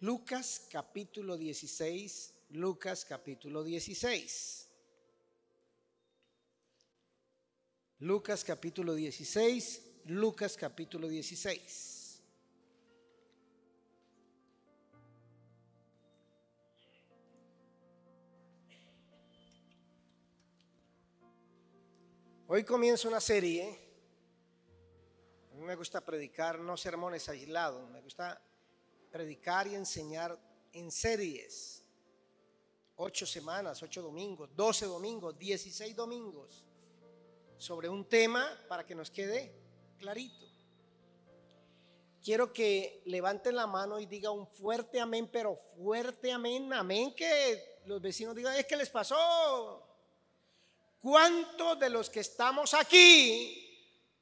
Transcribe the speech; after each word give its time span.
Lucas 0.00 0.68
capítulo 0.70 1.36
16, 1.36 2.34
Lucas 2.50 3.04
capítulo 3.04 3.64
16. 3.64 4.68
Lucas 7.98 8.44
capítulo 8.44 8.94
16, 8.94 10.02
Lucas 10.04 10.56
capítulo 10.56 11.08
16. 11.08 12.22
Hoy 22.46 22.62
comienzo 22.62 23.08
una 23.08 23.20
serie. 23.20 23.76
A 25.50 25.56
mí 25.56 25.62
me 25.62 25.74
gusta 25.74 26.04
predicar 26.04 26.60
no 26.60 26.76
sermones 26.76 27.28
aislados, 27.28 27.90
me 27.90 28.00
gusta 28.00 28.40
predicar 29.10 29.66
y 29.66 29.74
enseñar 29.74 30.38
en 30.72 30.90
series. 30.90 31.84
Ocho 32.96 33.26
semanas, 33.26 33.82
ocho 33.82 34.02
domingos, 34.02 34.50
doce 34.56 34.86
domingos, 34.86 35.38
dieciséis 35.38 35.94
domingos 35.94 36.64
sobre 37.56 37.88
un 37.88 38.08
tema 38.08 38.48
para 38.68 38.84
que 38.84 38.94
nos 38.94 39.10
quede 39.10 39.52
clarito. 39.98 40.46
Quiero 42.22 42.52
que 42.52 43.02
levanten 43.06 43.56
la 43.56 43.66
mano 43.66 43.98
y 43.98 44.06
diga 44.06 44.30
un 44.30 44.46
fuerte 44.46 45.00
amén, 45.00 45.28
pero 45.32 45.56
fuerte 45.76 46.32
amén, 46.32 46.72
amén, 46.72 47.14
que 47.14 47.80
los 47.86 48.00
vecinos 48.00 48.34
digan, 48.34 48.54
es 48.56 48.66
que 48.66 48.76
les 48.76 48.90
pasó. 48.90 49.84
¿Cuántos 51.00 51.78
de 51.78 51.90
los 51.90 52.10
que 52.10 52.20
estamos 52.20 52.74
aquí 52.74 53.64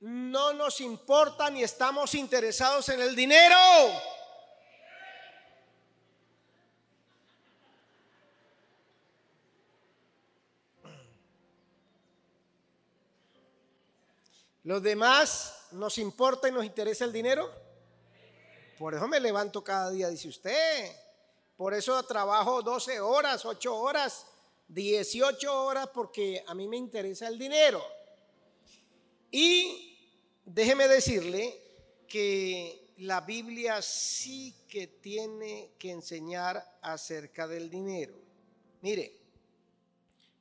no 0.01 0.53
nos 0.53 0.81
importa 0.81 1.51
ni 1.51 1.63
estamos 1.63 2.15
interesados 2.15 2.89
en 2.91 3.01
el 3.01 3.17
dinero? 3.17 3.57
¿Los 14.67 14.83
demás 14.83 15.69
nos 15.71 15.97
importa 15.97 16.49
y 16.49 16.51
nos 16.51 16.65
interesa 16.65 17.05
el 17.05 17.13
dinero? 17.13 17.49
Por 18.77 18.97
eso 18.97 19.07
me 19.07 19.21
levanto 19.21 19.63
cada 19.63 19.93
día, 19.93 20.09
dice 20.09 20.27
usted. 20.27 20.91
Por 21.57 21.73
eso 21.73 22.03
trabajo 22.03 22.63
12 22.63 22.99
horas, 22.99 23.45
8 23.45 23.77
horas, 23.77 24.27
18 24.67 25.65
horas, 25.65 25.87
porque 25.95 26.43
a 26.49 26.53
mí 26.53 26.67
me 26.67 26.77
interesa 26.77 27.29
el 27.29 27.39
dinero. 27.39 27.81
Y 29.31 29.97
déjeme 30.45 30.89
decirle 30.89 31.63
que 32.09 32.93
la 32.97 33.21
Biblia 33.21 33.81
sí 33.83 34.53
que 34.69 34.89
tiene 34.89 35.75
que 35.79 35.93
enseñar 35.93 36.79
acerca 36.83 37.47
del 37.47 37.71
dinero. 37.71 38.17
Mire, 38.81 39.17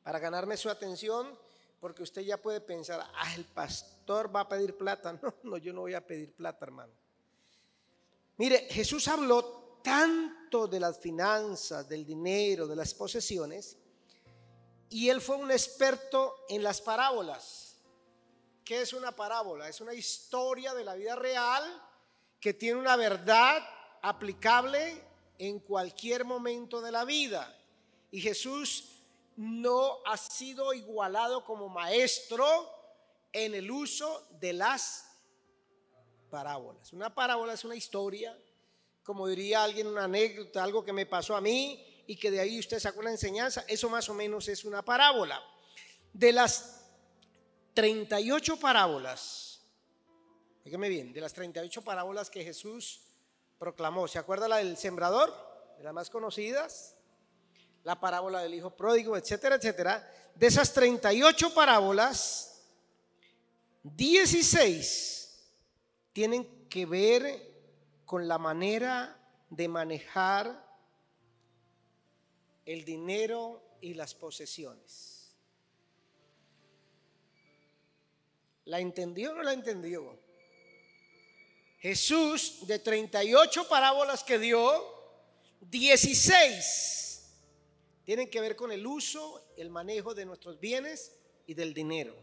para 0.01 0.17
ganarme 0.17 0.57
su 0.57 0.67
atención, 0.71 1.37
porque 1.79 2.03
usted 2.03 2.21
ya 2.21 2.37
puede 2.37 2.61
pensar, 2.61 3.05
ah, 3.15 3.35
el 3.35 3.45
pastor 3.45 4.33
va 4.33 4.41
a 4.41 4.49
pedir 4.49 4.75
plata. 4.75 5.13
No, 5.21 5.33
no, 5.43 5.57
yo 5.57 5.73
no 5.73 5.81
voy 5.81 5.93
a 5.93 6.05
pedir 6.05 6.33
plata, 6.33 6.65
hermano. 6.65 6.93
Mire, 8.37 8.67
Jesús 8.69 9.07
habló 9.07 9.79
tanto 9.83 10.67
de 10.67 10.79
las 10.79 10.99
finanzas, 10.99 11.87
del 11.87 12.05
dinero, 12.05 12.67
de 12.67 12.75
las 12.75 12.93
posesiones, 12.93 13.77
y 14.89 15.09
él 15.09 15.21
fue 15.21 15.35
un 15.35 15.51
experto 15.51 16.45
en 16.49 16.63
las 16.63 16.81
parábolas. 16.81 17.75
¿Qué 18.63 18.81
es 18.81 18.93
una 18.93 19.15
parábola? 19.15 19.69
Es 19.69 19.79
una 19.81 19.93
historia 19.93 20.73
de 20.73 20.83
la 20.83 20.95
vida 20.95 21.15
real 21.15 21.63
que 22.39 22.53
tiene 22.53 22.79
una 22.79 22.95
verdad 22.95 23.63
aplicable 24.01 25.01
en 25.37 25.59
cualquier 25.59 26.25
momento 26.25 26.81
de 26.81 26.91
la 26.91 27.05
vida. 27.05 27.55
Y 28.11 28.21
Jesús 28.21 28.94
no 29.35 29.99
ha 30.05 30.17
sido 30.17 30.73
igualado 30.73 31.43
como 31.43 31.67
maestro 31.67 32.45
en 33.33 33.53
el 33.53 33.69
uso 33.69 34.27
de 34.39 34.53
las 34.53 35.05
parábolas. 36.29 36.93
Una 36.93 37.13
parábola 37.13 37.53
es 37.53 37.65
una 37.65 37.75
historia, 37.75 38.37
como 39.03 39.27
diría 39.27 39.63
alguien, 39.63 39.87
una 39.87 40.05
anécdota, 40.05 40.63
algo 40.63 40.83
que 40.83 40.93
me 40.93 41.05
pasó 41.05 41.35
a 41.35 41.41
mí 41.41 42.03
y 42.07 42.15
que 42.15 42.31
de 42.31 42.39
ahí 42.39 42.59
usted 42.59 42.79
sacó 42.79 43.01
una 43.01 43.11
enseñanza. 43.11 43.65
Eso 43.67 43.89
más 43.89 44.07
o 44.09 44.13
menos 44.13 44.47
es 44.47 44.63
una 44.63 44.83
parábola. 44.83 45.41
De 46.13 46.31
las 46.31 46.85
38 47.73 48.57
parábolas, 48.57 49.61
dígame 50.63 50.87
bien, 50.87 51.11
de 51.11 51.19
las 51.19 51.33
38 51.33 51.81
parábolas 51.81 52.29
que 52.29 52.43
Jesús 52.43 53.01
proclamó, 53.59 54.07
¿se 54.07 54.17
acuerda 54.17 54.47
la 54.47 54.57
del 54.57 54.77
sembrador? 54.77 55.33
De 55.77 55.83
las 55.83 55.93
más 55.93 56.09
conocidas 56.09 56.94
la 57.85 57.99
parábola 57.99 58.41
del 58.41 58.55
hijo 58.55 58.75
pródigo, 58.75 59.15
etcétera, 59.15 59.55
etcétera. 59.55 60.11
De 60.33 60.47
esas 60.47 60.73
38 60.73 61.53
parábolas, 61.53 62.63
16 63.83 65.45
tienen 66.11 66.67
que 66.67 66.87
ver 66.87 67.53
con 68.03 68.27
la 68.27 68.39
manera 68.39 69.17
de 69.51 69.67
manejar 69.67 70.65
el 72.65 72.83
dinero 72.83 73.77
y 73.79 73.93
las 73.93 74.15
posesiones. 74.15 75.35
¿La 78.65 78.79
entendió 78.79 79.31
o 79.31 79.35
no 79.35 79.43
la 79.43 79.53
entendió? 79.53 80.19
Jesús, 81.77 82.65
de 82.65 82.79
38 82.79 83.69
parábolas 83.69 84.23
que 84.23 84.39
dio, 84.39 84.63
16 85.61 87.05
tienen 88.05 88.29
que 88.29 88.39
ver 88.39 88.55
con 88.55 88.71
el 88.71 88.85
uso, 88.85 89.43
el 89.57 89.69
manejo 89.71 90.13
de 90.13 90.25
nuestros 90.25 90.59
bienes 90.59 91.11
y 91.47 91.55
del 91.55 91.73
dinero. 91.73 92.15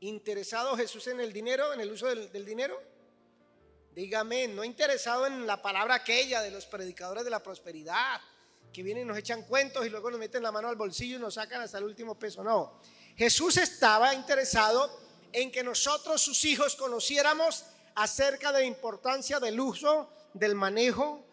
¿Interesado 0.00 0.76
Jesús 0.76 1.06
en 1.08 1.18
el 1.18 1.32
dinero, 1.32 1.72
en 1.72 1.80
el 1.80 1.90
uso 1.90 2.06
del, 2.06 2.44
dinero? 2.44 2.80
Dígame, 3.94 4.48
no 4.48 4.62
interesado 4.62 5.26
en 5.26 5.46
la 5.46 5.60
palabra 5.60 5.96
aquella 5.96 6.42
de 6.42 6.50
los 6.50 6.66
predicadores 6.66 7.24
de 7.24 7.30
la 7.30 7.42
prosperidad, 7.42 8.20
que 8.72 8.82
vienen 8.82 9.04
y 9.04 9.06
nos 9.06 9.18
echan 9.18 9.42
cuentos 9.44 9.84
y 9.84 9.88
luego 9.88 10.10
nos 10.10 10.20
meten 10.20 10.42
la 10.42 10.52
mano 10.52 10.68
al 10.68 10.76
bolsillo 10.76 11.16
y 11.16 11.20
nos 11.20 11.34
sacan 11.34 11.62
hasta 11.62 11.78
el 11.78 11.84
último 11.84 12.18
peso. 12.18 12.44
No, 12.44 12.80
Jesús 13.16 13.56
estaba 13.56 14.14
interesado 14.14 14.90
en 15.32 15.50
que 15.50 15.64
nosotros, 15.64 16.20
sus 16.20 16.44
hijos, 16.44 16.76
conociéramos 16.76 17.64
acerca 17.94 18.52
de 18.52 18.60
la 18.60 18.66
importancia 18.66 19.40
del 19.40 19.58
uso, 19.58 20.10
del 20.34 20.54
manejo, 20.54 21.24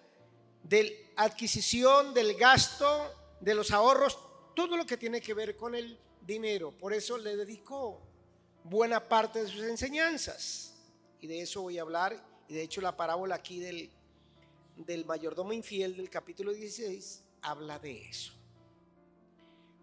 de 0.63 1.06
adquisición, 1.17 2.13
del 2.13 2.35
gasto 2.35 3.13
de 3.41 3.55
los 3.55 3.71
ahorros, 3.71 4.17
todo 4.55 4.77
lo 4.77 4.85
que 4.85 4.97
tiene 4.97 5.19
que 5.19 5.33
ver 5.33 5.55
con 5.55 5.75
el 5.75 5.99
dinero. 6.21 6.71
Por 6.71 6.93
eso 6.93 7.17
le 7.17 7.35
dedicó 7.35 8.01
buena 8.63 9.07
parte 9.07 9.43
de 9.43 9.49
sus 9.49 9.63
enseñanzas. 9.63 10.75
Y 11.19 11.27
de 11.27 11.41
eso 11.41 11.63
voy 11.63 11.77
a 11.77 11.81
hablar. 11.81 12.23
Y 12.47 12.53
de 12.53 12.61
hecho 12.61 12.81
la 12.81 12.95
parábola 12.95 13.35
aquí 13.35 13.59
del, 13.59 13.89
del 14.77 15.05
mayordomo 15.05 15.53
infiel 15.53 15.95
del 15.95 16.09
capítulo 16.09 16.53
16 16.53 17.23
habla 17.41 17.79
de 17.79 18.09
eso. 18.09 18.33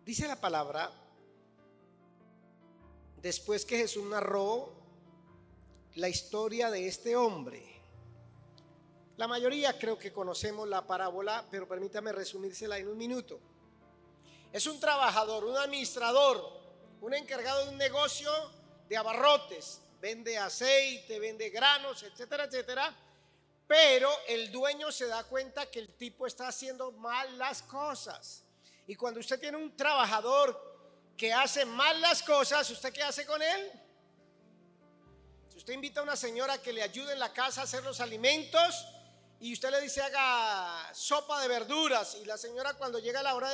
Dice 0.04 0.28
la 0.28 0.40
palabra, 0.40 0.92
después 3.20 3.64
que 3.64 3.78
Jesús 3.78 4.04
narró 4.04 4.72
la 5.94 6.08
historia 6.08 6.70
de 6.70 6.86
este 6.86 7.16
hombre, 7.16 7.73
la 9.16 9.28
mayoría 9.28 9.78
creo 9.78 9.96
que 9.96 10.12
conocemos 10.12 10.68
la 10.68 10.86
parábola, 10.86 11.44
pero 11.50 11.68
permítame 11.68 12.12
resumírsela 12.12 12.78
en 12.78 12.88
un 12.88 12.98
minuto. 12.98 13.38
Es 14.52 14.66
un 14.66 14.80
trabajador, 14.80 15.44
un 15.44 15.56
administrador, 15.56 16.60
un 17.00 17.14
encargado 17.14 17.64
de 17.64 17.70
un 17.70 17.78
negocio 17.78 18.30
de 18.88 18.96
abarrotes. 18.96 19.80
Vende 20.00 20.36
aceite, 20.36 21.18
vende 21.18 21.48
granos, 21.50 22.02
etcétera, 22.02 22.44
etcétera. 22.44 22.94
Pero 23.66 24.10
el 24.28 24.50
dueño 24.50 24.90
se 24.92 25.06
da 25.06 25.24
cuenta 25.24 25.66
que 25.70 25.78
el 25.78 25.94
tipo 25.94 26.26
está 26.26 26.48
haciendo 26.48 26.90
mal 26.92 27.38
las 27.38 27.62
cosas. 27.62 28.42
Y 28.86 28.96
cuando 28.96 29.20
usted 29.20 29.40
tiene 29.40 29.56
un 29.56 29.76
trabajador 29.76 30.60
que 31.16 31.32
hace 31.32 31.64
mal 31.64 32.00
las 32.00 32.22
cosas, 32.22 32.68
¿usted 32.68 32.92
qué 32.92 33.02
hace 33.02 33.24
con 33.24 33.40
él? 33.40 33.72
Si 35.48 35.58
usted 35.58 35.72
invita 35.72 36.00
a 36.00 36.02
una 36.02 36.16
señora 36.16 36.60
que 36.60 36.72
le 36.72 36.82
ayude 36.82 37.12
en 37.12 37.20
la 37.20 37.32
casa 37.32 37.62
a 37.62 37.64
hacer 37.64 37.82
los 37.84 38.00
alimentos, 38.00 38.86
y 39.40 39.52
usted 39.52 39.70
le 39.70 39.80
dice 39.80 40.00
haga 40.00 40.92
sopa 40.94 41.40
de 41.42 41.48
verduras 41.48 42.16
y 42.20 42.24
la 42.24 42.38
señora 42.38 42.74
cuando 42.74 42.98
llega 42.98 43.22
la 43.22 43.34
hora 43.34 43.50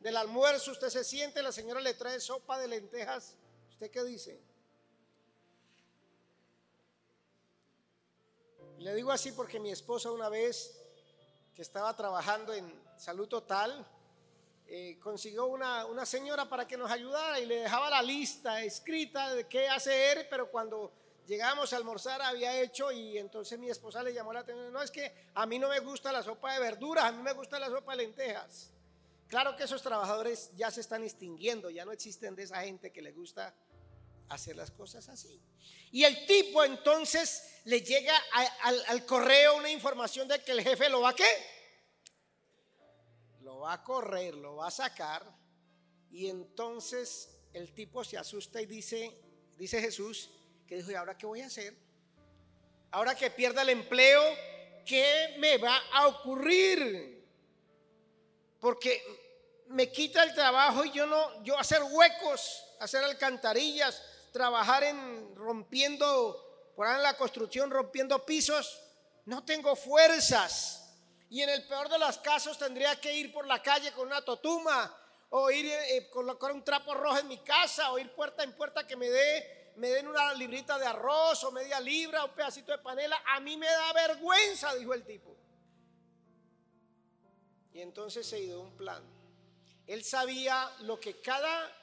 del, 0.00 0.16
almuerzo, 0.16 0.72
usted 0.72 0.88
se 0.88 1.04
siente, 1.04 1.42
la 1.42 1.52
señora 1.52 1.80
le 1.80 1.94
trae 1.94 2.20
sopa 2.20 2.58
de 2.58 2.68
lentejas, 2.68 3.36
¿usted 3.70 3.90
qué 3.90 4.04
dice? 4.04 4.40
Le 8.78 8.94
digo 8.94 9.12
así 9.12 9.32
porque 9.32 9.60
mi 9.60 9.70
esposa 9.70 10.10
una 10.10 10.28
vez 10.28 10.80
que 11.54 11.62
estaba 11.62 11.94
trabajando 11.94 12.52
en 12.54 12.72
salud 12.96 13.28
total, 13.28 13.86
eh, 14.66 14.98
consiguió 15.00 15.46
una, 15.46 15.84
una, 15.86 16.06
señora 16.06 16.48
para 16.48 16.66
que 16.66 16.76
nos 16.76 16.90
ayudara 16.90 17.40
y 17.40 17.46
le 17.46 17.56
dejaba 17.56 17.90
la 17.90 18.02
lista 18.02 18.62
escrita 18.62 19.34
de 19.34 19.48
qué 19.48 19.68
hacer, 19.68 20.28
pero 20.30 20.50
cuando 20.50 20.92
llegábamos 21.30 21.72
a 21.72 21.76
almorzar, 21.76 22.20
había 22.22 22.60
hecho 22.60 22.90
y 22.90 23.16
entonces 23.16 23.56
mi 23.56 23.70
esposa 23.70 24.02
le 24.02 24.12
llamó 24.12 24.32
la 24.32 24.40
atención, 24.40 24.72
no 24.72 24.82
es 24.82 24.90
que 24.90 25.14
a 25.34 25.46
mí 25.46 25.60
no 25.60 25.68
me 25.68 25.78
gusta 25.78 26.10
la 26.10 26.24
sopa 26.24 26.54
de 26.54 26.58
verduras, 26.58 27.04
a 27.04 27.12
mí 27.12 27.22
me 27.22 27.32
gusta 27.32 27.60
la 27.60 27.68
sopa 27.68 27.92
de 27.92 27.98
lentejas. 27.98 28.72
Claro 29.28 29.54
que 29.54 29.62
esos 29.62 29.80
trabajadores 29.80 30.50
ya 30.56 30.72
se 30.72 30.80
están 30.80 31.04
extinguiendo, 31.04 31.70
ya 31.70 31.84
no 31.84 31.92
existen 31.92 32.34
de 32.34 32.42
esa 32.42 32.60
gente 32.62 32.90
que 32.90 33.00
le 33.00 33.12
gusta 33.12 33.54
hacer 34.28 34.56
las 34.56 34.72
cosas 34.72 35.08
así. 35.08 35.40
Y 35.92 36.02
el 36.02 36.26
tipo 36.26 36.64
entonces 36.64 37.60
le 37.64 37.80
llega 37.80 38.14
al, 38.64 38.84
al 38.88 39.06
correo 39.06 39.56
una 39.56 39.70
información 39.70 40.26
de 40.26 40.42
que 40.42 40.50
el 40.50 40.62
jefe 40.62 40.88
lo 40.88 41.00
va 41.00 41.10
a 41.10 41.14
qué? 41.14 41.30
Lo 43.42 43.60
va 43.60 43.74
a 43.74 43.84
correr, 43.84 44.34
lo 44.34 44.56
va 44.56 44.66
a 44.66 44.72
sacar. 44.72 45.24
Y 46.10 46.26
entonces 46.26 47.38
el 47.52 47.72
tipo 47.72 48.02
se 48.02 48.18
asusta 48.18 48.60
y 48.60 48.66
dice, 48.66 49.16
dice 49.56 49.80
Jesús, 49.80 50.28
que 50.70 50.76
dijo, 50.76 50.92
¿y 50.92 50.94
ahora 50.94 51.18
qué 51.18 51.26
voy 51.26 51.40
a 51.40 51.46
hacer? 51.46 51.74
Ahora 52.92 53.16
que 53.16 53.28
pierda 53.28 53.62
el 53.62 53.70
empleo, 53.70 54.22
¿qué 54.86 55.34
me 55.38 55.58
va 55.58 55.76
a 55.92 56.06
ocurrir? 56.06 57.26
Porque 58.60 59.02
me 59.66 59.90
quita 59.90 60.22
el 60.22 60.32
trabajo 60.32 60.84
y 60.84 60.92
yo 60.92 61.06
no, 61.06 61.42
yo 61.42 61.58
hacer 61.58 61.82
huecos, 61.82 62.64
hacer 62.78 63.02
alcantarillas, 63.02 64.00
trabajar 64.32 64.84
en 64.84 65.34
rompiendo, 65.34 66.70
por 66.76 66.86
ahí 66.86 66.94
en 66.94 67.02
la 67.02 67.16
construcción, 67.16 67.68
rompiendo 67.68 68.24
pisos, 68.24 68.80
no 69.24 69.44
tengo 69.44 69.74
fuerzas. 69.74 70.94
Y 71.30 71.42
en 71.42 71.48
el 71.48 71.66
peor 71.66 71.88
de 71.88 71.98
los 71.98 72.18
casos 72.18 72.56
tendría 72.58 72.94
que 73.00 73.12
ir 73.12 73.32
por 73.32 73.44
la 73.44 73.60
calle 73.60 73.90
con 73.90 74.06
una 74.06 74.24
totuma, 74.24 74.96
o 75.30 75.50
ir 75.50 75.66
eh, 75.66 76.08
colocar 76.10 76.52
un 76.52 76.62
trapo 76.62 76.94
rojo 76.94 77.18
en 77.18 77.26
mi 77.26 77.38
casa, 77.38 77.90
o 77.90 77.98
ir 77.98 78.14
puerta 78.14 78.44
en 78.44 78.52
puerta 78.52 78.86
que 78.86 78.94
me 78.94 79.10
dé 79.10 79.59
me 79.80 79.88
den 79.88 80.06
una 80.06 80.34
librita 80.34 80.78
de 80.78 80.84
arroz 80.84 81.42
o 81.44 81.50
media 81.50 81.80
libra, 81.80 82.22
un 82.26 82.32
pedacito 82.32 82.70
de 82.70 82.78
panela, 82.78 83.22
a 83.26 83.40
mí 83.40 83.56
me 83.56 83.66
da 83.66 83.92
vergüenza, 83.94 84.74
dijo 84.74 84.92
el 84.92 85.06
tipo. 85.06 85.34
Y 87.72 87.80
entonces 87.80 88.26
se 88.26 88.42
dio 88.42 88.60
un 88.60 88.76
plan. 88.76 89.02
Él 89.86 90.04
sabía 90.04 90.70
lo 90.80 91.00
que 91.00 91.22
cada 91.22 91.74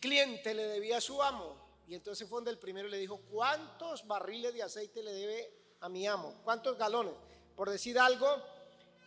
cliente 0.00 0.54
le 0.54 0.66
debía 0.66 0.96
a 0.96 1.00
su 1.02 1.22
amo. 1.22 1.82
Y 1.86 1.94
entonces 1.94 2.26
fue 2.26 2.38
donde 2.38 2.52
el 2.52 2.58
primero 2.58 2.88
le 2.88 2.96
dijo, 2.96 3.20
¿cuántos 3.30 4.06
barriles 4.06 4.54
de 4.54 4.62
aceite 4.62 5.02
le 5.02 5.12
debe 5.12 5.52
a 5.80 5.90
mi 5.90 6.06
amo? 6.06 6.40
¿Cuántos 6.42 6.78
galones? 6.78 7.12
Por 7.54 7.68
decir 7.68 7.98
algo, 7.98 8.42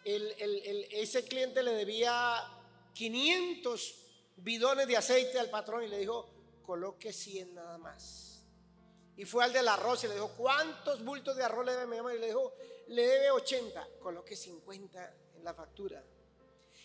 ese 0.06 1.26
cliente 1.28 1.64
le 1.64 1.72
debía 1.72 2.44
500 2.94 3.96
bidones 4.38 4.88
de 4.88 4.98
aceite 4.98 5.40
al 5.40 5.50
patrón 5.50 5.84
y 5.84 5.88
le 5.88 5.98
dijo, 5.98 6.39
coloque 6.70 7.12
100 7.12 7.56
nada 7.56 7.80
más. 7.80 8.44
Y 9.18 9.26
fue 9.26 9.44
al 9.44 9.52
del 9.52 9.68
arroz 9.68 10.04
y 10.04 10.08
le 10.08 10.14
dijo, 10.14 10.32
¿cuántos 10.38 11.04
bultos 11.04 11.36
de 11.36 11.44
arroz 11.44 11.66
le 11.66 11.72
debe 11.72 11.88
mi 11.88 11.98
mamá? 11.98 12.14
Y 12.14 12.20
le 12.20 12.28
dijo, 12.28 12.54
le 12.90 13.08
debe 13.08 13.32
80, 13.32 13.88
coloque 14.00 14.36
50 14.36 15.16
en 15.36 15.44
la 15.44 15.56
factura. 15.56 16.04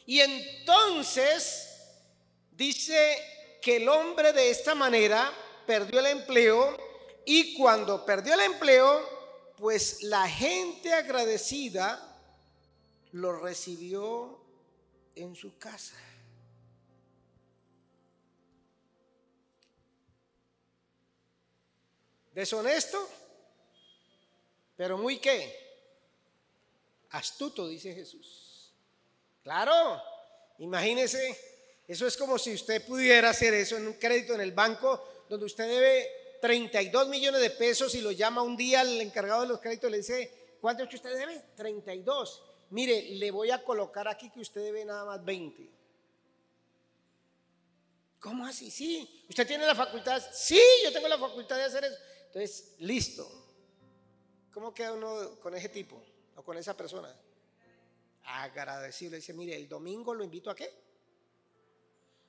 Y 0.06 0.20
entonces 0.20 1.82
dice 2.50 3.58
que 3.60 3.76
el 3.76 3.86
hombre 3.86 4.32
de 4.32 4.48
esta 4.48 4.75
manera 4.75 5.31
perdió 5.66 6.00
el 6.00 6.06
empleo 6.06 6.78
y 7.26 7.52
cuando 7.52 8.06
perdió 8.06 8.32
el 8.32 8.40
empleo, 8.40 9.06
pues 9.58 10.02
la 10.02 10.26
gente 10.26 10.94
agradecida 10.94 12.00
lo 13.12 13.38
recibió 13.38 14.40
en 15.14 15.36
su 15.36 15.58
casa. 15.58 15.94
Deshonesto, 22.34 23.08
pero 24.76 24.98
muy 24.98 25.19
qué? 25.19 25.64
Astuto, 27.10 27.69
dice 27.69 27.94
Jesús. 27.94 28.72
Claro, 29.44 30.02
imagínese, 30.58 31.38
eso 31.86 32.06
es 32.06 32.16
como 32.16 32.38
si 32.38 32.54
usted 32.54 32.84
pudiera 32.84 33.31
hacer 33.31 33.54
eso 33.54 33.76
en 33.76 33.86
un 33.86 33.92
crédito 33.94 34.34
en 34.34 34.40
el 34.40 34.50
banco 34.50 35.26
donde 35.28 35.46
usted 35.46 35.69
debe 35.69 36.38
32 36.40 37.08
millones 37.08 37.40
de 37.40 37.50
pesos 37.50 37.94
y 37.94 38.00
lo 38.00 38.10
llama 38.10 38.42
un 38.42 38.56
día 38.56 38.81
al 38.81 39.00
encargado 39.00 39.42
de 39.42 39.48
los 39.48 39.60
créditos 39.60 39.88
y 39.88 39.92
le 39.92 39.98
dice, 39.98 40.56
¿cuánto 40.60 40.82
es 40.82 40.88
que 40.88 40.96
usted 40.96 41.16
debe? 41.16 41.40
32. 41.54 42.42
Mire, 42.70 43.10
le 43.10 43.31
voy 43.31 43.52
a 43.52 43.62
colocar 43.62 44.08
aquí 44.08 44.28
que 44.31 44.40
usted 44.40 44.60
debe 44.60 44.84
nada 44.84 45.04
más 45.04 45.25
20. 45.25 45.70
¿Cómo 48.19 48.44
así? 48.44 48.70
Sí. 48.70 49.25
¿Usted 49.28 49.46
tiene 49.46 49.66
la 49.66 49.75
facultad? 49.75 50.20
Sí, 50.32 50.60
yo 50.82 50.92
tengo 50.92 51.06
la 51.06 51.19
facultad 51.19 51.56
de 51.56 51.64
hacer 51.64 51.84
eso. 51.84 51.96
Entonces, 52.34 52.75
listo. 52.81 53.31
¿Cómo 54.52 54.75
queda 54.75 54.92
uno 54.92 55.38
con 55.38 55.54
ese 55.54 55.69
tipo 55.69 56.02
o 56.34 56.42
con 56.42 56.58
esa 56.58 56.76
persona? 56.76 57.14
Agradecido. 58.25 59.14
dice, 59.14 59.32
mire, 59.32 59.54
el 59.54 59.69
domingo 59.69 60.12
lo 60.12 60.25
invito 60.25 60.50
a 60.50 60.56
qué? 60.56 60.64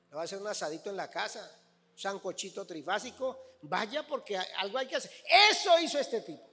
Le 0.09 0.15
va 0.15 0.21
a 0.21 0.25
hacer 0.25 0.39
un 0.39 0.47
asadito 0.47 0.91
en 0.91 0.95
la 0.95 1.09
casa, 1.09 1.59
un 1.91 1.97
sancochito 1.97 2.67
trifásico. 2.67 3.57
Vaya 3.63 4.05
porque 4.05 4.37
algo 4.37 4.77
hay 4.77 4.87
que 4.87 4.97
hacer. 4.97 5.09
Eso 5.49 5.79
hizo 5.79 5.97
este 5.97 6.21
tipo. 6.21 6.47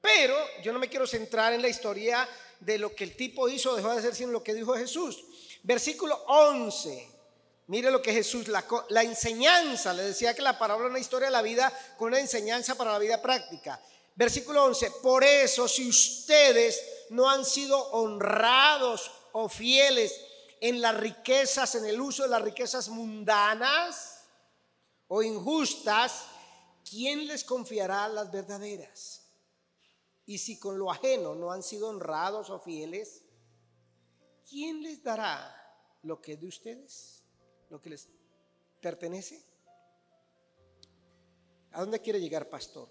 Pero 0.00 0.34
yo 0.64 0.72
no 0.72 0.80
me 0.80 0.88
quiero 0.88 1.06
centrar 1.06 1.52
en 1.52 1.62
la 1.62 1.68
historia 1.68 2.28
de 2.58 2.78
lo 2.78 2.96
que 2.96 3.04
el 3.04 3.14
tipo 3.14 3.48
hizo, 3.48 3.76
dejó 3.76 3.92
de 3.92 4.00
hacer, 4.00 4.16
sino 4.16 4.32
lo 4.32 4.42
que 4.42 4.54
dijo 4.54 4.74
Jesús. 4.74 5.24
Versículo 5.62 6.16
11. 6.26 7.21
Mire 7.68 7.90
lo 7.90 8.02
que 8.02 8.12
Jesús, 8.12 8.48
la, 8.48 9.02
enseñanza, 9.02 9.94
le 9.94 10.02
decía 10.02 10.34
que 10.34 10.42
la 10.42 10.58
parábola 10.58 10.86
es 10.86 10.90
una 10.90 10.98
historia 10.98 11.28
de 11.28 11.32
la 11.32 11.42
vida 11.42 11.72
con 11.96 12.08
una 12.08 12.20
enseñanza 12.20 12.74
para 12.74 12.92
la 12.92 12.98
vida 12.98 13.22
práctica. 13.22 13.80
Versículo 14.14 14.64
11, 14.64 14.90
por 15.02 15.24
eso 15.24 15.68
si 15.68 15.88
ustedes 15.88 16.80
no 17.10 17.30
han 17.30 17.44
sido 17.44 17.78
honrados 17.92 19.10
o 19.32 19.48
fieles 19.48 20.20
en 20.60 20.80
las 20.80 20.96
riquezas, 20.96 21.74
en 21.76 21.86
el 21.86 22.00
uso 22.00 22.24
de 22.24 22.28
las 22.28 22.42
riquezas 22.42 22.88
mundanas 22.88 24.24
o 25.08 25.22
injustas, 25.22 26.24
¿quién 26.88 27.26
les 27.26 27.44
confiará 27.44 28.08
las 28.08 28.30
verdaderas? 28.30 29.22
Y 30.26 30.38
si 30.38 30.58
con 30.58 30.78
lo 30.78 30.90
ajeno 30.90 31.34
no 31.34 31.52
han 31.52 31.62
sido 31.62 31.88
honrados 31.88 32.50
o 32.50 32.60
fieles, 32.60 33.22
¿quién 34.48 34.82
les 34.82 35.02
dará 35.02 35.56
lo 36.02 36.20
que 36.20 36.34
es 36.34 36.40
de 36.40 36.48
ustedes? 36.48 37.21
Lo 37.72 37.80
que 37.80 37.88
les 37.88 38.06
pertenece? 38.80 39.42
¿A 41.72 41.80
dónde 41.80 42.00
quiere 42.00 42.20
llegar, 42.20 42.48
pastor? 42.50 42.86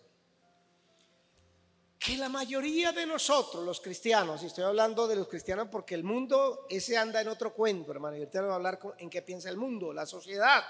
Que 2.00 2.18
la 2.18 2.30
mayoría 2.30 2.92
de 2.92 3.06
nosotros, 3.06 3.64
los 3.64 3.80
cristianos, 3.80 4.42
y 4.42 4.48
estoy 4.48 4.64
hablando 4.64 5.08
de 5.08 5.16
los 5.16 5.28
cristianos 5.28 5.68
porque 5.72 5.94
el 5.94 6.04
mundo 6.04 6.66
ese 6.68 6.98
anda 6.98 7.22
en 7.22 7.28
otro 7.28 7.54
cuento, 7.54 7.92
hermano, 7.92 8.18
y 8.18 8.22
ahorita 8.22 8.42
voy 8.42 8.50
a 8.50 8.56
hablar 8.56 8.80
en 8.98 9.08
qué 9.08 9.22
piensa 9.22 9.50
el 9.50 9.58
mundo, 9.58 9.94
la 9.94 10.08
sociedad, 10.08 10.64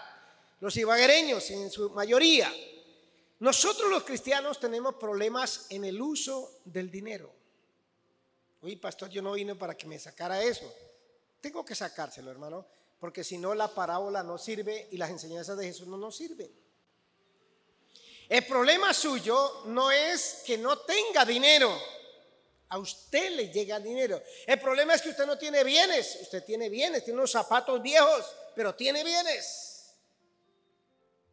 los 0.59 0.75
ibaguereños 0.75 1.49
en 1.51 1.71
su 1.71 1.89
mayoría. 1.91 2.53
Nosotros 3.39 3.89
los 3.89 4.03
cristianos 4.03 4.59
tenemos 4.59 4.95
problemas 4.95 5.67
en 5.69 5.85
el 5.85 6.01
uso 6.01 6.59
del 6.65 6.91
dinero. 6.91 7.31
Uy, 8.61 8.75
pastor, 8.75 9.09
yo 9.09 9.21
no 9.21 9.31
vine 9.31 9.55
para 9.55 9.75
que 9.77 9.87
me 9.87 9.97
sacara 9.97 10.43
eso. 10.43 10.69
Tengo 11.39 11.63
que 11.63 11.75
sacárselo, 11.75 12.29
hermano 12.29 12.80
porque 13.01 13.23
si 13.23 13.39
no 13.39 13.55
la 13.55 13.67
parábola 13.67 14.21
no 14.21 14.37
sirve 14.37 14.87
y 14.91 14.97
las 14.97 15.09
enseñanzas 15.09 15.57
de 15.57 15.65
Jesús 15.65 15.87
no 15.87 15.97
nos 15.97 16.15
sirven. 16.15 16.55
El 18.29 18.45
problema 18.45 18.93
suyo 18.93 19.63
no 19.65 19.89
es 19.89 20.43
que 20.45 20.55
no 20.55 20.77
tenga 20.81 21.25
dinero. 21.25 21.75
A 22.69 22.77
usted 22.77 23.31
le 23.31 23.49
llega 23.49 23.79
dinero. 23.79 24.21
El 24.45 24.59
problema 24.59 24.93
es 24.93 25.01
que 25.01 25.09
usted 25.09 25.25
no 25.25 25.35
tiene 25.35 25.63
bienes. 25.63 26.19
Usted 26.21 26.45
tiene 26.45 26.69
bienes, 26.69 27.03
tiene 27.03 27.17
unos 27.17 27.31
zapatos 27.31 27.81
viejos, 27.81 28.23
pero 28.55 28.75
tiene 28.75 29.03
bienes. 29.03 29.95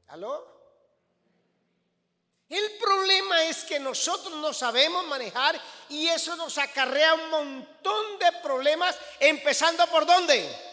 ¿Aló? 0.06 0.56
El 2.48 2.78
problema 2.78 3.44
es 3.44 3.58
que 3.64 3.78
nosotros 3.78 4.34
no 4.38 4.54
sabemos 4.54 5.06
manejar 5.06 5.60
y 5.90 6.08
eso 6.08 6.34
nos 6.34 6.56
acarrea 6.56 7.12
un 7.12 7.28
montón 7.28 8.18
de 8.18 8.32
problemas, 8.42 8.96
empezando 9.20 9.86
por 9.88 10.06
dónde? 10.06 10.67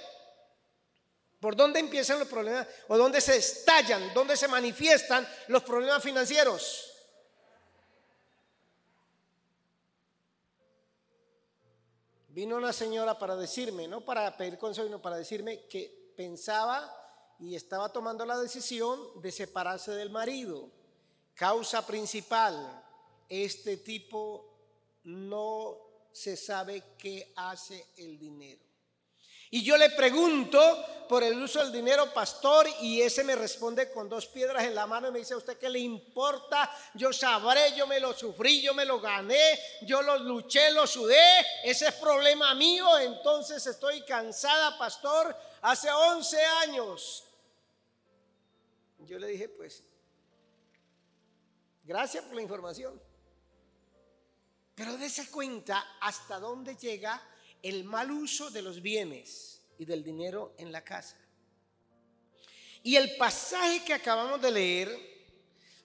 ¿Por 1.45 1.55
dónde 1.55 1.79
empiezan 1.79 2.17
los 2.17 2.27
problemas? 2.27 2.67
¿O 2.87 2.97
dónde 2.97 3.21
se 3.21 3.37
estallan? 3.37 4.15
¿Dónde 4.15 4.35
se 4.35 4.47
manifiestan 4.47 5.27
los 5.47 5.61
problemas 5.61 6.01
financieros? 6.01 6.91
Vino 12.29 12.55
una 12.55 12.73
señora 12.73 13.19
para 13.19 13.35
decirme, 13.35 13.87
no 13.87 14.01
para 14.01 14.35
pedir 14.35 14.57
consejo, 14.57 14.87
sino 14.87 14.99
para 14.99 15.17
decirme 15.17 15.67
que 15.67 16.13
pensaba 16.17 16.91
y 17.39 17.53
estaba 17.53 17.89
tomando 17.89 18.25
la 18.25 18.39
decisión 18.39 19.21
de 19.21 19.31
separarse 19.31 19.91
del 19.91 20.09
marido. 20.09 20.71
Causa 21.35 21.85
principal, 21.85 22.83
este 23.29 23.77
tipo 23.77 24.51
no 25.03 25.77
se 26.11 26.37
sabe 26.37 26.95
qué 26.97 27.33
hace 27.35 27.85
el 27.97 28.17
dinero. 28.17 28.64
Y 29.55 29.63
yo 29.63 29.77
le 29.77 29.89
pregunto 29.91 30.85
por 31.07 31.23
el 31.23 31.41
uso 31.41 31.59
del 31.59 31.71
dinero, 31.71 32.13
pastor, 32.13 32.67
y 32.81 33.01
ese 33.01 33.23
me 33.23 33.37
responde 33.37 33.89
con 33.89 34.09
dos 34.09 34.27
piedras 34.27 34.65
en 34.65 34.75
la 34.75 34.85
mano 34.85 35.07
y 35.07 35.11
me 35.11 35.19
dice, 35.19 35.33
¿a 35.33 35.37
usted 35.37 35.57
qué 35.57 35.69
le 35.69 35.79
importa? 35.79 36.69
Yo 36.93 37.13
sabré, 37.13 37.73
yo 37.73 37.87
me 37.87 38.01
lo 38.01 38.13
sufrí, 38.13 38.61
yo 38.61 38.73
me 38.73 38.83
lo 38.83 38.99
gané, 38.99 39.57
yo 39.83 40.01
lo 40.01 40.19
luché, 40.19 40.71
lo 40.71 40.85
sudé, 40.85 41.23
ese 41.63 41.87
es 41.87 41.93
problema 41.93 42.53
mío, 42.53 42.99
entonces 42.99 43.65
estoy 43.65 44.01
cansada, 44.01 44.77
pastor, 44.77 45.33
hace 45.61 45.89
11 45.89 46.37
años. 46.43 47.23
Yo 49.07 49.17
le 49.17 49.27
dije, 49.27 49.47
pues, 49.47 49.83
gracias 51.85 52.25
por 52.25 52.35
la 52.35 52.41
información. 52.41 53.01
Pero 54.75 54.97
dése 54.97 55.31
cuenta 55.31 55.95
hasta 56.01 56.41
dónde 56.41 56.75
llega 56.75 57.23
el 57.65 57.83
mal 57.83 58.11
uso 58.11 58.51
de 58.51 58.61
los 58.61 58.79
bienes 58.79 59.59
y 59.79 59.85
del 59.85 60.03
dinero 60.03 60.53
en 60.59 60.71
la 60.71 60.83
casa. 60.83 61.17
Y 62.83 62.95
el 62.95 63.15
pasaje 63.15 63.83
que 63.83 63.95
acabamos 63.95 64.39
de 64.39 64.51
leer 64.51 65.15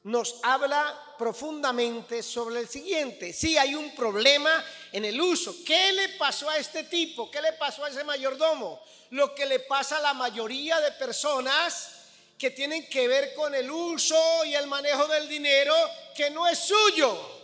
nos 0.03 0.41
habla 0.43 1.15
profundamente 1.17 2.23
sobre 2.23 2.61
el 2.61 2.69
siguiente. 2.69 3.33
Si 3.33 3.57
hay 3.57 3.75
un 3.75 3.95
problema 3.95 4.63
en 4.93 5.07
el 5.07 5.19
uso. 5.19 5.57
¿Qué 5.65 5.95
le 5.95 6.11
pasó 6.11 6.51
a 6.51 6.59
este 6.59 6.85
tipo? 6.85 7.31
¿Qué 7.31 7.41
le 7.41 7.55
pasó 7.55 7.83
a 7.83 7.89
ese 7.89 8.05
mayordomo? 8.05 8.83
Lo 9.09 9.35
que 9.35 9.47
le 9.47 9.61
pasa 9.61 9.97
a 9.97 10.03
la 10.03 10.13
mayoría 10.13 10.79
de 10.81 10.93
personas 10.93 11.93
que 12.37 12.51
tienen 12.51 12.91
que 12.91 13.09
ver 13.09 13.33
con 13.33 13.55
el 13.55 13.71
uso 13.71 14.45
y 14.45 14.55
el 14.55 14.67
manejo 14.67 15.09
del 15.09 15.27
dinero 15.31 15.75
que 16.15 16.29
no 16.29 16.47
es 16.47 16.59
suyo. 16.59 17.40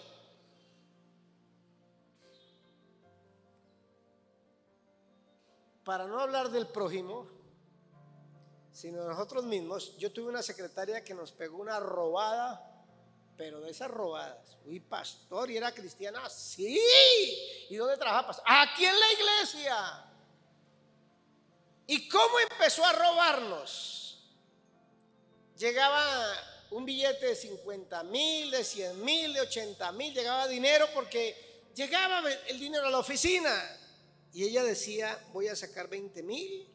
Para 5.87 6.09
no 6.09 6.19
hablar 6.19 6.50
del 6.50 6.66
prójimo, 6.66 7.28
sino 8.73 9.02
de 9.02 9.09
nosotros 9.09 9.45
mismos, 9.45 9.97
yo 9.99 10.11
tuve 10.11 10.28
una 10.28 10.43
secretaria 10.43 11.05
que 11.05 11.14
nos 11.14 11.31
pegó 11.31 11.59
una 11.59 11.78
robada, 11.78 12.85
pero 13.37 13.61
de 13.61 13.71
esas 13.71 13.88
robadas. 13.88 14.59
Uy, 14.64 14.81
pastor, 14.81 15.49
y 15.49 15.57
era 15.57 15.71
cristiana, 15.71 16.28
sí. 16.28 16.76
¿Y 17.71 17.76
dónde 17.76 17.97
trabajaba? 17.97 18.37
Aquí 18.45 18.85
en 18.85 18.99
la 18.99 19.12
iglesia. 19.12 20.05
¿Y 21.87 22.09
cómo 22.09 22.40
empezó 22.40 22.85
a 22.85 22.93
robarnos? 22.93 24.26
Llegaba 25.57 26.05
un 26.73 26.85
billete 26.85 27.26
de 27.26 27.37
50 27.37 28.02
mil, 28.02 28.50
de 28.50 28.64
100 28.64 29.05
mil, 29.05 29.33
de 29.33 29.40
80 29.43 29.93
mil, 29.93 30.12
llegaba 30.12 30.49
dinero 30.49 30.88
porque 30.93 31.71
llegaba 31.76 32.28
el 32.49 32.59
dinero 32.59 32.88
a 32.88 32.90
la 32.90 32.99
oficina. 32.99 33.86
Y 34.37 34.45
ella 34.45 34.62
decía, 34.64 35.19
voy 35.33 35.49
a 35.49 35.57
sacar 35.57 35.88
20 35.88 36.23
mil. 36.23 36.69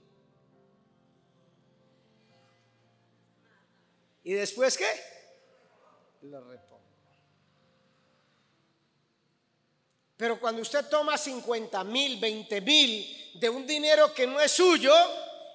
¿Y 4.23 4.33
después 4.33 4.75
qué? 4.75 4.89
Lo 6.23 6.43
repongo. 6.43 6.81
Pero 10.17 10.39
cuando 10.39 10.63
usted 10.63 10.89
toma 10.89 11.19
50 11.19 11.83
mil, 11.83 12.19
20 12.19 12.61
mil 12.61 13.31
de 13.39 13.49
un 13.49 13.67
dinero 13.67 14.11
que 14.11 14.25
no 14.25 14.41
es 14.41 14.51
suyo 14.51 14.95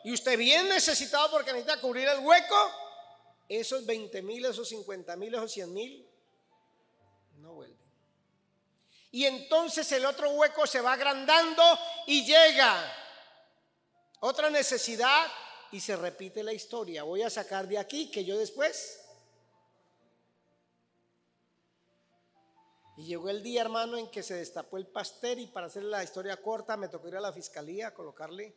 y 0.05 0.13
usted 0.13 0.39
bien 0.39 0.69
necesitado 0.69 1.29
porque 1.33 1.53
necesita 1.53 1.81
cubrir 1.81 2.07
el 2.07 2.25
hueco, 2.25 2.71
esos 3.49 3.85
20 3.85 4.23
mil, 4.23 4.45
esos 4.45 4.69
50 4.69 5.17
mil, 5.17 5.35
esos 5.35 5.51
100 5.51 5.75
mil 5.75 6.09
no 7.39 7.55
vuelven. 7.55 7.86
Y 9.17 9.25
entonces 9.25 9.91
el 9.93 10.05
otro 10.05 10.29
hueco 10.29 10.67
se 10.67 10.83
va 10.83 10.93
agrandando 10.93 11.63
y 12.07 12.27
llega 12.27 12.85
otra 14.21 14.51
necesidad 14.51 15.27
y 15.73 15.81
se 15.81 15.97
repite 15.97 16.43
la 16.43 16.53
historia. 16.53 17.03
Voy 17.03 17.23
a 17.23 17.31
sacar 17.31 17.67
de 17.67 17.79
aquí 17.79 18.11
que 18.11 18.27
yo 18.27 18.37
después... 18.37 19.03
Y 22.99 23.07
llegó 23.07 23.31
el 23.31 23.43
día, 23.43 23.63
hermano, 23.63 23.97
en 23.97 24.11
que 24.11 24.23
se 24.23 24.35
destapó 24.35 24.77
el 24.77 24.87
pastel 24.87 25.39
y 25.39 25.47
para 25.47 25.69
hacer 25.69 25.85
la 25.85 26.05
historia 26.05 26.37
corta 26.43 26.77
me 26.77 26.89
tocó 26.89 27.09
ir 27.09 27.17
a 27.17 27.21
la 27.21 27.33
fiscalía 27.33 27.87
a 27.87 27.95
colocarle 27.95 28.55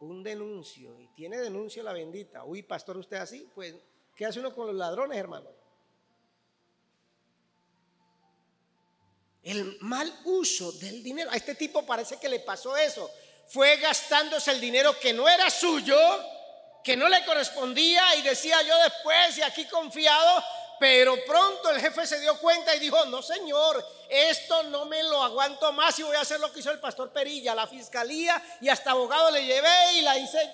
un 0.00 0.24
denuncio. 0.24 0.98
Y 0.98 1.06
tiene 1.14 1.38
denuncio 1.38 1.84
la 1.84 1.92
bendita. 1.92 2.42
Uy, 2.42 2.64
pastor, 2.64 2.96
usted 2.96 3.18
así, 3.18 3.48
pues, 3.54 3.76
¿qué 4.16 4.26
hace 4.26 4.40
uno 4.40 4.52
con 4.52 4.66
los 4.66 4.74
ladrones, 4.74 5.16
hermano? 5.16 5.50
El 9.44 9.76
mal 9.80 10.10
uso 10.24 10.72
del 10.72 11.02
dinero. 11.02 11.30
A 11.30 11.36
este 11.36 11.54
tipo 11.54 11.84
parece 11.84 12.18
que 12.18 12.28
le 12.28 12.40
pasó 12.40 12.76
eso. 12.76 13.10
Fue 13.46 13.76
gastándose 13.76 14.50
el 14.50 14.60
dinero 14.60 14.98
que 14.98 15.12
no 15.12 15.28
era 15.28 15.50
suyo, 15.50 15.98
que 16.82 16.96
no 16.96 17.08
le 17.08 17.24
correspondía 17.24 18.14
y 18.16 18.22
decía 18.22 18.62
yo 18.62 18.76
después 18.78 19.36
y 19.38 19.42
aquí 19.42 19.66
confiado, 19.66 20.42
pero 20.80 21.14
pronto 21.26 21.70
el 21.70 21.80
jefe 21.80 22.06
se 22.06 22.20
dio 22.20 22.38
cuenta 22.38 22.74
y 22.74 22.80
dijo, 22.80 23.04
no 23.06 23.22
señor, 23.22 23.84
esto 24.08 24.62
no 24.64 24.86
me 24.86 25.02
lo 25.02 25.22
aguanto 25.22 25.72
más 25.72 25.98
y 25.98 26.02
voy 26.02 26.16
a 26.16 26.20
hacer 26.20 26.40
lo 26.40 26.50
que 26.50 26.60
hizo 26.60 26.70
el 26.70 26.80
pastor 26.80 27.12
Perilla, 27.12 27.54
la 27.54 27.66
fiscalía 27.66 28.42
y 28.62 28.70
hasta 28.70 28.92
abogado 28.92 29.30
le 29.30 29.44
llevé 29.44 29.92
y 29.94 30.02
la 30.02 30.18
hice 30.18 30.50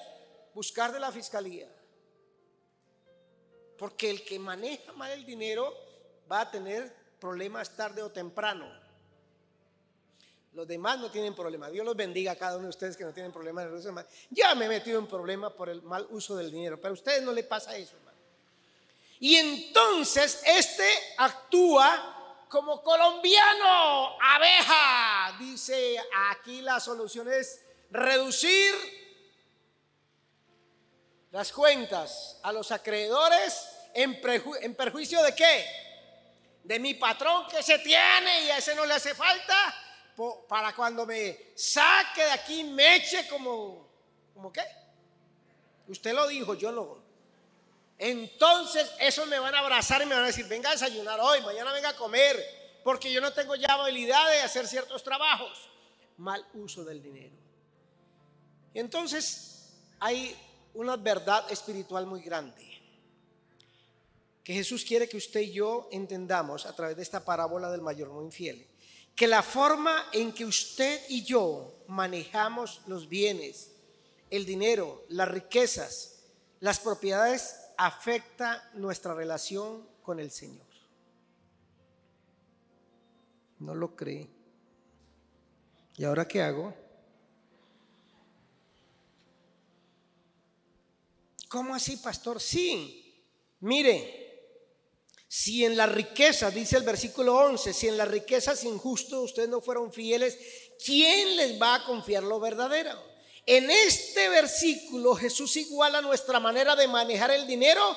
buscar 0.52 0.92
de 0.92 1.00
la 1.00 1.12
fiscalía. 1.12 1.68
Porque 3.78 4.10
el 4.10 4.24
que 4.24 4.38
maneja 4.38 4.92
mal 4.92 5.12
el 5.12 5.24
dinero 5.24 5.74
va 6.30 6.40
a 6.40 6.50
tener 6.50 6.99
problemas 7.20 7.76
tarde 7.76 8.02
o 8.02 8.10
temprano. 8.10 8.66
Los 10.52 10.66
demás 10.66 10.98
no 10.98 11.10
tienen 11.10 11.34
problema. 11.34 11.70
Dios 11.70 11.86
los 11.86 11.94
bendiga 11.94 12.32
a 12.32 12.36
cada 12.36 12.56
uno 12.56 12.64
de 12.64 12.70
ustedes 12.70 12.96
que 12.96 13.04
no 13.04 13.12
tienen 13.12 13.30
problema 13.30 13.62
en 13.62 13.72
el 13.72 14.06
Ya 14.30 14.54
me 14.56 14.64
he 14.64 14.68
metido 14.68 14.98
en 14.98 15.06
problema 15.06 15.54
por 15.54 15.68
el 15.68 15.82
mal 15.82 16.06
uso 16.10 16.36
del 16.36 16.50
dinero, 16.50 16.80
pero 16.80 16.90
a 16.90 16.94
ustedes 16.94 17.22
no 17.22 17.32
le 17.32 17.44
pasa 17.44 17.76
eso, 17.76 17.94
hermano. 17.96 18.18
Y 19.20 19.36
entonces 19.36 20.42
este 20.44 20.88
actúa 21.18 22.46
como 22.48 22.82
colombiano, 22.82 24.20
abeja. 24.20 25.36
Dice 25.38 26.02
aquí 26.30 26.62
la 26.62 26.80
solución 26.80 27.30
es 27.32 27.60
reducir 27.90 28.74
las 31.30 31.52
cuentas 31.52 32.40
a 32.42 32.52
los 32.52 32.72
acreedores 32.72 33.68
en, 33.94 34.20
en 34.62 34.74
perjuicio 34.74 35.22
de 35.22 35.34
qué? 35.34 35.89
De 36.62 36.78
mi 36.78 36.94
patrón 36.94 37.46
que 37.48 37.62
se 37.62 37.78
tiene 37.78 38.44
y 38.44 38.50
a 38.50 38.58
ese 38.58 38.74
no 38.74 38.84
le 38.84 38.94
hace 38.94 39.14
falta 39.14 39.74
para 40.48 40.74
cuando 40.74 41.06
me 41.06 41.52
saque 41.54 42.22
de 42.22 42.30
aquí, 42.30 42.64
me 42.64 42.96
eche 42.96 43.26
como, 43.28 43.88
¿como 44.34 44.52
qué? 44.52 44.62
Usted 45.88 46.12
lo 46.12 46.26
dijo, 46.26 46.54
yo 46.54 46.70
no. 46.72 46.98
Entonces, 47.98 48.90
esos 48.98 49.26
me 49.26 49.38
van 49.38 49.54
a 49.54 49.60
abrazar 49.60 50.02
y 50.02 50.06
me 50.06 50.14
van 50.14 50.24
a 50.24 50.28
decir, 50.28 50.46
venga 50.46 50.70
a 50.70 50.72
desayunar 50.72 51.18
hoy, 51.20 51.40
mañana 51.42 51.72
venga 51.72 51.90
a 51.90 51.96
comer, 51.96 52.80
porque 52.84 53.12
yo 53.12 53.20
no 53.20 53.32
tengo 53.32 53.54
ya 53.56 53.74
habilidad 53.74 54.30
de 54.30 54.40
hacer 54.40 54.66
ciertos 54.66 55.02
trabajos. 55.02 55.68
Mal 56.18 56.46
uso 56.54 56.84
del 56.84 57.02
dinero. 57.02 57.34
Entonces, 58.74 59.74
hay 59.98 60.36
una 60.74 60.96
verdad 60.96 61.50
espiritual 61.50 62.06
muy 62.06 62.22
grande 62.22 62.69
que 64.44 64.54
Jesús 64.54 64.84
quiere 64.84 65.08
que 65.08 65.16
usted 65.16 65.40
y 65.40 65.52
yo 65.52 65.88
entendamos 65.92 66.66
a 66.66 66.74
través 66.74 66.96
de 66.96 67.02
esta 67.02 67.24
parábola 67.24 67.70
del 67.70 67.82
mayor 67.82 68.10
muy 68.10 68.24
infiel 68.24 68.66
que 69.20 69.26
la 69.26 69.42
forma 69.42 70.06
en 70.12 70.32
que 70.32 70.46
usted 70.46 70.98
y 71.10 71.24
yo 71.24 71.74
manejamos 71.88 72.80
los 72.86 73.06
bienes, 73.06 73.72
el 74.30 74.46
dinero, 74.46 75.04
las 75.08 75.28
riquezas, 75.28 76.22
las 76.60 76.80
propiedades, 76.80 77.54
afecta 77.76 78.70
nuestra 78.72 79.14
relación 79.14 79.86
con 80.02 80.20
el 80.20 80.30
Señor. 80.30 80.66
¿No 83.58 83.74
lo 83.74 83.94
cree? 83.94 84.26
¿Y 85.98 86.04
ahora 86.04 86.26
qué 86.26 86.40
hago? 86.40 86.74
¿Cómo 91.48 91.74
así, 91.74 91.98
pastor? 91.98 92.40
Sí, 92.40 93.22
mire, 93.60 94.29
si 95.32 95.64
en 95.64 95.76
la 95.76 95.86
riqueza, 95.86 96.50
dice 96.50 96.76
el 96.76 96.82
versículo 96.82 97.36
11, 97.36 97.72
si 97.72 97.86
en 97.86 97.96
la 97.96 98.04
riqueza 98.04 98.50
es 98.50 98.64
injusto 98.64 99.20
ustedes 99.20 99.48
no 99.48 99.60
fueron 99.60 99.92
fieles, 99.92 100.36
¿quién 100.84 101.36
les 101.36 101.62
va 101.62 101.76
a 101.76 101.84
confiar 101.84 102.24
lo 102.24 102.40
verdadero? 102.40 103.00
En 103.46 103.70
este 103.70 104.28
versículo 104.28 105.14
Jesús 105.14 105.54
iguala 105.54 106.00
nuestra 106.00 106.40
manera 106.40 106.74
de 106.74 106.88
manejar 106.88 107.30
el 107.30 107.46
dinero 107.46 107.96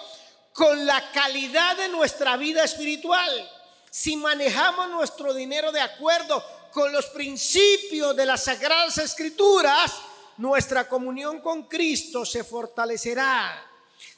con 0.54 0.86
la 0.86 1.12
calidad 1.12 1.76
de 1.76 1.90
nuestra 1.90 2.38
vida 2.38 2.64
espiritual. 2.64 3.52
Si 3.90 4.16
manejamos 4.16 4.90
nuestro 4.90 5.34
dinero 5.34 5.72
de 5.72 5.82
acuerdo 5.82 6.46
con 6.72 6.94
los 6.94 7.08
principios 7.08 8.16
de 8.16 8.28
las 8.28 8.44
sagradas 8.44 9.00
escrituras, 9.00 9.92
nuestra 10.38 10.88
comunión 10.88 11.42
con 11.42 11.64
Cristo 11.64 12.26
se 12.26 12.44
fortalecerá. 12.44 13.73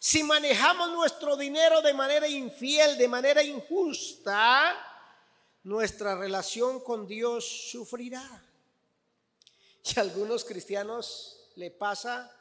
Si 0.07 0.21
manejamos 0.21 0.91
nuestro 0.91 1.35
dinero 1.35 1.81
de 1.81 1.91
manera 1.91 2.27
infiel, 2.27 2.95
de 2.95 3.07
manera 3.07 3.41
injusta, 3.41 4.71
nuestra 5.63 6.15
relación 6.15 6.79
con 6.81 7.07
Dios 7.07 7.71
sufrirá. 7.71 8.43
Y 9.83 9.99
algunos 9.99 10.45
cristianos 10.45 11.49
le 11.55 11.71
pasa 11.71 12.31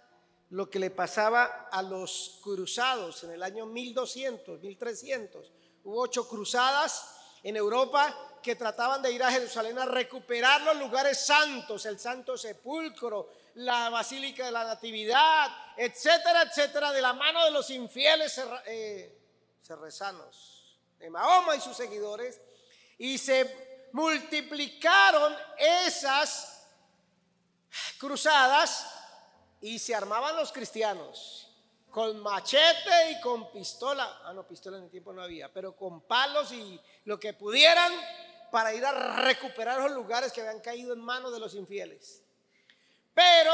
lo 0.50 0.68
que 0.68 0.78
le 0.78 0.90
pasaba 0.90 1.70
a 1.72 1.80
los 1.80 2.38
cruzados 2.42 3.24
en 3.24 3.30
el 3.30 3.42
año 3.42 3.64
1200, 3.64 4.60
1300. 4.60 5.50
Hubo 5.84 6.02
ocho 6.02 6.28
cruzadas 6.28 7.16
en 7.44 7.56
Europa 7.56 8.40
que 8.42 8.56
trataban 8.56 9.00
de 9.02 9.12
ir 9.12 9.22
a 9.22 9.30
Jerusalén 9.30 9.78
a 9.78 9.84
recuperar 9.84 10.62
los 10.62 10.76
lugares 10.76 11.24
santos, 11.24 11.84
el 11.86 12.00
Santo 12.00 12.36
Sepulcro, 12.36 13.30
la 13.56 13.90
Basílica 13.90 14.46
de 14.46 14.50
la 14.50 14.64
Natividad, 14.64 15.50
etcétera, 15.76 16.42
etcétera, 16.42 16.90
de 16.90 17.02
la 17.02 17.12
mano 17.12 17.44
de 17.44 17.50
los 17.50 17.68
infieles 17.70 18.40
eh, 18.66 19.18
de 20.98 21.10
Mahoma 21.10 21.54
y 21.54 21.60
sus 21.60 21.76
seguidores, 21.76 22.40
y 22.98 23.18
se 23.18 23.88
multiplicaron 23.92 25.36
esas 25.58 26.66
cruzadas 27.98 28.86
y 29.60 29.78
se 29.78 29.94
armaban 29.94 30.34
los 30.36 30.50
cristianos 30.50 31.44
con 31.94 32.18
machete 32.18 33.12
y 33.12 33.20
con 33.20 33.52
pistola. 33.52 34.20
Ah, 34.24 34.32
no, 34.32 34.44
pistola 34.46 34.78
en 34.78 34.84
el 34.84 34.90
tiempo 34.90 35.12
no 35.12 35.22
había, 35.22 35.52
pero 35.52 35.76
con 35.76 36.00
palos 36.00 36.50
y 36.50 36.80
lo 37.04 37.20
que 37.20 37.32
pudieran 37.32 37.92
para 38.50 38.72
ir 38.72 38.84
a 38.84 39.22
recuperar 39.22 39.80
los 39.80 39.92
lugares 39.92 40.32
que 40.32 40.40
habían 40.40 40.60
caído 40.60 40.92
en 40.92 41.00
manos 41.00 41.32
de 41.32 41.40
los 41.40 41.54
infieles. 41.54 42.22
Pero 43.12 43.52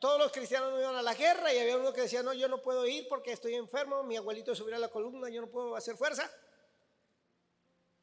todos 0.00 0.18
los 0.18 0.32
cristianos 0.32 0.72
no 0.72 0.80
iban 0.80 0.96
a 0.96 1.02
la 1.02 1.14
guerra 1.14 1.52
y 1.52 1.58
había 1.58 1.76
uno 1.76 1.92
que 1.92 2.02
decía, 2.02 2.22
no, 2.22 2.32
yo 2.32 2.48
no 2.48 2.62
puedo 2.62 2.86
ir 2.86 3.08
porque 3.08 3.32
estoy 3.32 3.54
enfermo, 3.54 4.02
mi 4.02 4.16
abuelito 4.16 4.54
subió 4.54 4.76
a 4.76 4.78
la 4.78 4.88
columna, 4.88 5.28
yo 5.28 5.40
no 5.40 5.48
puedo 5.48 5.74
hacer 5.76 5.96
fuerza. 5.96 6.30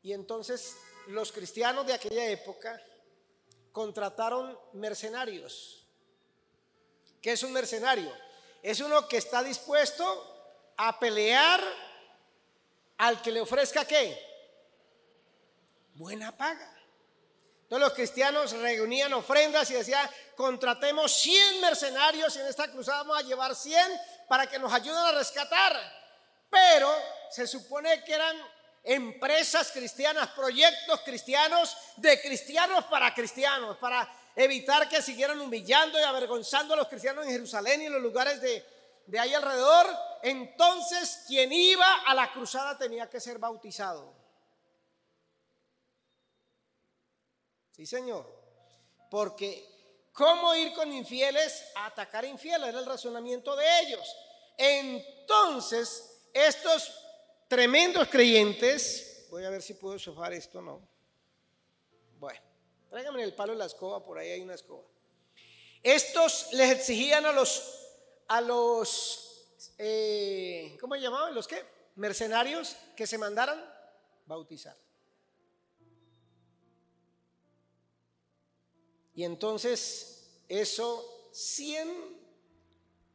Y 0.01 0.13
entonces 0.13 0.77
los 1.07 1.31
cristianos 1.31 1.85
de 1.85 1.93
aquella 1.93 2.29
época 2.29 2.81
contrataron 3.71 4.57
mercenarios. 4.73 5.85
¿Qué 7.21 7.31
es 7.31 7.43
un 7.43 7.53
mercenario? 7.53 8.11
Es 8.61 8.79
uno 8.79 9.07
que 9.07 9.17
está 9.17 9.43
dispuesto 9.43 10.73
a 10.77 10.99
pelear 10.99 11.61
al 12.97 13.21
que 13.21 13.31
le 13.31 13.41
ofrezca 13.41 13.85
qué? 13.85 14.34
Buena 15.95 16.35
paga. 16.35 16.71
Entonces 17.63 17.87
los 17.87 17.93
cristianos 17.93 18.51
reunían 18.51 19.13
ofrendas 19.13 19.71
y 19.71 19.75
decían, 19.75 20.07
contratemos 20.35 21.11
100 21.13 21.61
mercenarios 21.61 22.35
y 22.35 22.39
en 22.39 22.47
esta 22.47 22.69
cruzada 22.69 22.99
vamos 22.99 23.17
a 23.17 23.21
llevar 23.23 23.55
100 23.55 23.79
para 24.27 24.45
que 24.45 24.59
nos 24.59 24.71
ayuden 24.73 24.99
a 24.99 25.13
rescatar. 25.13 25.75
Pero 26.49 26.93
se 27.31 27.47
supone 27.47 28.03
que 28.03 28.13
eran 28.13 28.35
empresas 28.83 29.71
cristianas, 29.71 30.27
proyectos 30.31 30.99
cristianos 31.01 31.75
de 31.95 32.21
cristianos 32.21 32.83
para 32.85 33.13
cristianos, 33.13 33.77
para 33.77 34.07
evitar 34.35 34.89
que 34.89 35.01
siguieran 35.01 35.39
humillando 35.39 35.97
y 35.97 36.03
avergonzando 36.03 36.73
a 36.73 36.77
los 36.77 36.89
cristianos 36.89 37.25
en 37.25 37.31
Jerusalén 37.31 37.81
y 37.81 37.85
en 37.85 37.93
los 37.93 38.01
lugares 38.01 38.41
de, 38.41 38.63
de 39.07 39.17
ahí 39.17 39.33
alrededor. 39.33 39.87
Entonces 40.21 41.23
quien 41.25 41.53
iba 41.53 42.01
a 42.05 42.13
la 42.13 42.33
cruzada 42.33 42.77
tenía 42.77 43.09
que 43.09 43.21
ser 43.21 43.39
bautizado. 43.39 44.24
Sí, 47.75 47.85
Señor. 47.85 48.25
Porque 49.11 49.67
¿cómo 50.13 50.55
ir 50.55 50.73
con 50.73 50.93
infieles 50.93 51.65
a 51.75 51.87
atacar 51.87 52.23
infieles? 52.23 52.69
Era 52.69 52.79
el 52.79 52.85
razonamiento 52.85 53.53
de 53.53 53.65
ellos. 53.81 54.15
Entonces, 54.57 56.29
estos 56.33 56.93
tremendos 57.49 58.07
creyentes, 58.07 59.27
voy 59.29 59.43
a 59.43 59.49
ver 59.49 59.61
si 59.61 59.73
puedo 59.73 59.99
sofar 59.99 60.31
esto, 60.31 60.61
¿no? 60.61 60.87
Bueno, 62.17 62.39
tráigame 62.89 63.23
el 63.23 63.35
palo 63.35 63.51
de 63.51 63.59
la 63.59 63.65
escoba, 63.65 64.01
por 64.01 64.19
ahí 64.19 64.29
hay 64.29 64.41
una 64.41 64.55
escoba. 64.55 64.85
Estos 65.83 66.53
les 66.53 66.71
exigían 66.71 67.25
a 67.25 67.33
los, 67.33 67.89
a 68.29 68.39
los, 68.39 69.73
eh, 69.77 70.77
¿cómo 70.79 70.95
llamaban? 70.95 71.35
¿Los 71.35 71.45
qué? 71.45 71.61
Mercenarios 71.95 72.77
que 72.95 73.05
se 73.05 73.17
mandaran 73.17 73.61
bautizar. 74.25 74.84
Y 79.15 79.23
entonces 79.23 80.43
eso, 80.49 81.29
100 81.31 82.19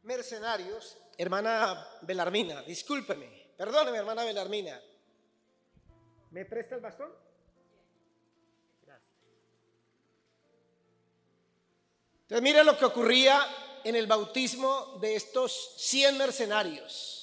mercenarios, 0.03 0.97
hermana 1.17 1.87
Belarmina, 2.01 2.63
discúlpeme, 2.63 3.53
perdóneme 3.55 3.97
hermana 3.97 4.23
Belarmina, 4.23 4.81
¿me 6.31 6.45
presta 6.45 6.75
el 6.75 6.81
bastón? 6.81 7.11
Gracias. 8.83 9.11
Entonces 12.23 12.41
mire 12.41 12.63
lo 12.63 12.77
que 12.77 12.85
ocurría 12.85 13.45
en 13.83 13.95
el 13.95 14.07
bautismo 14.07 14.97
de 14.99 15.15
estos 15.15 15.75
100 15.77 16.17
mercenarios. 16.17 17.17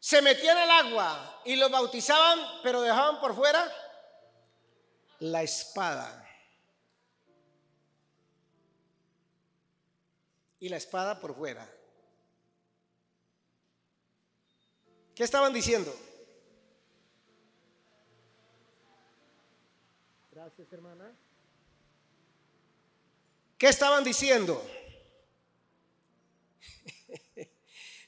Se 0.00 0.20
metían 0.20 0.56
al 0.56 0.70
agua 0.70 1.42
y 1.44 1.54
los 1.54 1.70
bautizaban, 1.70 2.40
pero 2.64 2.80
dejaban 2.80 3.20
por 3.20 3.36
fuera 3.36 3.72
la 5.20 5.44
espada. 5.44 6.21
Y 10.62 10.68
la 10.68 10.76
espada 10.76 11.18
por 11.18 11.34
fuera. 11.34 11.68
¿Qué 15.12 15.24
estaban 15.24 15.52
diciendo? 15.52 15.92
Gracias, 20.30 20.72
hermana. 20.72 21.12
¿Qué 23.58 23.66
estaban 23.66 24.04
diciendo? 24.04 24.64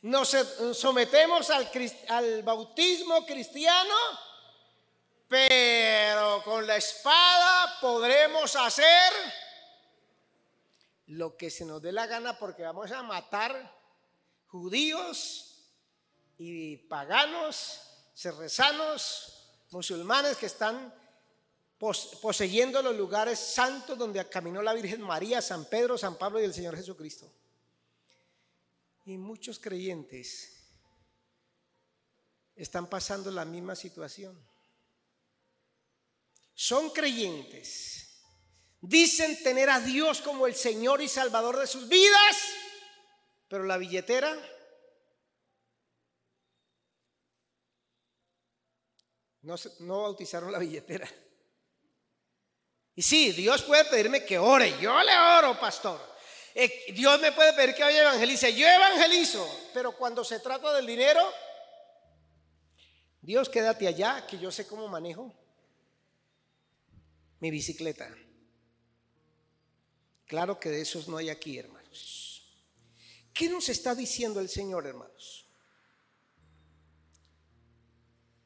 Nos 0.03 0.29
sometemos 0.75 1.51
al, 1.51 1.69
al 2.07 2.45
bautismo 2.45 3.27
cristiano, 3.27 3.97
pero 5.27 6.40
con 6.45 6.64
la 6.69 6.77
espada 6.77 7.81
podremos 7.81 8.55
hacer 8.55 9.12
lo 11.07 11.37
que 11.37 11.51
se 11.51 11.64
nos 11.64 11.83
dé 11.83 11.93
la 11.93 12.07
gana 12.07 12.38
porque 12.38 12.62
vamos 12.62 12.90
a 12.93 13.03
matar 13.03 13.73
judíos 14.47 15.71
y 16.38 16.77
paganos, 16.77 17.81
serrezanos, 18.14 19.49
musulmanes 19.71 20.37
que 20.37 20.47
están 20.47 20.95
poseyendo 22.23 22.81
los 22.81 22.97
lugares 22.97 23.38
santos 23.38 23.99
donde 23.99 24.27
caminó 24.29 24.62
la 24.62 24.73
Virgen 24.73 25.03
María, 25.03 25.43
San 25.43 25.67
Pedro, 25.67 25.99
San 25.99 26.17
Pablo 26.17 26.40
y 26.40 26.45
el 26.45 26.55
Señor 26.55 26.77
Jesucristo. 26.77 27.31
Y 29.05 29.19
muchos 29.19 29.59
creyentes 29.59 30.64
están 32.57 32.88
pasando 32.88 33.31
la 33.31 33.45
misma 33.45 33.75
situación. 33.75 34.40
Son 36.55 36.90
creyentes 36.90 38.04
Dicen 38.87 39.42
tener 39.42 39.70
a 39.70 39.81
Dios 39.81 40.20
como 40.20 40.47
el 40.47 40.55
Señor 40.55 41.01
y 41.01 41.09
Salvador 41.09 41.59
de 41.59 41.66
sus 41.66 41.88
vidas, 41.88 42.37
pero 43.49 43.64
la 43.64 43.79
billetera 43.79 44.37
no, 49.40 49.57
bautizaron 50.03 50.53
la 50.53 50.59
billetera. 50.59 51.09
Y 52.94 53.01
sí, 53.01 53.33
Dios 53.33 53.62
puede 53.62 53.87
pedirme 53.87 54.23
que 54.23 54.38
ore, 54.38 54.79
yo 54.79 55.03
le 55.03 55.16
oro, 55.16 55.59
pastor. 55.59 55.99
Eh, 56.55 56.92
Dios 56.92 57.18
me 57.23 57.33
puede 57.33 57.55
pedir 57.55 57.75
que 57.75 57.85
vaya 57.85 58.03
evangelice, 58.03 58.55
yo 58.55 58.68
evangelizo, 58.68 59.70
pero 59.73 59.92
cuando 59.92 60.23
se 60.25 60.40
trata 60.40 60.75
del 60.75 60.87
dinero, 60.87 61.23
Dios 63.23 63.49
quédate 63.49 63.88
allá, 63.88 64.27
que 64.27 64.38
yo 64.38 64.53
sé 64.53 64.66
cómo 64.66 64.88
manejo 64.88 65.35
mi 67.40 67.51
bicicleta. 67.51 68.14
Claro 70.27 70.59
que 70.59 70.71
de 70.71 70.81
esos 70.81 71.09
no 71.09 71.17
hay 71.17 71.29
aquí, 71.29 71.59
hermanos. 71.59 72.43
¿Qué 73.33 73.49
nos 73.49 73.69
está 73.69 73.95
diciendo 73.95 74.41
el 74.41 74.49
Señor, 74.49 74.87
hermanos? 74.87 75.47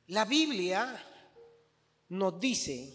La 0.09 0.25
Biblia 0.25 1.05
nos 2.09 2.41
dice 2.41 2.95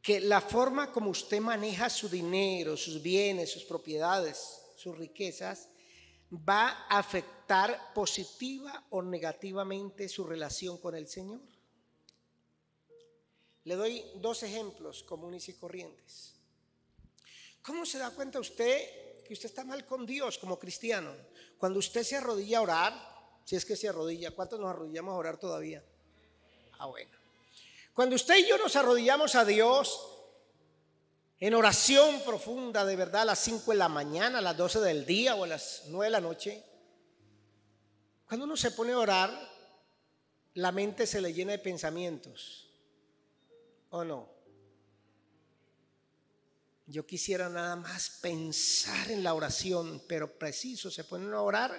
que 0.00 0.20
la 0.20 0.40
forma 0.40 0.92
como 0.92 1.10
usted 1.10 1.40
maneja 1.40 1.90
su 1.90 2.08
dinero, 2.08 2.76
sus 2.76 3.02
bienes, 3.02 3.50
sus 3.50 3.64
propiedades, 3.64 4.60
sus 4.76 4.96
riquezas, 4.96 5.68
va 6.32 6.86
a 6.88 6.98
afectar 6.98 7.92
positiva 7.92 8.86
o 8.90 9.02
negativamente 9.02 10.08
su 10.08 10.24
relación 10.24 10.78
con 10.78 10.94
el 10.94 11.08
Señor. 11.08 11.40
Le 13.64 13.74
doy 13.74 14.04
dos 14.16 14.44
ejemplos 14.44 15.02
comunes 15.02 15.48
y 15.48 15.54
corrientes. 15.54 16.37
¿Cómo 17.62 17.84
se 17.84 17.98
da 17.98 18.10
cuenta 18.10 18.40
usted 18.40 19.22
que 19.24 19.34
usted 19.34 19.46
está 19.46 19.64
mal 19.64 19.84
con 19.86 20.06
Dios 20.06 20.38
como 20.38 20.58
cristiano? 20.58 21.14
Cuando 21.58 21.78
usted 21.78 22.02
se 22.02 22.16
arrodilla 22.16 22.58
a 22.58 22.62
orar, 22.62 23.18
si 23.44 23.56
es 23.56 23.64
que 23.64 23.76
se 23.76 23.88
arrodilla, 23.88 24.30
¿cuántos 24.30 24.60
nos 24.60 24.70
arrodillamos 24.70 25.12
a 25.12 25.16
orar 25.16 25.38
todavía? 25.38 25.82
Ah, 26.78 26.86
bueno. 26.86 27.10
Cuando 27.94 28.14
usted 28.14 28.36
y 28.36 28.48
yo 28.48 28.58
nos 28.58 28.76
arrodillamos 28.76 29.34
a 29.34 29.44
Dios 29.44 30.18
en 31.40 31.54
oración 31.54 32.20
profunda, 32.22 32.84
de 32.84 32.96
verdad, 32.96 33.22
a 33.22 33.26
las 33.26 33.38
5 33.40 33.70
de 33.70 33.76
la 33.76 33.88
mañana, 33.88 34.38
a 34.38 34.42
las 34.42 34.56
12 34.56 34.80
del 34.80 35.04
día 35.04 35.34
o 35.34 35.44
a 35.44 35.48
las 35.48 35.84
9 35.86 36.06
de 36.06 36.10
la 36.10 36.20
noche, 36.20 36.64
cuando 38.26 38.44
uno 38.44 38.56
se 38.56 38.70
pone 38.72 38.92
a 38.92 38.98
orar, 38.98 39.50
la 40.54 40.72
mente 40.72 41.06
se 41.06 41.20
le 41.20 41.32
llena 41.32 41.52
de 41.52 41.58
pensamientos. 41.58 42.68
¿O 43.90 44.04
no? 44.04 44.37
Yo 46.90 47.06
quisiera 47.06 47.50
nada 47.50 47.76
más 47.76 48.18
pensar 48.22 49.10
en 49.10 49.22
la 49.22 49.34
oración, 49.34 50.00
pero 50.08 50.38
preciso, 50.38 50.90
se 50.90 51.04
ponen 51.04 51.34
a 51.34 51.42
orar 51.42 51.70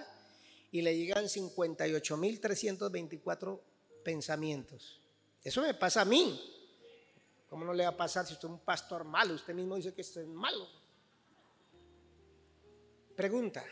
y 0.72 0.84
le 0.84 0.96
llegan 0.96 1.26
58.324 1.26 3.60
pensamientos. 4.04 5.02
Eso 5.44 5.64
me 5.64 5.74
pasa 5.74 6.02
a 6.02 6.06
mí. 6.06 6.40
¿Cómo 7.50 7.66
no 7.66 7.74
le 7.74 7.86
va 7.86 7.90
a 7.90 7.98
pasar 7.98 8.28
si 8.28 8.34
usted 8.34 8.48
es 8.48 8.52
un 8.52 8.60
pastor 8.60 9.04
malo? 9.04 9.34
Usted 9.34 9.56
mismo 9.56 9.78
dice 9.78 9.96
que 9.96 10.02
usted 10.02 10.22
es 10.22 10.28
malo. 10.28 10.68
Pregunta 13.16 13.66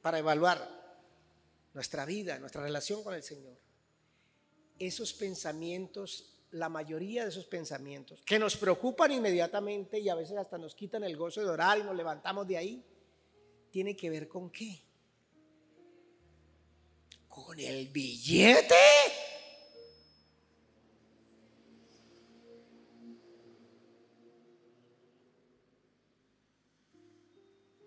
para 0.00 0.18
evaluar 0.18 0.66
nuestra 1.74 2.06
vida, 2.06 2.38
nuestra 2.38 2.62
relación 2.62 3.04
con 3.04 3.12
el 3.12 3.22
Señor. 3.22 3.58
Esos 4.78 5.12
pensamientos, 5.12 6.39
la 6.52 6.68
mayoría 6.68 7.22
de 7.22 7.30
esos 7.30 7.46
pensamientos, 7.46 8.22
que 8.24 8.38
nos 8.38 8.56
preocupan 8.56 9.12
inmediatamente 9.12 9.98
y 9.98 10.08
a 10.08 10.14
veces 10.14 10.36
hasta 10.36 10.58
nos 10.58 10.74
quitan 10.74 11.04
el 11.04 11.16
gozo 11.16 11.40
de 11.40 11.48
orar 11.48 11.78
y 11.78 11.82
nos 11.82 11.94
levantamos 11.94 12.46
de 12.46 12.56
ahí, 12.56 12.84
tiene 13.70 13.96
que 13.96 14.10
ver 14.10 14.28
con 14.28 14.50
qué? 14.50 14.80
Con 17.28 17.58
el 17.60 17.88
billete. 17.88 18.74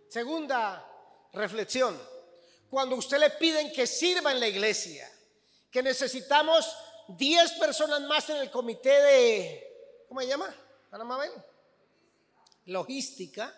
Segunda 0.08 0.88
reflexión, 1.34 2.00
cuando 2.70 2.96
usted 2.96 3.20
le 3.20 3.32
piden 3.32 3.74
que 3.74 3.88
sirva 3.88 4.32
en 4.32 4.40
la 4.40 4.48
iglesia, 4.48 5.12
que 5.70 5.82
necesitamos 5.82 6.72
10 7.08 7.54
personas 7.54 8.02
más 8.02 8.30
en 8.30 8.38
el 8.38 8.50
comité 8.50 8.90
de, 8.90 10.06
¿cómo 10.08 10.22
se 10.22 10.28
llama? 10.28 10.54
Ana 10.92 11.04
Mabel? 11.04 11.32
Logística, 12.66 13.54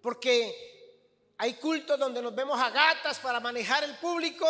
porque 0.00 1.34
hay 1.38 1.54
cultos 1.54 1.98
donde 1.98 2.22
nos 2.22 2.34
vemos 2.34 2.60
a 2.60 2.70
gatas 2.70 3.18
para 3.18 3.40
manejar 3.40 3.84
el 3.84 3.96
público, 3.96 4.46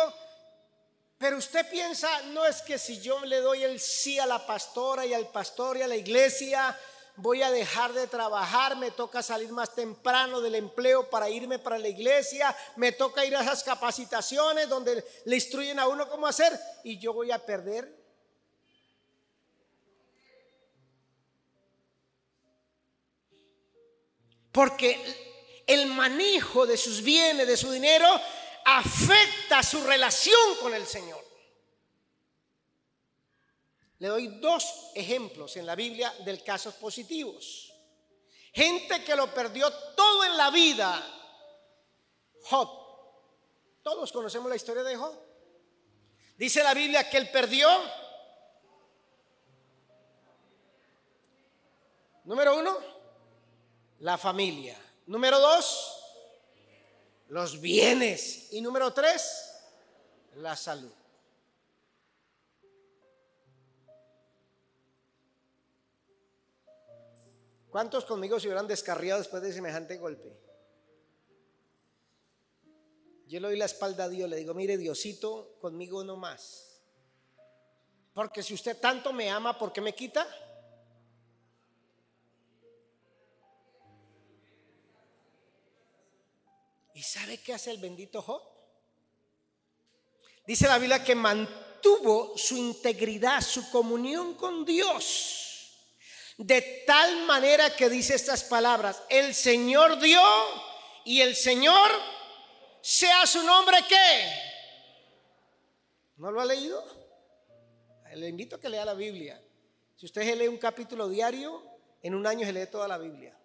pero 1.17 1.37
usted 1.37 1.69
piensa, 1.69 2.21
no 2.33 2.45
es 2.45 2.61
que 2.61 2.77
si 2.77 2.99
yo 2.99 3.19
le 3.25 3.37
doy 3.37 3.63
el 3.63 3.79
sí 3.79 4.19
a 4.19 4.25
la 4.25 4.45
pastora 4.45 5.05
y 5.05 5.13
al 5.13 5.27
pastor 5.29 5.77
y 5.77 5.81
a 5.81 5.87
la 5.87 5.95
iglesia, 5.95 6.77
voy 7.15 7.43
a 7.43 7.51
dejar 7.51 7.93
de 7.93 8.07
trabajar, 8.07 8.75
me 8.77 8.91
toca 8.91 9.21
salir 9.21 9.51
más 9.51 9.75
temprano 9.75 10.41
del 10.41 10.55
empleo 10.55 11.09
para 11.09 11.29
irme 11.29 11.59
para 11.59 11.77
la 11.77 11.87
iglesia, 11.87 12.55
me 12.75 12.91
toca 12.91 13.25
ir 13.25 13.35
a 13.35 13.41
esas 13.41 13.63
capacitaciones 13.63 14.67
donde 14.67 15.03
le 15.25 15.35
instruyen 15.35 15.79
a 15.79 15.87
uno 15.87 16.09
cómo 16.09 16.27
hacer 16.27 16.57
y 16.83 16.97
yo 16.97 17.13
voy 17.13 17.31
a 17.31 17.39
perder. 17.39 18.03
Porque 24.51 25.63
el 25.65 25.87
manejo 25.87 26.67
de 26.67 26.77
sus 26.77 27.01
bienes, 27.01 27.47
de 27.47 27.57
su 27.57 27.71
dinero, 27.71 28.07
afecta 28.65 29.63
su 29.63 29.83
relación 29.83 30.55
con 30.61 30.73
el 30.73 30.85
Señor. 30.85 31.32
Le 34.03 34.09
doy 34.09 34.27
dos 34.41 34.91
ejemplos 34.95 35.55
en 35.55 35.65
la 35.65 35.75
Biblia 35.75 36.13
del 36.25 36.43
casos 36.43 36.73
positivos. 36.73 37.73
Gente 38.51 39.01
que 39.01 39.15
lo 39.15 39.33
perdió 39.33 39.71
todo 39.95 40.25
en 40.25 40.35
la 40.35 40.49
vida. 40.49 41.01
Job. 42.43 42.67
Todos 43.81 44.11
conocemos 44.11 44.49
la 44.49 44.57
historia 44.57 44.83
de 44.83 44.97
Job. 44.97 45.17
Dice 46.35 46.61
la 46.61 46.73
Biblia 46.73 47.09
que 47.09 47.15
él 47.15 47.29
perdió. 47.31 47.69
Número 52.25 52.57
uno, 52.57 52.77
la 53.99 54.17
familia. 54.17 54.77
Número 55.05 55.39
dos, 55.39 56.03
los 57.29 57.61
bienes. 57.61 58.51
Y 58.51 58.59
número 58.59 58.91
tres, 58.91 59.61
la 60.35 60.57
salud. 60.57 60.91
¿Cuántos 67.73 68.05
conmigo 68.05 68.39
se 68.39 68.45
hubieran 68.45 68.67
descarriado 68.67 69.17
después 69.17 69.41
de 69.41 69.51
semejante 69.51 69.97
golpe? 69.97 70.31
Yo 73.25 73.39
le 73.39 73.47
doy 73.47 73.57
la 73.57 73.65
espalda 73.65 74.03
a 74.03 74.09
Dios, 74.09 74.29
le 74.29 74.35
digo, 74.35 74.53
mire 74.53 74.77
Diosito, 74.77 75.57
conmigo 75.59 76.03
no 76.03 76.15
más. 76.15 76.83
Porque 78.13 78.43
si 78.43 78.53
usted 78.53 78.79
tanto 78.79 79.11
me 79.11 79.27
ama, 79.31 79.57
¿por 79.57 79.73
qué 79.73 79.81
me 79.81 79.95
quita? 79.95 80.23
¿Y 86.93 87.01
sabe 87.01 87.39
qué 87.39 87.55
hace 87.55 87.71
el 87.71 87.79
bendito 87.79 88.21
Job? 88.21 88.43
Dice 90.45 90.67
la 90.67 90.77
Biblia 90.77 91.03
que 91.03 91.15
mantuvo 91.15 92.37
su 92.37 92.55
integridad, 92.55 93.41
su 93.41 93.71
comunión 93.71 94.35
con 94.35 94.63
Dios 94.63 95.49
de 96.37 96.83
tal 96.87 97.25
manera 97.25 97.75
que 97.75 97.89
dice 97.89 98.15
estas 98.15 98.43
palabras, 98.43 99.03
el 99.09 99.35
Señor 99.35 99.99
dio 99.99 100.21
y 101.05 101.21
el 101.21 101.35
Señor 101.35 101.89
sea 102.81 103.25
su 103.27 103.43
nombre 103.43 103.77
qué. 103.87 104.53
¿No 106.17 106.31
lo 106.31 106.41
ha 106.41 106.45
leído? 106.45 106.83
Le 108.15 108.27
invito 108.27 108.55
a 108.55 108.59
que 108.59 108.69
lea 108.69 108.85
la 108.85 108.93
Biblia. 108.93 109.41
Si 109.95 110.05
usted 110.05 110.23
se 110.23 110.35
lee 110.35 110.47
un 110.47 110.57
capítulo 110.57 111.07
diario, 111.07 111.63
en 112.01 112.15
un 112.15 112.27
año 112.27 112.45
se 112.45 112.53
lee 112.53 112.67
toda 112.67 112.87
la 112.87 112.97
Biblia. 112.97 113.37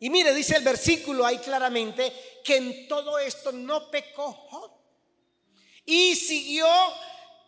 Y 0.00 0.10
mire, 0.10 0.34
dice 0.34 0.56
el 0.56 0.64
versículo 0.64 1.24
ahí 1.24 1.38
claramente 1.38 2.40
que 2.44 2.56
en 2.56 2.88
todo 2.88 3.18
esto 3.18 3.52
no 3.52 3.90
pecó 3.90 4.80
Y 5.86 6.14
siguió 6.14 6.66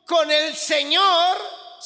con 0.06 0.30
el 0.30 0.54
Señor 0.54 1.36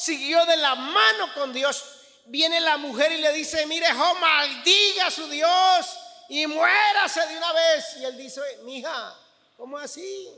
siguió 0.01 0.43
de 0.45 0.57
la 0.57 0.75
mano 0.75 1.33
con 1.33 1.53
Dios. 1.53 1.83
Viene 2.25 2.59
la 2.59 2.77
mujer 2.77 3.11
y 3.11 3.17
le 3.17 3.31
dice, 3.33 3.65
mire, 3.65 3.91
jo, 3.93 4.15
maldiga 4.15 5.07
a 5.07 5.11
su 5.11 5.27
Dios 5.27 5.97
y 6.29 6.47
muérase 6.47 7.27
de 7.27 7.37
una 7.37 7.53
vez. 7.53 7.97
Y 7.97 8.05
él 8.05 8.17
dice, 8.17 8.41
mija, 8.63 9.15
¿cómo 9.57 9.77
así? 9.77 10.29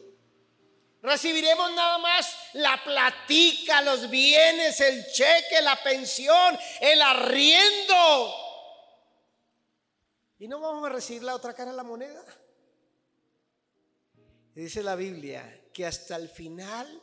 Recibiremos 1.02 1.74
nada 1.74 1.98
más 1.98 2.34
la 2.54 2.82
platica, 2.82 3.82
los 3.82 4.10
bienes, 4.10 4.80
el 4.80 5.06
cheque, 5.12 5.62
la 5.62 5.76
pensión, 5.84 6.58
el 6.80 7.02
arriendo. 7.02 8.34
Y 10.40 10.48
no 10.48 10.62
vamos 10.62 10.86
a 10.86 10.90
recibir 10.90 11.24
la 11.24 11.36
otra 11.36 11.54
cara 11.54 11.72
de 11.72 11.78
la 11.78 11.84
moneda. 11.84 12.24
dice 14.56 14.82
la 14.82 14.96
Biblia 14.96 15.62
que 15.74 15.86
hasta 15.86 16.16
el 16.16 16.30
final 16.30 17.03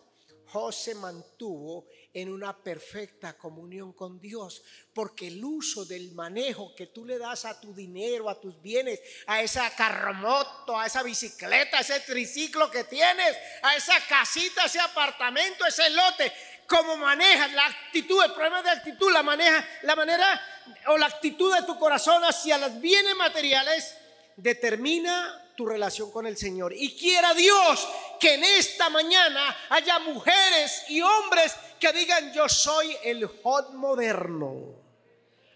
José 0.52 0.94
mantuvo 0.94 1.86
en 2.12 2.28
una 2.32 2.56
perfecta 2.56 3.38
comunión 3.38 3.92
con 3.92 4.20
Dios, 4.20 4.62
porque 4.92 5.28
el 5.28 5.44
uso 5.44 5.84
del 5.84 6.12
manejo 6.12 6.74
que 6.74 6.88
tú 6.88 7.04
le 7.04 7.18
das 7.18 7.44
a 7.44 7.60
tu 7.60 7.72
dinero, 7.72 8.28
a 8.28 8.40
tus 8.40 8.60
bienes, 8.60 9.00
a 9.26 9.42
esa 9.42 9.70
carromoto, 9.76 10.78
a 10.78 10.86
esa 10.86 11.02
bicicleta, 11.02 11.78
a 11.78 11.82
ese 11.82 12.00
triciclo 12.00 12.70
que 12.70 12.84
tienes, 12.84 13.36
a 13.62 13.76
esa 13.76 13.94
casita, 14.08 14.64
ese 14.64 14.80
apartamento, 14.80 15.64
ese 15.66 15.88
lote, 15.90 16.32
como 16.66 16.96
manejas 16.96 17.52
la 17.52 17.66
actitud, 17.66 18.22
el 18.24 18.32
problema 18.32 18.62
de 18.62 18.70
actitud, 18.70 19.12
la 19.12 19.22
maneja, 19.22 19.66
la 19.82 19.96
manera 19.96 20.40
o 20.88 20.96
la 20.96 21.06
actitud 21.06 21.54
de 21.54 21.64
tu 21.64 21.78
corazón 21.78 22.24
hacia 22.24 22.58
los 22.58 22.80
bienes 22.80 23.14
materiales 23.16 23.96
determina 24.36 25.52
tu 25.56 25.66
relación 25.66 26.10
con 26.10 26.26
el 26.26 26.36
Señor. 26.36 26.72
Y 26.72 26.96
quiera 26.96 27.34
Dios 27.34 27.86
que 28.20 28.34
en 28.34 28.44
esta 28.44 28.90
mañana 28.90 29.56
haya 29.70 29.98
mujeres 29.98 30.84
y 30.88 31.00
hombres 31.00 31.56
que 31.80 31.92
digan, 31.92 32.32
yo 32.32 32.48
soy 32.48 32.94
el 33.02 33.26
hot 33.42 33.72
moderno. 33.72 34.74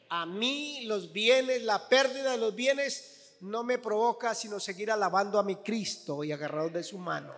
A 0.08 0.26
mí 0.26 0.84
los 0.86 1.12
bienes, 1.12 1.62
la 1.62 1.88
pérdida 1.88 2.32
de 2.32 2.38
los 2.38 2.54
bienes 2.54 3.36
no 3.40 3.62
me 3.62 3.78
provoca 3.78 4.34
sino 4.34 4.58
seguir 4.58 4.90
alabando 4.90 5.38
a 5.38 5.42
mi 5.42 5.56
Cristo 5.56 6.24
y 6.24 6.32
agarrado 6.32 6.70
de 6.70 6.82
su 6.82 6.98
mano. 6.98 7.34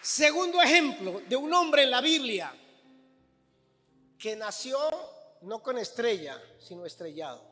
Segundo 0.00 0.60
ejemplo 0.60 1.22
de 1.28 1.36
un 1.36 1.52
hombre 1.52 1.84
en 1.84 1.90
la 1.90 2.00
Biblia 2.00 2.54
que 4.18 4.36
nació 4.36 4.78
no 5.42 5.62
con 5.62 5.78
estrella, 5.78 6.40
sino 6.58 6.84
estrellado. 6.84 7.42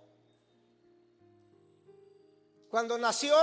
Cuando 2.71 2.99
nació, 2.99 3.35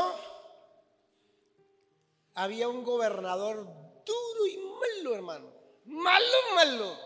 había 2.36 2.68
un 2.68 2.84
gobernador 2.84 3.66
duro 4.06 4.40
muy 4.40 4.58
malo, 4.58 5.16
hermano. 5.16 5.52
Malo, 5.86 6.38
malo. 6.54 6.98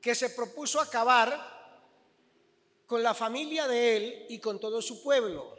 Que 0.00 0.14
se 0.14 0.30
propuso 0.30 0.80
acabar 0.80 1.60
con 2.86 3.02
la 3.02 3.14
familia 3.14 3.68
de 3.68 3.96
él 3.96 4.26
y 4.28 4.40
con 4.40 4.58
todo 4.58 4.82
su 4.82 5.02
pueblo. 5.02 5.56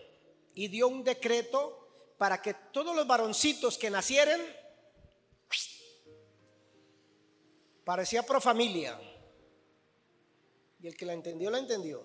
Y 0.53 0.67
dio 0.67 0.87
un 0.89 1.03
decreto 1.03 2.13
para 2.17 2.41
que 2.41 2.53
todos 2.53 2.95
los 2.95 3.07
varoncitos 3.07 3.77
que 3.77 3.89
nacieran, 3.89 4.41
parecía 7.85 8.23
pro 8.23 8.41
familia. 8.41 8.99
Y 10.81 10.87
el 10.87 10.97
que 10.97 11.05
la 11.05 11.13
entendió, 11.13 11.51
la 11.51 11.59
entendió. 11.59 12.03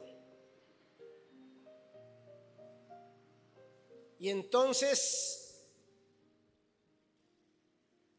Y 4.18 4.30
entonces 4.30 5.68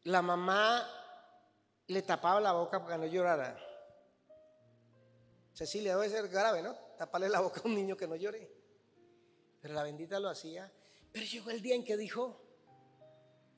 la 0.04 0.22
mamá 0.22 0.86
le 1.86 2.02
tapaba 2.02 2.40
la 2.40 2.52
boca 2.52 2.82
para 2.82 2.96
que 2.96 3.06
no 3.06 3.12
llorara. 3.12 3.58
Cecilia 5.52 5.96
debe 5.96 6.08
ser 6.08 6.28
grave, 6.28 6.62
¿no? 6.62 6.74
Taparle 6.96 7.28
la 7.28 7.40
boca 7.40 7.60
a 7.60 7.66
un 7.66 7.74
niño 7.74 7.96
que 7.96 8.06
no 8.06 8.16
llore. 8.16 8.50
Pero 9.60 9.74
la 9.74 9.82
bendita 9.82 10.20
lo 10.20 10.28
hacía. 10.28 10.72
Pero 11.12 11.26
llegó 11.26 11.50
el 11.50 11.60
día 11.60 11.74
en 11.74 11.84
que 11.84 11.96
dijo, 11.96 12.40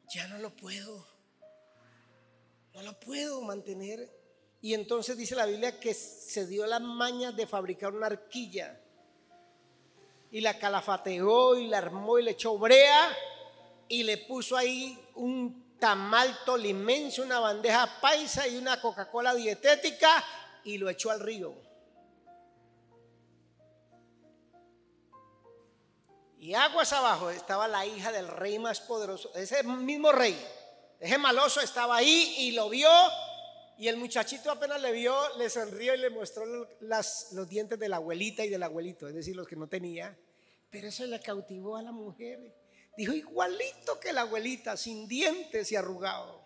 ya 0.08 0.26
no 0.28 0.38
lo 0.38 0.54
puedo. 0.56 1.06
No 2.74 2.82
lo 2.82 2.98
puedo 3.00 3.42
mantener. 3.42 4.19
Y 4.62 4.74
entonces 4.74 5.16
dice 5.16 5.34
la 5.34 5.46
Biblia 5.46 5.80
que 5.80 5.94
se 5.94 6.46
dio 6.46 6.66
la 6.66 6.78
maña 6.78 7.32
de 7.32 7.46
fabricar 7.46 7.94
una 7.94 8.06
arquilla 8.06 8.78
y 10.30 10.40
la 10.40 10.58
calafateó 10.58 11.56
y 11.56 11.66
la 11.66 11.78
armó 11.78 12.18
y 12.18 12.24
le 12.24 12.32
echó 12.32 12.58
brea 12.58 13.16
y 13.88 14.02
le 14.02 14.18
puso 14.18 14.56
ahí 14.56 14.98
un 15.14 15.76
tamal 15.78 16.44
tolimense, 16.44 17.22
una 17.22 17.40
bandeja 17.40 18.00
paisa 18.00 18.46
y 18.46 18.58
una 18.58 18.80
Coca-Cola 18.80 19.34
dietética 19.34 20.22
y 20.62 20.76
lo 20.76 20.90
echó 20.90 21.10
al 21.10 21.20
río. 21.20 21.54
Y 26.38 26.54
aguas 26.54 26.92
abajo 26.92 27.30
estaba 27.30 27.66
la 27.66 27.84
hija 27.84 28.12
del 28.12 28.28
rey 28.28 28.58
más 28.58 28.80
poderoso, 28.80 29.30
ese 29.34 29.62
mismo 29.62 30.12
rey, 30.12 30.38
ese 30.98 31.18
maloso 31.18 31.60
estaba 31.60 31.96
ahí 31.96 32.34
y 32.38 32.52
lo 32.52 32.68
vio 32.68 32.88
y 33.80 33.88
el 33.88 33.96
muchachito 33.96 34.50
apenas 34.50 34.78
le 34.82 34.92
vio, 34.92 35.16
le 35.38 35.48
sonrió 35.48 35.94
y 35.94 35.96
le 35.96 36.10
mostró 36.10 36.44
los 36.44 37.48
dientes 37.48 37.78
de 37.78 37.88
la 37.88 37.96
abuelita 37.96 38.44
y 38.44 38.50
del 38.50 38.62
abuelito, 38.62 39.08
es 39.08 39.14
decir, 39.14 39.34
los 39.34 39.48
que 39.48 39.56
no 39.56 39.68
tenía. 39.68 40.14
Pero 40.68 40.88
eso 40.88 41.06
le 41.06 41.18
cautivó 41.18 41.78
a 41.78 41.82
la 41.82 41.90
mujer. 41.90 42.54
Dijo, 42.94 43.14
igualito 43.14 43.98
que 43.98 44.12
la 44.12 44.20
abuelita, 44.20 44.76
sin 44.76 45.08
dientes 45.08 45.72
y 45.72 45.76
arrugado. 45.76 46.42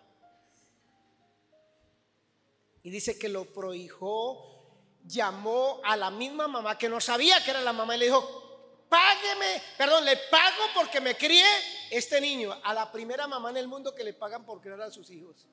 Y 2.83 2.89
dice 2.89 3.19
que 3.19 3.27
lo 3.27 3.51
prohijó, 3.51 4.71
llamó 5.05 5.81
a 5.83 5.97
la 5.97 6.11
misma 6.11 6.47
mamá 6.47 6.77
que 6.77 6.87
no 6.87 7.01
sabía 7.01 7.43
que 7.43 7.51
era 7.51 7.61
la 7.61 7.73
mamá 7.73 7.97
y 7.97 7.99
le 7.99 8.05
dijo, 8.05 8.87
págueme, 8.87 9.61
perdón, 9.77 10.05
le 10.05 10.15
pago 10.31 10.63
porque 10.73 11.01
me 11.01 11.17
crié 11.17 11.43
este 11.91 12.21
niño. 12.21 12.57
A 12.63 12.73
la 12.73 12.89
primera 12.89 13.27
mamá 13.27 13.49
en 13.49 13.57
el 13.57 13.67
mundo 13.67 13.93
que 13.93 14.05
le 14.05 14.13
pagan 14.13 14.45
por 14.45 14.61
criar 14.61 14.81
a 14.81 14.89
sus 14.89 15.09
hijos. 15.09 15.49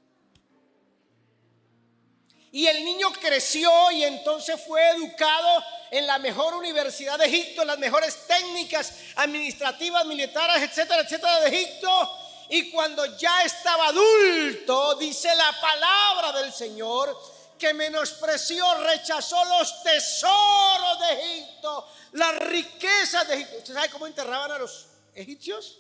Y 2.52 2.66
el 2.66 2.84
niño 2.84 3.10
creció 3.12 3.90
y 3.92 4.04
entonces 4.04 4.60
fue 4.66 4.90
educado 4.90 5.64
en 5.90 6.06
la 6.06 6.18
mejor 6.18 6.54
universidad 6.54 7.18
de 7.18 7.24
Egipto, 7.24 7.64
las 7.64 7.78
mejores 7.78 8.26
técnicas 8.26 8.92
administrativas, 9.16 10.04
militares, 10.04 10.62
etcétera, 10.62 11.00
etcétera 11.00 11.40
de 11.40 11.48
Egipto. 11.48 12.18
Y 12.50 12.70
cuando 12.70 13.16
ya 13.16 13.42
estaba 13.42 13.86
adulto, 13.86 14.96
dice 14.96 15.34
la 15.34 15.50
palabra 15.62 16.40
del 16.42 16.52
Señor, 16.52 17.18
que 17.58 17.72
menospreció, 17.72 18.66
rechazó 18.82 19.42
los 19.46 19.82
tesoros 19.82 20.98
de 21.00 21.12
Egipto, 21.12 21.88
las 22.12 22.38
riquezas 22.38 23.26
de 23.28 23.34
Egipto. 23.36 23.56
¿Usted 23.58 23.74
sabe 23.74 23.88
cómo 23.88 24.06
enterraban 24.06 24.52
a 24.52 24.58
los 24.58 24.88
egipcios? 25.14 25.78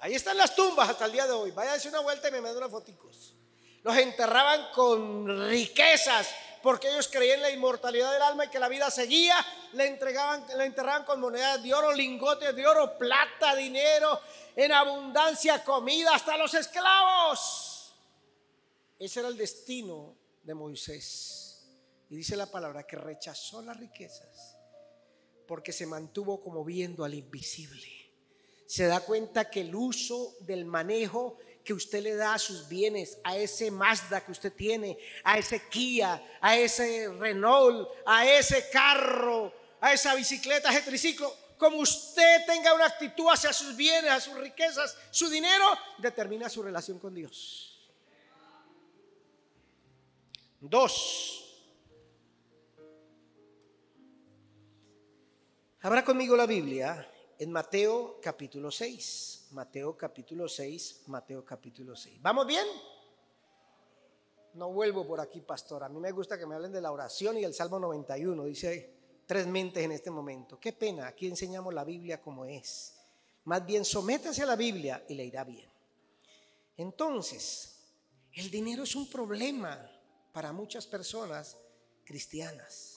Ahí 0.00 0.14
están 0.14 0.36
las 0.36 0.54
tumbas 0.54 0.90
hasta 0.90 1.06
el 1.06 1.12
día 1.12 1.26
de 1.26 1.32
hoy. 1.32 1.50
Vaya 1.52 1.72
a 1.72 1.74
hacer 1.76 1.90
una 1.92 2.00
vuelta 2.00 2.28
y 2.28 2.32
me 2.32 2.42
manda 2.42 2.58
unas 2.58 2.70
foticos. 2.70 3.37
Los 3.82 3.96
enterraban 3.96 4.68
con 4.72 5.48
riquezas 5.48 6.28
porque 6.62 6.88
ellos 6.88 7.08
creían 7.08 7.40
la 7.40 7.50
inmortalidad 7.50 8.12
del 8.12 8.22
alma 8.22 8.46
y 8.46 8.48
que 8.48 8.58
la 8.58 8.68
vida 8.68 8.90
seguía. 8.90 9.36
Le 9.72 9.86
entregaban, 9.86 10.44
le 10.56 10.64
enterraban 10.64 11.04
con 11.04 11.20
monedas 11.20 11.62
de 11.62 11.72
oro, 11.72 11.92
lingotes 11.92 12.54
de 12.54 12.66
oro, 12.66 12.98
plata, 12.98 13.54
dinero, 13.54 14.20
en 14.56 14.72
abundancia, 14.72 15.62
comida, 15.64 16.14
hasta 16.14 16.36
los 16.36 16.52
esclavos. 16.54 17.94
Ese 18.98 19.20
era 19.20 19.28
el 19.28 19.36
destino 19.36 20.16
de 20.42 20.54
Moisés. 20.54 21.66
Y 22.10 22.16
dice 22.16 22.36
la 22.36 22.46
palabra 22.46 22.84
que 22.84 22.96
rechazó 22.96 23.62
las 23.62 23.76
riquezas 23.76 24.56
porque 25.48 25.72
se 25.72 25.86
mantuvo 25.86 26.40
como 26.42 26.62
viendo 26.62 27.04
al 27.04 27.14
invisible. 27.14 27.88
Se 28.66 28.86
da 28.86 29.00
cuenta 29.00 29.48
que 29.48 29.62
el 29.62 29.74
uso 29.74 30.36
del 30.40 30.66
manejo 30.66 31.38
que 31.68 31.74
usted 31.74 32.02
le 32.02 32.14
da 32.14 32.32
a 32.32 32.38
sus 32.38 32.66
bienes, 32.66 33.18
a 33.22 33.36
ese 33.36 33.70
Mazda 33.70 34.24
que 34.24 34.32
usted 34.32 34.50
tiene, 34.50 34.96
a 35.22 35.36
ese 35.36 35.68
Kia, 35.68 36.18
a 36.40 36.56
ese 36.56 37.10
Renault, 37.10 37.90
a 38.06 38.26
ese 38.26 38.70
carro, 38.70 39.52
a 39.78 39.92
esa 39.92 40.14
bicicleta, 40.14 40.70
a 40.70 40.72
ese 40.72 40.80
triciclo, 40.80 41.30
como 41.58 41.76
usted 41.80 42.46
tenga 42.46 42.72
una 42.72 42.86
actitud 42.86 43.26
hacia 43.30 43.52
sus 43.52 43.76
bienes, 43.76 44.10
a 44.10 44.18
sus 44.18 44.32
riquezas, 44.38 44.96
su 45.10 45.28
dinero, 45.28 45.66
determina 45.98 46.48
su 46.48 46.62
relación 46.62 46.98
con 46.98 47.14
Dios. 47.14 47.86
Dos. 50.58 51.44
Habrá 55.82 56.02
conmigo 56.02 56.34
la 56.34 56.46
Biblia 56.46 57.06
en 57.38 57.52
Mateo 57.52 58.18
capítulo 58.20 58.70
6. 58.70 59.48
Mateo 59.52 59.96
capítulo 59.96 60.48
6, 60.48 61.04
Mateo 61.06 61.44
capítulo 61.44 61.94
6. 61.96 62.20
¿Vamos 62.20 62.46
bien? 62.46 62.66
No 64.54 64.72
vuelvo 64.72 65.06
por 65.06 65.20
aquí, 65.20 65.40
pastor. 65.40 65.84
A 65.84 65.88
mí 65.88 66.00
me 66.00 66.10
gusta 66.10 66.36
que 66.36 66.46
me 66.46 66.56
hablen 66.56 66.72
de 66.72 66.80
la 66.80 66.90
oración 66.90 67.38
y 67.38 67.44
el 67.44 67.54
Salmo 67.54 67.78
91. 67.78 68.44
Dice 68.44 68.94
tres 69.24 69.46
mentes 69.46 69.84
en 69.84 69.92
este 69.92 70.10
momento. 70.10 70.58
Qué 70.58 70.72
pena, 70.72 71.06
aquí 71.06 71.28
enseñamos 71.28 71.72
la 71.72 71.84
Biblia 71.84 72.20
como 72.20 72.44
es. 72.44 72.94
Más 73.44 73.64
bien, 73.64 73.84
sométase 73.84 74.42
a 74.42 74.46
la 74.46 74.56
Biblia 74.56 75.04
y 75.08 75.14
le 75.14 75.24
irá 75.24 75.44
bien. 75.44 75.70
Entonces, 76.76 77.76
el 78.32 78.50
dinero 78.50 78.82
es 78.82 78.94
un 78.96 79.08
problema 79.08 79.90
para 80.32 80.52
muchas 80.52 80.86
personas 80.86 81.56
cristianas. 82.04 82.96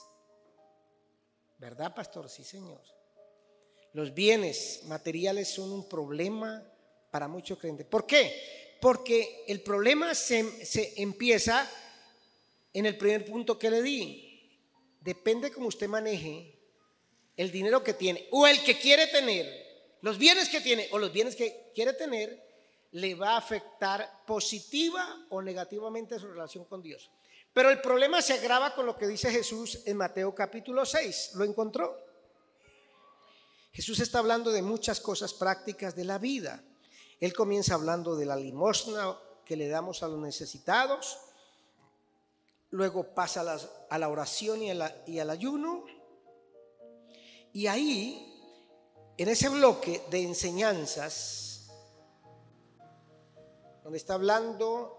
¿Verdad, 1.58 1.94
pastor? 1.94 2.28
Sí, 2.28 2.44
señor. 2.44 2.82
Los 3.92 4.14
bienes 4.14 4.82
materiales 4.84 5.48
son 5.48 5.70
un 5.70 5.88
problema 5.88 6.62
para 7.10 7.28
muchos 7.28 7.58
creyentes. 7.58 7.86
¿Por 7.86 8.06
qué? 8.06 8.76
Porque 8.80 9.44
el 9.46 9.60
problema 9.60 10.14
se, 10.14 10.64
se 10.64 10.94
empieza 10.96 11.70
en 12.72 12.86
el 12.86 12.96
primer 12.96 13.24
punto 13.24 13.58
que 13.58 13.70
le 13.70 13.82
di. 13.82 14.50
Depende 15.00 15.50
cómo 15.50 15.68
usted 15.68 15.88
maneje 15.88 16.58
el 17.36 17.50
dinero 17.50 17.82
que 17.82 17.94
tiene 17.94 18.28
o 18.30 18.46
el 18.46 18.62
que 18.62 18.78
quiere 18.78 19.06
tener, 19.08 19.46
los 20.00 20.18
bienes 20.18 20.48
que 20.48 20.60
tiene 20.60 20.88
o 20.92 20.98
los 20.98 21.12
bienes 21.12 21.36
que 21.36 21.70
quiere 21.74 21.92
tener, 21.92 22.42
le 22.92 23.14
va 23.14 23.30
a 23.30 23.38
afectar 23.38 24.24
positiva 24.26 25.26
o 25.30 25.40
negativamente 25.40 26.18
su 26.18 26.28
relación 26.28 26.64
con 26.64 26.82
Dios. 26.82 27.10
Pero 27.52 27.70
el 27.70 27.80
problema 27.80 28.22
se 28.22 28.34
agrava 28.34 28.74
con 28.74 28.86
lo 28.86 28.96
que 28.96 29.06
dice 29.06 29.30
Jesús 29.30 29.80
en 29.86 29.96
Mateo 29.96 30.34
capítulo 30.34 30.84
6. 30.84 31.32
¿Lo 31.34 31.44
encontró? 31.44 32.01
Jesús 33.72 34.00
está 34.00 34.18
hablando 34.18 34.52
de 34.52 34.60
muchas 34.60 35.00
cosas 35.00 35.32
prácticas 35.32 35.96
de 35.96 36.04
la 36.04 36.18
vida. 36.18 36.62
Él 37.18 37.32
comienza 37.32 37.74
hablando 37.74 38.14
de 38.16 38.26
la 38.26 38.36
limosna 38.36 39.16
que 39.46 39.56
le 39.56 39.68
damos 39.68 40.02
a 40.02 40.08
los 40.08 40.18
necesitados, 40.18 41.18
luego 42.70 43.14
pasa 43.14 43.58
a, 43.90 43.98
la 43.98 44.08
oración 44.08 44.62
y, 44.62 44.70
y 45.06 45.18
al 45.18 45.30
ayuno, 45.30 45.84
y 47.52 47.66
ahí, 47.66 48.28
en 49.16 49.28
ese 49.28 49.48
bloque 49.48 50.02
de 50.10 50.22
enseñanzas, 50.22 51.68
donde 53.82 53.98
está 53.98 54.14
hablando 54.14 54.98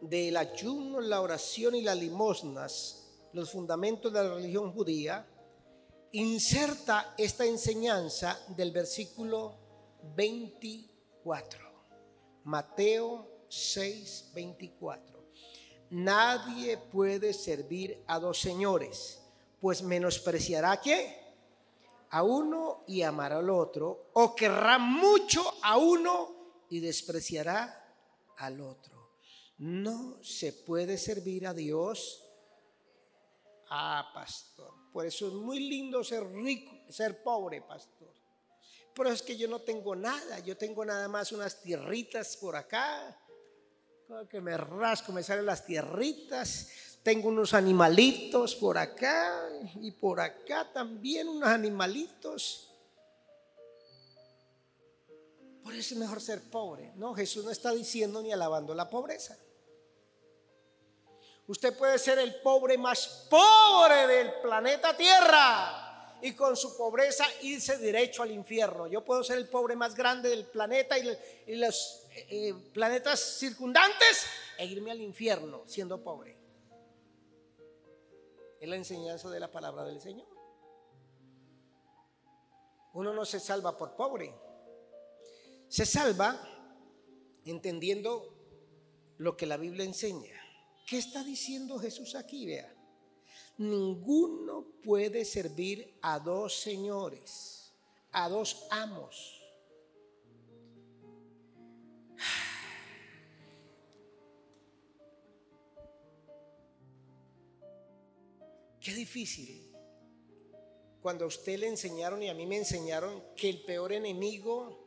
del 0.00 0.36
ayuno, 0.36 1.00
la 1.00 1.20
oración 1.20 1.74
y 1.74 1.82
las 1.82 1.96
limosnas, 1.96 3.06
los 3.32 3.50
fundamentos 3.50 4.12
de 4.12 4.22
la 4.22 4.34
religión 4.34 4.72
judía, 4.72 5.26
inserta 6.14 7.14
esta 7.18 7.44
enseñanza 7.44 8.38
del 8.48 8.70
versículo 8.70 9.56
24. 10.14 11.58
Mateo 12.44 13.46
6, 13.48 14.30
24. 14.32 15.24
Nadie 15.90 16.78
puede 16.78 17.32
servir 17.32 18.04
a 18.06 18.20
dos 18.20 18.38
señores, 18.38 19.22
pues 19.60 19.82
menospreciará 19.82 20.76
quién? 20.76 21.12
A 22.10 22.22
uno 22.22 22.84
y 22.86 23.02
amará 23.02 23.38
al 23.38 23.50
otro, 23.50 24.10
o 24.12 24.36
querrá 24.36 24.78
mucho 24.78 25.42
a 25.62 25.78
uno 25.78 26.64
y 26.70 26.78
despreciará 26.78 27.92
al 28.36 28.60
otro. 28.60 29.10
No 29.58 30.22
se 30.22 30.52
puede 30.52 30.96
servir 30.96 31.46
a 31.48 31.54
Dios. 31.54 32.23
Ah, 33.76 34.08
pastor. 34.14 34.72
Por 34.92 35.04
eso 35.04 35.26
es 35.26 35.32
muy 35.32 35.58
lindo 35.58 36.04
ser 36.04 36.24
rico, 36.30 36.70
ser 36.88 37.24
pobre, 37.24 37.60
pastor. 37.60 38.14
Pero 38.94 39.10
es 39.10 39.20
que 39.20 39.36
yo 39.36 39.48
no 39.48 39.62
tengo 39.62 39.96
nada. 39.96 40.38
Yo 40.38 40.56
tengo 40.56 40.84
nada 40.84 41.08
más 41.08 41.32
unas 41.32 41.60
tierritas 41.60 42.36
por 42.36 42.54
acá. 42.54 43.20
Que 44.30 44.40
me 44.40 44.56
rasco, 44.56 45.10
me 45.10 45.24
salen 45.24 45.46
las 45.46 45.66
tierritas. 45.66 46.68
Tengo 47.02 47.30
unos 47.30 47.52
animalitos 47.52 48.54
por 48.54 48.78
acá 48.78 49.48
y 49.80 49.90
por 49.90 50.20
acá 50.20 50.72
también 50.72 51.28
unos 51.28 51.48
animalitos. 51.48 52.70
Por 55.64 55.74
eso 55.74 55.94
es 55.94 56.00
mejor 56.00 56.20
ser 56.20 56.48
pobre. 56.48 56.92
No, 56.94 57.12
Jesús 57.12 57.44
no 57.44 57.50
está 57.50 57.72
diciendo 57.72 58.22
ni 58.22 58.32
alabando 58.32 58.72
la 58.72 58.88
pobreza. 58.88 59.36
Usted 61.46 61.76
puede 61.76 61.98
ser 61.98 62.18
el 62.18 62.36
pobre 62.36 62.78
más 62.78 63.26
pobre 63.28 64.06
del 64.06 64.32
planeta 64.40 64.96
Tierra 64.96 66.18
y 66.22 66.32
con 66.32 66.56
su 66.56 66.74
pobreza 66.74 67.26
irse 67.42 67.76
derecho 67.76 68.22
al 68.22 68.30
infierno. 68.30 68.86
Yo 68.86 69.04
puedo 69.04 69.22
ser 69.22 69.36
el 69.36 69.48
pobre 69.48 69.76
más 69.76 69.94
grande 69.94 70.30
del 70.30 70.46
planeta 70.46 70.96
y, 70.98 71.54
los 71.56 72.06
eh, 72.30 72.54
planetas 72.72 73.20
circundantes 73.20 74.26
e 74.56 74.64
irme 74.64 74.90
al 74.90 75.02
infierno 75.02 75.64
siendo 75.66 76.02
pobre. 76.02 76.38
Es 78.58 78.68
la 78.68 78.76
enseñanza 78.76 79.28
de 79.28 79.38
la 79.38 79.50
palabra 79.50 79.84
del 79.84 80.00
Señor. 80.00 80.26
Uno 82.94 83.12
no 83.12 83.26
se 83.26 83.38
salva 83.38 83.76
por 83.76 83.94
pobre. 83.94 84.34
Se 85.68 85.84
salva 85.84 86.40
entendiendo 87.44 88.32
lo 89.18 89.36
que 89.36 89.44
la 89.44 89.58
Biblia 89.58 89.84
enseña. 89.84 90.43
¿Qué 90.86 90.98
está 90.98 91.24
diciendo 91.24 91.78
Jesús 91.78 92.14
aquí? 92.14 92.44
Vea. 92.46 92.72
Ninguno 93.58 94.64
puede 94.82 95.24
servir 95.24 95.98
a 96.02 96.18
dos 96.18 96.60
señores, 96.60 97.72
a 98.12 98.28
dos 98.28 98.66
amos. 98.70 99.40
Qué 108.80 108.92
difícil. 108.92 109.70
Cuando 111.00 111.24
a 111.24 111.28
usted 111.28 111.58
le 111.58 111.68
enseñaron 111.68 112.22
y 112.22 112.28
a 112.28 112.34
mí 112.34 112.44
me 112.46 112.58
enseñaron 112.58 113.22
que 113.36 113.48
el 113.48 113.62
peor 113.62 113.92
enemigo 113.92 114.84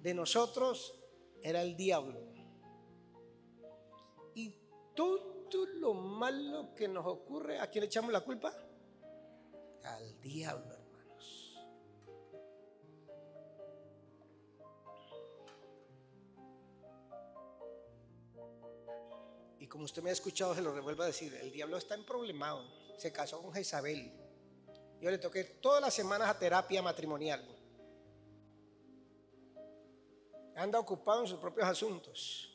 de 0.00 0.14
nosotros 0.14 0.94
era 1.42 1.60
el 1.62 1.76
diablo. 1.76 2.20
Y 4.34 4.54
todo 4.94 5.33
lo 5.54 5.94
malo 5.94 6.74
que 6.74 6.88
nos 6.88 7.06
ocurre, 7.06 7.58
¿a 7.58 7.68
quién 7.68 7.82
le 7.82 7.86
echamos 7.86 8.12
la 8.12 8.20
culpa? 8.20 8.52
Al 9.84 10.20
diablo, 10.20 10.72
hermanos. 10.74 11.58
Y 19.58 19.66
como 19.66 19.84
usted 19.84 20.02
me 20.02 20.10
ha 20.10 20.12
escuchado, 20.12 20.54
se 20.54 20.62
lo 20.62 20.72
revuelvo 20.72 21.02
a 21.02 21.06
decir, 21.06 21.34
el 21.34 21.52
diablo 21.52 21.76
está 21.76 21.94
en 21.94 22.04
problemado. 22.04 22.64
Se 22.98 23.12
casó 23.12 23.42
con 23.42 23.52
Jezabel. 23.52 24.12
Yo 25.00 25.10
le 25.10 25.18
toqué 25.18 25.44
todas 25.44 25.80
las 25.80 25.92
semanas 25.92 26.28
a 26.28 26.38
terapia 26.38 26.82
matrimonial 26.82 27.54
anda 30.56 30.78
ocupado 30.78 31.22
en 31.22 31.26
sus 31.26 31.38
propios 31.38 31.66
asuntos. 31.66 32.53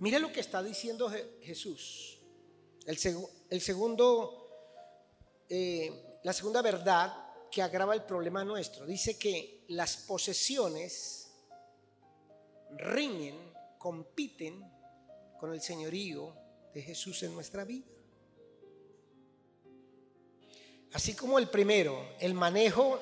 Mire 0.00 0.18
lo 0.18 0.32
que 0.32 0.40
está 0.40 0.62
diciendo 0.62 1.12
Jesús. 1.42 2.18
El, 2.86 2.98
segundo, 3.60 4.48
eh, 5.48 6.18
la 6.24 6.32
segunda 6.32 6.62
verdad 6.62 7.12
que 7.50 7.60
agrava 7.60 7.94
el 7.94 8.02
problema 8.04 8.42
nuestro. 8.42 8.86
Dice 8.86 9.18
que 9.18 9.64
las 9.68 9.98
posesiones 9.98 11.30
riñen, 12.78 13.36
compiten 13.76 14.64
con 15.38 15.52
el 15.52 15.60
señorío 15.60 16.34
de 16.72 16.80
Jesús 16.80 17.22
en 17.22 17.34
nuestra 17.34 17.64
vida. 17.64 17.90
Así 20.94 21.14
como 21.14 21.38
el 21.38 21.48
primero, 21.48 22.14
el 22.20 22.32
manejo 22.32 22.98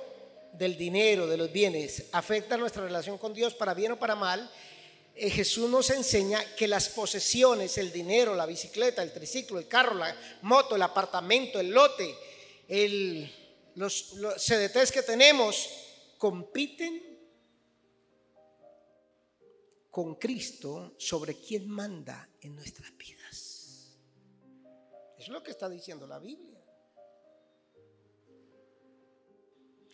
del 0.52 0.76
dinero, 0.76 1.28
de 1.28 1.36
los 1.36 1.52
bienes, 1.52 2.08
afecta 2.10 2.56
nuestra 2.56 2.82
relación 2.82 3.18
con 3.18 3.32
Dios 3.32 3.54
para 3.54 3.72
bien 3.72 3.92
o 3.92 3.98
para 4.00 4.16
mal, 4.16 4.50
eh, 5.20 5.30
Jesús 5.30 5.68
nos 5.68 5.90
enseña 5.90 6.54
que 6.54 6.68
las 6.68 6.88
posesiones, 6.90 7.76
el 7.76 7.90
dinero, 7.90 8.36
la 8.36 8.46
bicicleta, 8.46 9.02
el 9.02 9.12
triciclo, 9.12 9.58
el 9.58 9.66
carro, 9.66 9.94
la 9.94 10.16
moto, 10.42 10.76
el 10.76 10.82
apartamento, 10.82 11.58
el 11.58 11.70
lote, 11.70 12.14
el, 12.68 13.28
los, 13.74 14.14
CDTs 14.36 14.92
que 14.92 15.02
tenemos, 15.02 15.68
compiten 16.18 17.18
con 19.90 20.14
Cristo 20.14 20.94
sobre 20.98 21.34
quien 21.40 21.68
manda 21.68 22.28
en 22.40 22.54
nuestras 22.54 22.96
vidas. 22.96 23.96
Es 25.18 25.26
lo 25.26 25.42
que 25.42 25.50
está 25.50 25.68
diciendo 25.68 26.06
la 26.06 26.20
Biblia. 26.20 26.60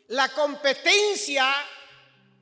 La 0.08 0.28
competencia 0.34 1.46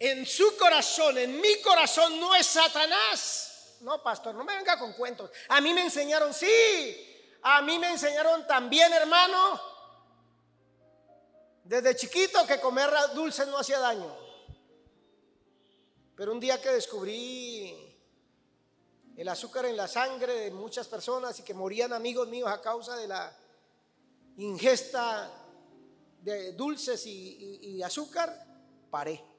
en 0.05 0.27
su 0.27 0.57
corazón, 0.57 1.17
en 1.17 1.41
mi 1.41 1.61
corazón, 1.61 2.19
no 2.19 2.35
es 2.35 2.45
Satanás. 2.49 3.77
No, 3.83 4.03
pastor, 4.03 4.35
no 4.35 4.43
me 4.43 4.57
venga 4.57 4.77
con 4.77 4.95
cuentos. 4.95 5.31
A 5.49 5.61
mí 5.61 5.73
me 5.73 5.85
enseñaron, 5.85 6.35
sí, 6.35 6.49
a 7.43 7.63
mí 7.63 7.79
me 7.79 7.91
enseñaron 7.91 8.45
también, 8.45 8.93
hermano, 8.93 9.61
desde 11.63 11.95
chiquito 11.95 12.45
que 12.49 12.59
comer 12.59 12.91
dulces 13.15 13.47
no 13.47 13.59
hacía 13.59 13.79
daño. 13.79 14.13
Pero 16.17 16.33
un 16.33 16.41
día 16.41 16.61
que 16.61 16.71
descubrí 16.71 17.73
el 19.17 19.29
azúcar 19.29 19.67
en 19.67 19.77
la 19.77 19.87
sangre 19.87 20.33
de 20.33 20.51
muchas 20.51 20.89
personas 20.89 21.39
y 21.39 21.45
que 21.45 21.55
morían 21.55 21.93
amigos 21.93 22.27
míos 22.27 22.51
a 22.51 22.61
causa 22.61 22.97
de 22.97 23.07
la 23.07 23.33
ingesta 24.37 25.31
de 26.21 26.55
dulces 26.55 27.07
y, 27.07 27.81
azúcar, 27.85 28.47
paré. 28.91 29.32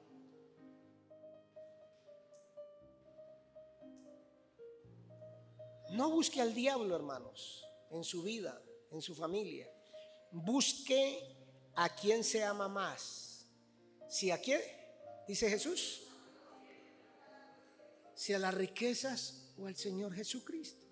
No 5.94 6.10
busque 6.10 6.40
al 6.40 6.54
diablo, 6.54 6.94
hermanos, 6.94 7.64
en 7.90 8.04
su 8.04 8.22
vida, 8.22 8.60
en 8.90 9.00
su 9.00 9.14
familia. 9.14 9.70
Busque 10.30 11.22
a 11.76 11.88
quien 11.88 12.24
se 12.24 12.42
ama 12.42 12.68
más. 12.68 13.46
Si 14.08 14.30
a 14.30 14.40
quién, 14.40 14.60
dice 15.26 15.48
Jesús, 15.48 16.02
si 18.14 18.32
a 18.32 18.38
las 18.38 18.54
riquezas 18.54 19.52
o 19.58 19.66
al 19.66 19.76
Señor 19.76 20.14
Jesucristo 20.14 20.84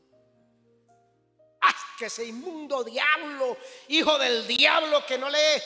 que 1.99 2.07
ese 2.07 2.25
inmundo 2.25 2.83
diablo, 2.85 3.57
hijo 3.89 4.19
del 4.19 4.47
diablo 4.47 5.05
que 5.07 5.19
no 5.19 5.29
le... 5.29 5.63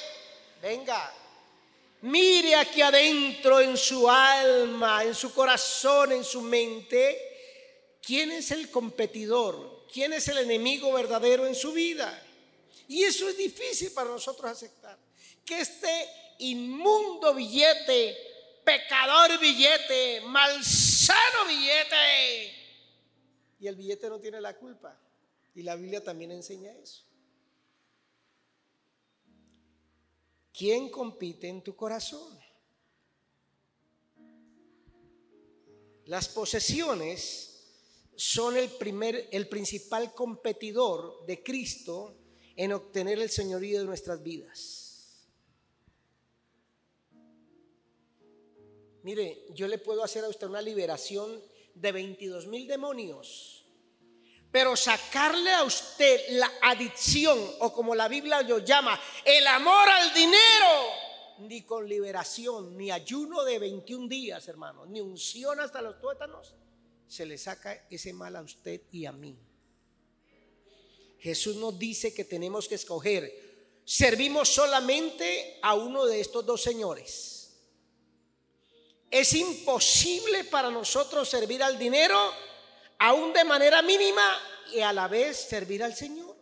Venga, 0.61 1.13
mire 2.03 2.55
aquí 2.57 2.83
adentro 2.83 3.61
en 3.61 3.77
su 3.77 4.11
alma, 4.11 5.05
en 5.05 5.15
su 5.15 5.33
corazón, 5.33 6.13
en 6.13 6.25
su 6.25 6.41
mente, 6.43 7.36
quién 8.07 8.31
es 8.31 8.53
el 8.53 8.71
competidor, 8.71 9.85
quién 9.93 10.13
es 10.13 10.29
el 10.29 10.39
enemigo 10.39 10.93
verdadero 10.93 11.45
en 11.45 11.57
su 11.57 11.73
vida. 11.73 12.23
Y 12.87 13.03
eso 13.03 13.29
es 13.29 13.37
difícil 13.37 13.91
para 13.91 14.11
nosotros 14.11 14.49
aceptar. 14.49 14.97
Que 15.45 15.61
este 15.61 16.09
inmundo 16.39 17.35
billete, 17.35 18.17
pecador 18.65 19.41
billete, 19.41 20.21
malsano 20.21 21.47
billete, 21.49 22.55
y 23.59 23.67
el 23.67 23.75
billete 23.75 24.09
no 24.09 24.21
tiene 24.21 24.41
la 24.41 24.57
culpa. 24.57 24.97
Y 25.57 25.63
la 25.63 25.75
Biblia 25.75 26.05
también 26.05 26.31
enseña 26.31 26.71
eso. 26.73 27.03
¿Quién 30.53 30.91
compite 30.91 31.49
en 31.49 31.61
tu 31.63 31.75
corazón? 31.75 32.39
Las 36.05 36.29
posesiones 36.29 37.56
son 38.17 38.57
el 38.57 38.71
primer 38.71 39.29
el 39.31 39.49
principal 39.49 40.15
competidor 40.15 41.25
de 41.27 41.43
Cristo 41.43 42.15
en 42.57 42.73
obtener 42.73 43.19
el 43.21 43.31
señorío 43.31 43.81
de 43.81 43.85
nuestras 43.85 44.23
vidas. 44.23 45.29
Mire, 49.03 49.47
yo 49.55 49.69
le 49.69 49.79
puedo 49.79 50.03
hacer 50.03 50.25
a 50.25 50.29
usted 50.29 50.49
una 50.49 50.63
liberación 50.63 51.41
de 51.75 51.93
22 51.93 52.47
mil 52.49 52.67
demonios 52.67 53.57
pero 54.57 54.75
sacarle 54.75 55.53
a 55.53 55.65
usted 55.65 56.19
la 56.31 56.51
adicción, 56.63 57.39
o 57.61 57.71
como 57.75 57.95
la 57.95 58.09
Biblia 58.09 58.41
lo 58.41 58.61
llama, 58.61 58.99
el 59.23 59.47
amor 59.47 59.87
al 59.87 60.15
dinero, 60.15 60.67
ni 61.41 61.61
con 61.61 61.87
liberación, 61.87 62.75
ni 62.75 62.91
ayuno 62.91 63.45
de 63.45 63.59
21 63.59 64.09
días, 64.09 64.49
hermano, 64.49 64.87
ni 64.87 65.03
unción 65.03 65.61
hasta 65.61 65.83
los 65.83 66.01
tuétanos, 66.01 66.55
se 67.09 67.27
le 67.27 67.39
saca 67.39 67.87
ese 67.91 68.13
mal 68.13 68.37
a 68.37 68.43
usted 68.43 68.83
y 68.91 69.07
a 69.07 69.13
mí. 69.13 69.39
Jesús 71.19 71.57
nos 71.57 71.79
dice 71.79 72.15
que 72.15 72.25
tenemos 72.25 72.69
que 72.69 72.77
escoger. 72.77 73.47
Servimos 73.85 74.49
solamente 74.49 75.59
a 75.63 75.75
uno 75.75 76.07
de 76.07 76.21
estos 76.21 76.45
dos 76.45 76.63
señores. 76.63 77.37
Es 79.11 79.33
imposible 79.35 80.45
para 80.45 80.71
nosotros 80.71 81.29
servir 81.29 81.63
al 81.63 81.79
dinero, 81.79 82.19
aún 82.99 83.33
de 83.33 83.45
manera 83.45 83.83
mínima, 83.83 84.39
y 84.73 84.81
a 84.81 84.93
la 84.93 85.07
vez 85.07 85.37
servir 85.37 85.83
al 85.83 85.95
Señor. 85.95 86.37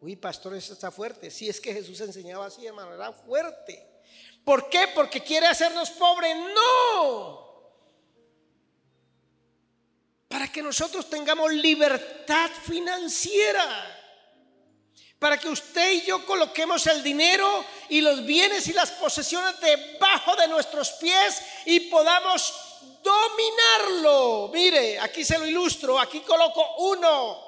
Uy, 0.00 0.16
pastor, 0.16 0.54
eso 0.54 0.72
está 0.72 0.90
fuerte. 0.90 1.30
Si 1.30 1.48
es 1.48 1.60
que 1.60 1.72
Jesús 1.72 2.00
enseñaba 2.00 2.46
así, 2.46 2.66
hermano, 2.66 2.94
era 2.94 3.12
fuerte. 3.12 3.95
¿Por 4.46 4.68
qué? 4.68 4.86
Porque 4.94 5.24
quiere 5.24 5.48
hacernos 5.48 5.90
pobres. 5.90 6.36
No. 6.36 7.46
Para 10.28 10.46
que 10.46 10.62
nosotros 10.62 11.10
tengamos 11.10 11.52
libertad 11.52 12.48
financiera. 12.64 13.66
Para 15.18 15.36
que 15.36 15.48
usted 15.48 15.94
y 15.94 16.02
yo 16.02 16.24
coloquemos 16.24 16.86
el 16.86 17.02
dinero 17.02 17.64
y 17.88 18.00
los 18.00 18.24
bienes 18.24 18.68
y 18.68 18.72
las 18.72 18.92
posesiones 18.92 19.60
debajo 19.60 20.36
de 20.36 20.46
nuestros 20.46 20.92
pies 20.92 21.42
y 21.64 21.80
podamos 21.80 22.54
dominarlo. 23.02 24.48
Mire, 24.54 25.00
aquí 25.00 25.24
se 25.24 25.40
lo 25.40 25.46
ilustro. 25.48 25.98
Aquí 25.98 26.20
coloco 26.20 26.64
uno. 26.84 27.42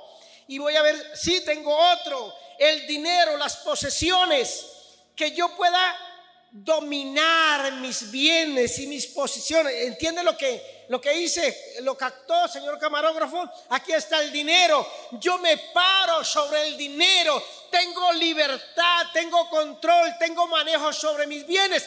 Y 0.49 0.59
voy 0.59 0.75
a 0.75 0.83
ver 0.83 1.17
si 1.17 1.45
tengo 1.45 1.73
otro 1.93 2.35
el 2.59 2.89
dinero, 2.89 3.37
las 3.37 3.59
posesiones, 3.59 4.67
que 5.15 5.31
yo 5.31 5.55
pueda 5.55 6.08
dominar 6.51 7.73
mis 7.75 8.11
bienes 8.11 8.79
y 8.79 8.87
mis 8.87 9.07
posiciones. 9.07 9.75
¿Entiende 9.87 10.23
lo 10.23 10.37
que, 10.37 10.85
lo 10.89 11.01
que 11.01 11.15
hice? 11.17 11.77
Lo 11.83 11.97
captó, 11.97 12.49
señor 12.49 12.79
camarógrafo. 12.79 13.49
Aquí 13.71 13.93
está 13.93 14.21
el 14.23 14.33
dinero. 14.33 14.87
Yo 15.13 15.39
me 15.39 15.57
paro 15.73 16.25
sobre 16.25 16.69
el 16.69 16.77
dinero. 16.77 17.43
Tengo 17.71 18.13
libertad, 18.15 19.07
tengo 19.13 19.49
control, 19.51 20.15
tengo 20.19 20.47
manejo 20.47 20.93
sobre 20.93 21.27
mis 21.27 21.47
bienes. 21.47 21.87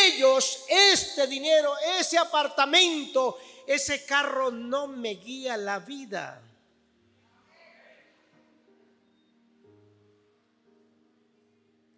Ellos, 0.00 0.64
este 0.68 1.26
dinero, 1.26 1.76
ese 1.98 2.18
apartamento, 2.18 3.38
ese 3.66 4.04
carro 4.04 4.50
no 4.50 4.86
me 4.86 5.14
guía 5.14 5.56
la 5.56 5.78
vida. 5.78 6.40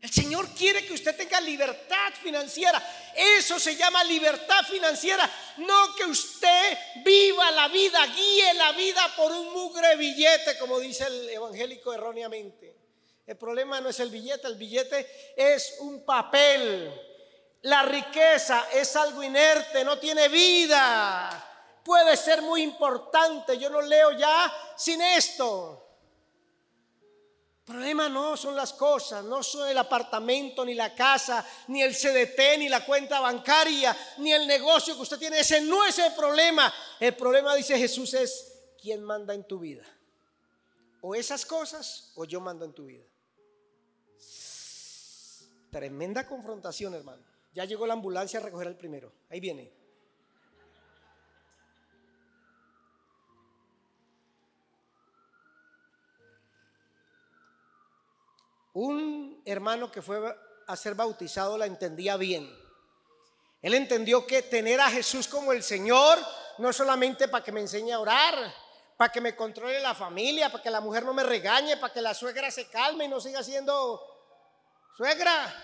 El 0.03 0.11
Señor 0.11 0.48
quiere 0.48 0.84
que 0.84 0.94
usted 0.94 1.16
tenga 1.16 1.40
libertad 1.40 2.12
financiera. 2.20 2.82
Eso 3.14 3.61
se 3.61 3.76
llama 3.76 4.03
libertad 4.03 4.64
financiera. 4.68 5.30
No 5.59 5.94
que 5.94 6.05
usted 6.05 6.76
viva 7.05 7.53
la 7.53 7.68
vida, 7.68 8.05
guíe 8.07 8.53
la 8.55 8.72
vida 8.72 9.00
por 9.16 9.30
un 9.30 9.53
mugre 9.53 9.94
billete, 9.94 10.59
como 10.59 10.80
dice 10.80 11.07
el 11.07 11.28
evangélico 11.30 11.94
erróneamente. 11.94 12.76
El 13.24 13.36
problema 13.36 13.80
no 13.80 13.90
es 13.90 14.00
el 14.00 14.11
billete, 14.11 14.48
el 14.48 14.57
billete 14.57 15.34
es 15.36 15.76
un 15.78 16.05
papel. 16.05 16.92
La 17.62 17.84
riqueza 17.84 18.66
es 18.72 18.96
algo 18.96 19.22
inerte, 19.22 19.84
no 19.84 20.00
tiene 20.00 20.28
vida. 20.28 21.78
Puede 21.84 22.16
ser 22.16 22.42
muy 22.42 22.62
importante, 22.62 23.57
yo 23.57 23.70
no 23.70 23.80
leo 23.80 24.11
ya 24.18 24.53
sin 24.76 25.00
esto 25.00 25.82
problema 27.64 28.08
no 28.08 28.36
son 28.36 28.56
las 28.56 28.72
cosas, 28.72 29.24
no 29.24 29.42
son 29.42 29.68
el 29.68 29.78
apartamento, 29.78 30.64
ni 30.64 30.74
la 30.74 30.94
casa, 30.94 31.46
ni 31.68 31.82
el 31.82 31.94
CDT, 31.94 32.58
ni 32.58 32.68
la 32.68 32.84
cuenta 32.84 33.20
bancaria, 33.20 33.96
ni 34.18 34.32
el 34.32 34.46
negocio 34.46 34.94
que 34.94 35.02
usted 35.02 35.18
tiene. 35.18 35.40
Ese 35.40 35.60
no 35.60 35.84
es 35.84 35.98
el 35.98 36.12
problema. 36.14 36.72
El 36.98 37.14
problema, 37.14 37.54
dice 37.54 37.78
Jesús, 37.78 38.14
es 38.14 38.52
quién 38.80 39.02
manda 39.02 39.34
en 39.34 39.44
tu 39.44 39.58
vida. 39.58 39.84
O 41.00 41.14
esas 41.14 41.44
cosas 41.44 42.12
o 42.14 42.24
yo 42.24 42.40
mando 42.40 42.64
en 42.64 42.72
tu 42.72 42.86
vida. 42.86 43.04
Tremenda 45.70 46.26
confrontación, 46.26 46.94
hermano. 46.94 47.22
Ya 47.54 47.64
llegó 47.64 47.86
la 47.86 47.94
ambulancia 47.94 48.40
a 48.40 48.42
recoger 48.42 48.68
el 48.68 48.76
primero. 48.76 49.12
Ahí 49.30 49.40
viene. 49.40 49.82
Un 58.74 59.42
hermano 59.44 59.90
que 59.92 60.00
fue 60.02 60.18
a 60.66 60.76
ser 60.76 60.94
bautizado 60.94 61.58
la 61.58 61.66
entendía 61.66 62.16
bien. 62.16 62.50
Él 63.60 63.74
entendió 63.74 64.26
que 64.26 64.42
tener 64.42 64.80
a 64.80 64.90
Jesús 64.90 65.28
como 65.28 65.52
el 65.52 65.62
Señor 65.62 66.18
no 66.58 66.70
es 66.70 66.76
solamente 66.76 67.28
para 67.28 67.44
que 67.44 67.52
me 67.52 67.60
enseñe 67.60 67.92
a 67.92 68.00
orar, 68.00 68.34
para 68.96 69.12
que 69.12 69.20
me 69.20 69.36
controle 69.36 69.80
la 69.80 69.94
familia, 69.94 70.50
para 70.50 70.62
que 70.62 70.70
la 70.70 70.80
mujer 70.80 71.04
no 71.04 71.14
me 71.14 71.22
regañe, 71.22 71.76
para 71.76 71.92
que 71.92 72.00
la 72.00 72.14
suegra 72.14 72.50
se 72.50 72.68
calme 72.68 73.04
y 73.04 73.08
no 73.08 73.20
siga 73.20 73.42
siendo 73.42 74.00
suegra. 74.96 75.54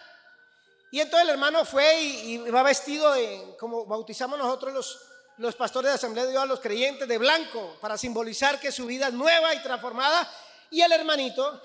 Y 0.91 1.01
entonces 1.01 1.25
el 1.25 1.35
hermano 1.35 1.65
fue 1.65 2.01
y, 2.01 2.39
va 2.51 2.63
vestido 2.63 3.13
de, 3.13 3.57
como 3.59 3.85
bautizamos 3.85 4.39
nosotros 4.39 4.73
los, 4.73 5.01
los 5.39 5.57
pastores 5.57 5.91
de 5.91 5.97
Asamblea 5.97 6.25
de 6.25 6.31
Dios 6.31 6.43
a 6.43 6.47
los 6.47 6.61
creyentes, 6.61 7.09
de 7.09 7.19
blanco, 7.19 7.77
para 7.81 7.99
simbolizar 7.99 8.61
que 8.61 8.73
su 8.73 8.87
vida 8.87 9.09
es 9.09 9.15
nueva 9.15 9.55
y 9.55 9.63
transformada. 9.63 10.31
Y 10.71 10.83
el 10.83 10.93
hermanito 10.93 11.61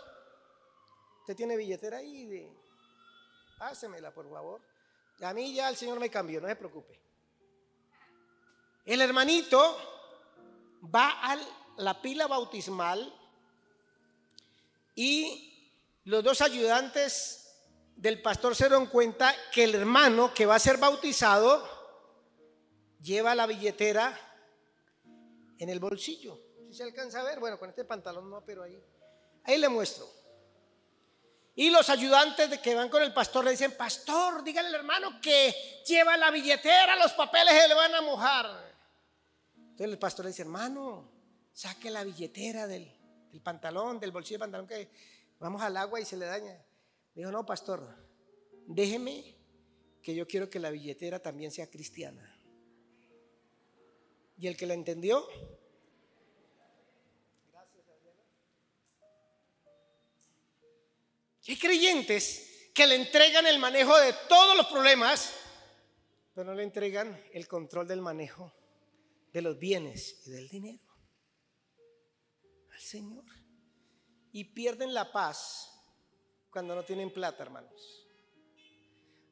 Usted 1.24 1.38
tiene 1.38 1.56
billetera 1.56 2.00
ahí, 2.00 2.26
de, 2.26 2.52
pásemela 3.58 4.14
por 4.14 4.30
favor. 4.30 4.60
A 5.22 5.34
mí 5.34 5.54
ya 5.54 5.70
el 5.70 5.78
Señor 5.78 5.98
me 5.98 6.10
cambió, 6.10 6.42
no 6.42 6.50
se 6.50 6.56
preocupe. 6.58 7.00
El 8.84 9.00
hermanito 9.00 9.78
va 10.94 11.12
a 11.32 11.40
la 11.78 12.02
pila 12.02 12.28
bautismal 12.28 13.18
y 14.96 15.72
los 16.04 16.26
dos 16.26 16.42
ayudantes 16.42 17.56
del 17.96 18.22
pastor 18.22 18.54
se 18.54 18.66
dieron 18.66 18.88
cuenta 18.88 19.34
que 19.54 19.64
el 19.64 19.76
hermano 19.76 20.34
que 20.34 20.46
va 20.46 20.56
a 20.56 20.60
ser 20.60 20.78
bautizado 20.78 21.66
lleva 23.02 23.34
la 23.34 23.48
billetera 23.48 24.20
en 25.58 25.70
el 25.70 25.80
bolsillo. 25.80 26.38
Si 26.68 26.74
se 26.74 26.84
alcanza 26.84 27.22
a 27.22 27.24
ver, 27.24 27.40
bueno, 27.40 27.58
con 27.58 27.70
este 27.70 27.86
pantalón 27.86 28.30
no, 28.30 28.44
pero 28.44 28.64
ahí. 28.64 28.78
Ahí 29.46 29.58
le 29.58 29.70
muestro. 29.70 30.23
Y 31.56 31.70
los 31.70 31.90
ayudantes 31.90 32.50
de 32.50 32.60
que 32.60 32.74
van 32.74 32.90
con 32.90 33.04
el 33.04 33.14
pastor 33.14 33.46
le 33.46 33.52
dicen, 33.52 33.74
pastor, 33.78 34.44
dígale 34.44 34.70
al 34.70 34.76
hermano 34.76 35.22
que 35.22 35.54
lleva 35.86 36.18
la 36.18 36.32
billetera, 36.32 36.96
los 36.96 37.14
papeles 37.14 37.54
se 37.54 37.68
le 37.68 37.76
van 37.76 37.94
a 37.94 38.02
mojar. 38.02 38.74
Entonces 39.56 39.88
el 39.88 40.00
pastor 40.00 40.26
le 40.26 40.30
dice, 40.30 40.42
hermano, 40.42 41.12
saque 41.54 41.92
la 41.92 42.04
billetera 42.04 42.66
del, 42.66 42.92
pantalón, 43.44 44.00
del 44.00 44.12
bolsillo 44.12 44.40
del 44.40 44.52
pantalón 44.52 44.68
que 44.68 44.90
vamos 45.40 45.62
al 45.62 45.78
agua 45.78 46.00
y 46.00 46.06
se 46.06 46.18
le 46.18 46.26
daña. 46.26 46.60
Dijo, 47.14 47.32
no, 47.32 47.46
pastor, 47.46 47.88
déjeme 48.66 49.36
que 50.02 50.16
yo 50.16 50.28
quiero 50.28 50.50
que 50.50 50.60
la 50.60 50.72
billetera 50.72 51.20
también 51.20 51.52
sea 51.52 51.70
cristiana. 51.70 52.36
Y 54.38 54.48
el 54.48 54.58
que 54.58 54.66
la 54.66 54.74
entendió, 54.74 55.28
hay 61.52 61.58
creyentes 61.58 62.70
que 62.74 62.88
le 62.88 62.96
entregan 62.96 63.46
el 63.46 63.60
manejo 63.60 63.98
de 63.98 64.14
todos 64.28 64.56
los 64.56 64.68
problemas, 64.68 65.34
pero 66.34 66.46
no 66.46 66.56
le 66.56 66.64
entregan 66.64 67.22
el 67.34 67.48
control 67.48 67.88
del 67.88 68.02
manejo 68.02 68.54
de 69.32 69.42
los 69.42 69.60
bienes 69.60 70.26
y 70.26 70.32
del 70.32 70.48
dinero 70.48 70.84
al 72.72 72.80
Señor. 72.80 73.26
Y 74.32 74.46
pierden 74.46 74.94
la 74.94 75.12
paz 75.12 75.70
cuando 76.50 76.74
no 76.76 76.84
tienen 76.84 77.12
plata, 77.12 77.44
hermanos. 77.44 78.08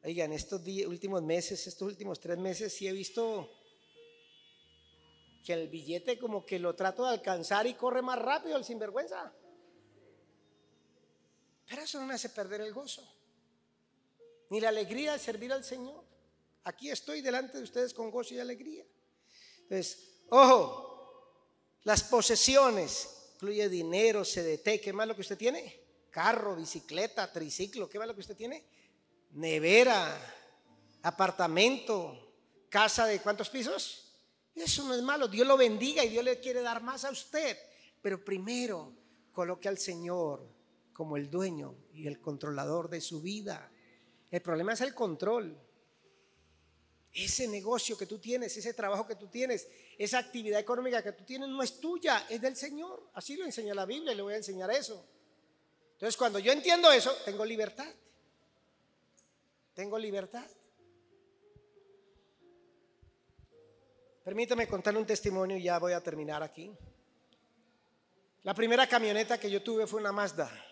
Oigan, 0.03 0.33
estos 0.33 0.61
últimos 0.87 1.21
meses, 1.21 1.65
estos 1.67 1.87
últimos 1.87 2.19
tres 2.19 2.37
meses, 2.37 2.73
sí 2.73 2.87
he 2.87 2.91
visto 2.91 3.49
que 5.43 5.53
el 5.53 5.69
billete 5.69 6.19
como 6.19 6.45
que 6.45 6.59
lo 6.59 6.75
trato 6.75 7.03
de 7.05 7.11
alcanzar 7.11 7.65
y 7.67 7.73
corre 7.73 8.01
más 8.01 8.19
rápido 8.19 8.57
el 8.57 8.63
sinvergüenza. 8.63 9.33
Pero 11.71 11.83
eso 11.83 12.01
no 12.01 12.05
me 12.05 12.15
hace 12.15 12.27
perder 12.27 12.59
el 12.59 12.73
gozo, 12.73 13.01
ni 14.49 14.59
la 14.59 14.67
alegría 14.67 15.13
de 15.13 15.19
servir 15.19 15.53
al 15.53 15.63
Señor. 15.63 16.03
Aquí 16.65 16.89
estoy 16.89 17.21
delante 17.21 17.57
de 17.57 17.63
ustedes 17.63 17.93
con 17.93 18.11
gozo 18.11 18.33
y 18.33 18.39
alegría. 18.39 18.83
Entonces, 19.61 20.17
ojo, 20.27 21.79
las 21.83 22.03
posesiones, 22.03 23.07
incluye 23.35 23.69
dinero, 23.69 24.23
CDT, 24.25 24.81
¿qué 24.83 24.91
más 24.91 25.07
lo 25.07 25.15
que 25.15 25.21
usted 25.21 25.37
tiene? 25.37 25.79
Carro, 26.09 26.57
bicicleta, 26.57 27.31
triciclo, 27.31 27.87
¿qué 27.87 27.97
más 27.99 28.07
lo 28.09 28.15
que 28.15 28.19
usted 28.19 28.35
tiene? 28.35 28.65
Nevera, 29.31 30.19
apartamento, 31.03 32.33
casa 32.67 33.05
de 33.05 33.21
cuántos 33.21 33.49
pisos. 33.49 34.11
Eso 34.53 34.83
no 34.83 34.93
es 34.93 35.01
malo, 35.01 35.29
Dios 35.29 35.47
lo 35.47 35.55
bendiga 35.55 36.03
y 36.03 36.09
Dios 36.09 36.25
le 36.25 36.37
quiere 36.41 36.63
dar 36.63 36.83
más 36.83 37.05
a 37.05 37.11
usted. 37.11 37.57
Pero 38.01 38.25
primero, 38.25 38.91
coloque 39.31 39.69
al 39.69 39.77
Señor 39.77 40.59
como 41.01 41.17
el 41.17 41.31
dueño 41.31 41.73
y 41.95 42.05
el 42.05 42.21
controlador 42.21 42.87
de 42.87 43.01
su 43.01 43.23
vida. 43.23 43.71
El 44.29 44.39
problema 44.43 44.73
es 44.73 44.81
el 44.81 44.93
control. 44.93 45.57
Ese 47.11 47.47
negocio 47.47 47.97
que 47.97 48.05
tú 48.05 48.19
tienes, 48.19 48.55
ese 48.55 48.75
trabajo 48.75 49.07
que 49.07 49.15
tú 49.15 49.27
tienes, 49.27 49.67
esa 49.97 50.19
actividad 50.19 50.59
económica 50.59 51.01
que 51.01 51.13
tú 51.13 51.23
tienes 51.23 51.49
no 51.49 51.63
es 51.63 51.79
tuya, 51.79 52.27
es 52.29 52.39
del 52.39 52.55
Señor. 52.55 53.09
Así 53.15 53.35
lo 53.35 53.45
enseña 53.45 53.73
la 53.73 53.87
Biblia 53.87 54.13
y 54.13 54.15
le 54.15 54.21
voy 54.21 54.35
a 54.35 54.37
enseñar 54.37 54.69
eso. 54.69 55.03
Entonces, 55.93 56.15
cuando 56.15 56.37
yo 56.37 56.51
entiendo 56.51 56.91
eso, 56.91 57.11
tengo 57.25 57.43
libertad. 57.45 57.91
Tengo 59.73 59.97
libertad. 59.97 60.45
Permítame 64.23 64.67
contarle 64.67 64.99
un 64.99 65.07
testimonio 65.07 65.57
y 65.57 65.63
ya 65.63 65.79
voy 65.79 65.93
a 65.93 66.03
terminar 66.03 66.43
aquí. 66.43 66.71
La 68.43 68.53
primera 68.53 68.85
camioneta 68.85 69.39
que 69.39 69.49
yo 69.49 69.63
tuve 69.63 69.87
fue 69.87 69.99
una 69.99 70.11
Mazda. 70.11 70.70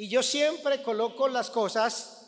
Y 0.00 0.08
yo 0.08 0.22
siempre 0.22 0.82
coloco 0.82 1.28
las 1.28 1.50
cosas 1.50 2.22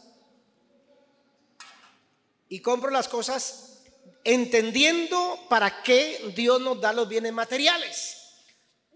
y 2.50 2.60
compro 2.60 2.90
las 2.90 3.08
cosas 3.08 3.78
entendiendo 4.24 5.40
para 5.48 5.82
qué 5.82 6.34
Dios 6.36 6.60
nos 6.60 6.82
da 6.82 6.92
los 6.92 7.08
bienes 7.08 7.32
materiales. 7.32 8.26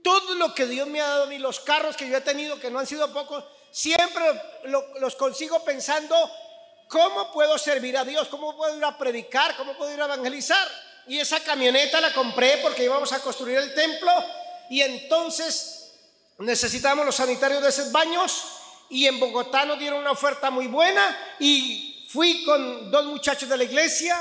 Todo 0.04 0.34
lo 0.34 0.54
que 0.54 0.66
Dios 0.66 0.86
me 0.88 1.00
ha 1.00 1.08
dado 1.08 1.26
mí, 1.26 1.38
los 1.38 1.60
carros 1.60 1.96
que 1.96 2.06
yo 2.06 2.18
he 2.18 2.20
tenido, 2.20 2.60
que 2.60 2.70
no 2.70 2.78
han 2.78 2.86
sido 2.86 3.10
pocos, 3.14 3.44
siempre 3.70 4.22
los 4.98 5.16
consigo 5.16 5.64
pensando 5.64 6.14
cómo 6.90 7.32
puedo 7.32 7.56
servir 7.56 7.96
a 7.96 8.04
Dios, 8.04 8.28
cómo 8.28 8.54
puedo 8.58 8.76
ir 8.76 8.84
a 8.84 8.98
predicar, 8.98 9.56
cómo 9.56 9.74
puedo 9.78 9.90
ir 9.94 10.02
a 10.02 10.04
evangelizar. 10.04 10.68
Y 11.06 11.18
esa 11.18 11.40
camioneta 11.40 11.98
la 11.98 12.12
compré 12.12 12.58
porque 12.58 12.84
íbamos 12.84 13.10
a 13.10 13.20
construir 13.20 13.56
el 13.56 13.72
templo 13.72 14.12
y 14.68 14.82
entonces 14.82 15.94
necesitamos 16.36 17.06
los 17.06 17.16
sanitarios 17.16 17.62
de 17.62 17.70
esos 17.70 17.90
baños 17.90 18.55
y 18.88 19.06
en 19.06 19.18
Bogotá 19.18 19.64
nos 19.64 19.78
dieron 19.78 20.00
una 20.00 20.12
oferta 20.12 20.50
muy 20.50 20.66
buena 20.66 21.16
y 21.38 22.06
fui 22.08 22.44
con 22.44 22.90
dos 22.90 23.06
muchachos 23.06 23.48
de 23.48 23.56
la 23.56 23.64
iglesia 23.64 24.16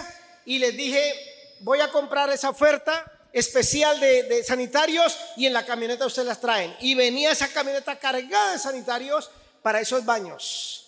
y 0.46 0.60
les 0.60 0.76
dije, 0.76 1.14
voy 1.62 1.80
a 1.80 1.92
comprar 1.92 2.30
esa 2.30 2.50
oferta 2.50 3.12
especial 3.32 4.00
de, 4.00 4.44
sanitarios 4.44 5.18
y 5.36 5.46
en 5.46 5.54
la 5.54 5.66
camioneta 5.66 6.06
ustedes 6.06 6.28
las 6.28 6.40
traen. 6.40 6.74
Y 6.80 6.96
venía 6.96 7.32
esa 7.32 7.48
camioneta 7.50 8.00
cargada 8.00 8.54
de 8.54 8.60
sanitarios 8.60 9.30
para 9.62 9.82
esos 9.82 10.06
baños. 10.06 10.82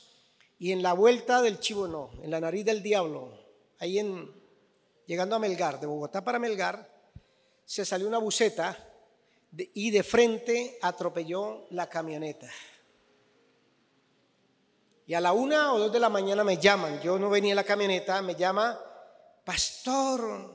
Y 0.60 0.72
en 0.72 0.82
la 0.82 0.94
vuelta 0.94 1.42
del 1.42 1.60
chivo 1.60 1.88
no, 1.88 2.12
en 2.24 2.32
la 2.32 2.40
nariz 2.40 2.66
del 2.66 2.82
diablo, 2.82 3.38
ahí 3.80 4.00
en, 4.00 4.32
llegando 5.06 5.36
a 5.36 5.40
Melgar, 5.40 5.80
de 5.80 5.88
Bogotá 5.88 6.24
para 6.24 6.40
Melgar, 6.40 6.90
se 7.66 7.86
salió 7.86 8.08
una 8.08 8.18
buceta 8.18 8.78
y 9.56 9.92
de 9.92 10.04
frente 10.04 10.78
atropelló 10.82 11.68
la 11.72 11.90
camioneta. 11.90 12.50
Y 15.08 15.14
a 15.14 15.22
la 15.22 15.32
una 15.32 15.74
o 15.74 15.80
dos 15.80 15.92
de 15.92 16.02
la 16.02 16.10
mañana 16.10 16.44
me 16.44 16.58
llaman. 16.58 17.00
Yo 17.02 17.18
no 17.18 17.30
venía 17.30 17.54
en 17.54 17.56
la 17.56 17.64
camioneta, 17.64 18.22
me 18.22 18.36
llama, 18.36 18.78
pastor, 19.46 20.54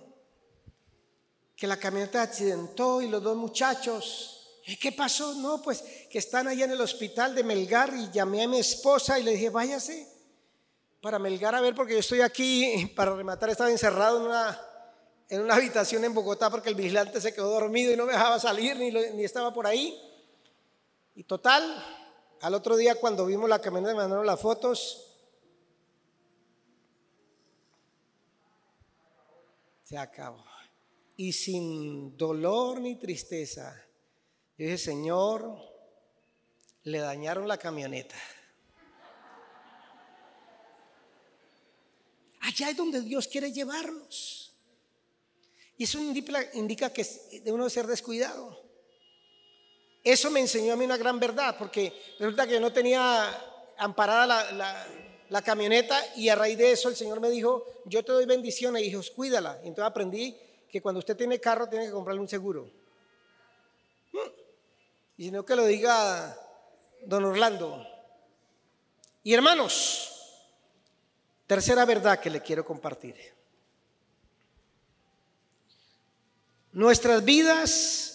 que 1.56 1.66
la 1.66 1.78
camioneta 1.78 2.20
accidentó 2.20 3.00
y 3.00 3.08
los 3.08 3.22
dos 3.22 3.34
muchachos. 3.34 4.60
¿Y 4.66 4.76
qué 4.76 4.92
pasó? 4.92 5.34
No, 5.36 5.62
pues 5.62 5.82
que 6.10 6.18
están 6.18 6.48
allá 6.48 6.66
en 6.66 6.72
el 6.72 6.80
hospital 6.82 7.34
de 7.34 7.42
Melgar 7.42 7.94
y 7.94 8.10
llamé 8.10 8.42
a 8.42 8.48
mi 8.48 8.58
esposa 8.58 9.18
y 9.18 9.22
le 9.22 9.32
dije, 9.32 9.48
váyase 9.48 10.06
para 11.00 11.18
Melgar 11.18 11.54
a 11.54 11.60
ver 11.62 11.74
porque 11.74 11.94
yo 11.94 11.98
estoy 11.98 12.20
aquí 12.20 12.92
para 12.96 13.16
rematar, 13.16 13.48
estaba 13.48 13.70
encerrado 13.70 14.18
en 14.18 14.26
una, 14.26 14.60
en 15.30 15.40
una 15.40 15.54
habitación 15.54 16.04
en 16.04 16.12
Bogotá 16.12 16.50
porque 16.50 16.68
el 16.68 16.74
vigilante 16.74 17.22
se 17.22 17.32
quedó 17.32 17.50
dormido 17.50 17.90
y 17.90 17.96
no 17.96 18.04
me 18.04 18.12
dejaba 18.12 18.38
salir 18.38 18.76
ni, 18.76 18.90
ni 18.90 19.24
estaba 19.24 19.52
por 19.54 19.66
ahí. 19.66 19.98
Y 21.14 21.24
total, 21.24 22.01
al 22.42 22.54
otro 22.54 22.76
día 22.76 22.96
cuando 22.96 23.24
vimos 23.24 23.48
la 23.48 23.60
camioneta 23.60 23.94
me 23.94 24.00
mandaron 24.00 24.26
las 24.26 24.40
fotos. 24.40 25.08
Se 29.84 29.96
acabó. 29.96 30.44
Y 31.16 31.32
sin 31.32 32.16
dolor 32.16 32.80
ni 32.80 32.96
tristeza, 32.96 33.74
yo 34.58 34.64
dije, 34.64 34.78
Señor, 34.78 35.56
le 36.82 36.98
dañaron 36.98 37.46
la 37.46 37.58
camioneta. 37.58 38.16
Allá 42.40 42.70
es 42.70 42.76
donde 42.76 43.02
Dios 43.02 43.28
quiere 43.28 43.52
llevarnos. 43.52 44.52
Y 45.76 45.84
eso 45.84 46.00
indica, 46.00 46.92
que 46.92 47.04
de 47.44 47.52
uno 47.52 47.70
ser 47.70 47.86
descuidado. 47.86 48.61
Eso 50.04 50.30
me 50.30 50.40
enseñó 50.40 50.72
a 50.72 50.76
mí 50.76 50.84
una 50.84 50.96
gran 50.96 51.20
verdad, 51.20 51.56
porque 51.56 51.92
resulta 52.18 52.46
que 52.46 52.54
yo 52.54 52.60
no 52.60 52.72
tenía 52.72 53.30
amparada 53.78 54.26
la, 55.28 55.42
camioneta 55.42 55.98
y 56.16 56.28
a 56.28 56.34
raíz 56.34 56.58
de 56.58 56.72
eso 56.72 56.88
el 56.88 56.96
Señor 56.96 57.20
me 57.20 57.30
dijo, 57.30 57.64
yo 57.86 58.04
te 58.04 58.12
doy 58.12 58.26
bendiciones, 58.26 58.82
hijos, 58.82 59.10
cuídala. 59.10 59.58
Y 59.64 59.68
entonces 59.68 59.90
aprendí 59.90 60.36
que 60.68 60.82
cuando 60.82 60.98
usted 60.98 61.16
tiene 61.16 61.40
carro 61.40 61.68
tiene 61.68 61.86
que 61.86 61.92
comprarle 61.92 62.20
un 62.20 62.28
seguro. 62.28 62.68
Mm. 64.12 64.18
Y 65.18 65.30
no 65.30 65.44
que 65.44 65.56
lo 65.56 65.64
diga 65.64 66.36
don 67.06 67.24
Orlando. 67.24 67.86
Y 69.22 69.32
hermanos, 69.32 70.10
tercera 71.46 71.84
verdad 71.84 72.18
que 72.18 72.28
le 72.28 72.42
quiero 72.42 72.64
compartir. 72.64 73.16
Nuestras 76.72 77.24
vidas 77.24 78.11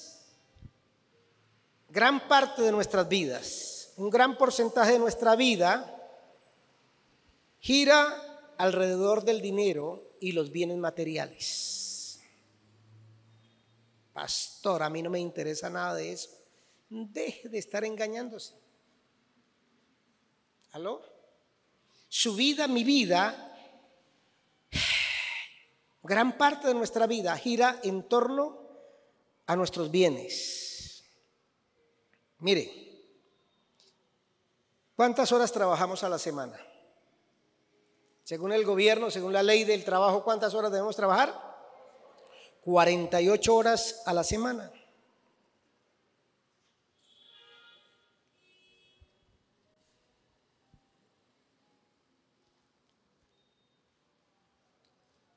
gran 1.97 2.27
parte 2.27 2.61
de 2.61 2.71
nuestras 2.71 3.09
vidas, 3.09 3.91
un 3.97 4.11
gran 4.11 4.37
porcentaje 4.37 4.91
de 4.91 4.99
nuestra 4.99 5.35
vida 5.35 5.99
gira 7.59 8.53
alrededor 8.55 9.23
del 9.23 9.41
dinero 9.41 10.15
y 10.19 10.33
los 10.33 10.51
bienes 10.51 10.77
materiales. 10.77 12.19
Pastor, 14.13 14.83
a 14.83 14.91
mí 14.91 15.01
no 15.01 15.09
me 15.09 15.19
interesa 15.19 15.71
nada 15.71 15.95
de 15.95 16.11
eso. 16.11 16.29
Deje 16.87 17.49
de 17.49 17.57
estar 17.57 17.83
engañándose. 17.83 18.53
¿Aló? 20.73 21.01
Su 22.07 22.35
vida, 22.35 22.67
mi 22.67 22.83
vida, 22.83 23.57
gran 26.03 26.37
parte 26.37 26.67
de 26.67 26.75
nuestra 26.75 27.07
vida 27.07 27.35
gira 27.37 27.79
en 27.81 28.03
torno 28.07 28.69
a 29.47 29.55
nuestros 29.55 29.89
bienes. 29.89 30.66
Mire, 32.39 32.71
¿cuántas 34.95 35.31
horas 35.31 35.51
trabajamos 35.51 36.03
a 36.03 36.09
la 36.09 36.19
semana? 36.19 36.59
Según 38.23 38.51
el 38.51 38.65
gobierno, 38.65 39.09
según 39.09 39.33
la 39.33 39.41
ley 39.41 39.63
del 39.63 39.83
trabajo, 39.83 40.23
¿cuántas 40.23 40.53
horas 40.53 40.71
debemos 40.71 40.95
trabajar? 40.95 41.33
48 42.61 43.55
horas 43.55 44.03
a 44.05 44.13
la 44.13 44.23
semana. 44.23 44.71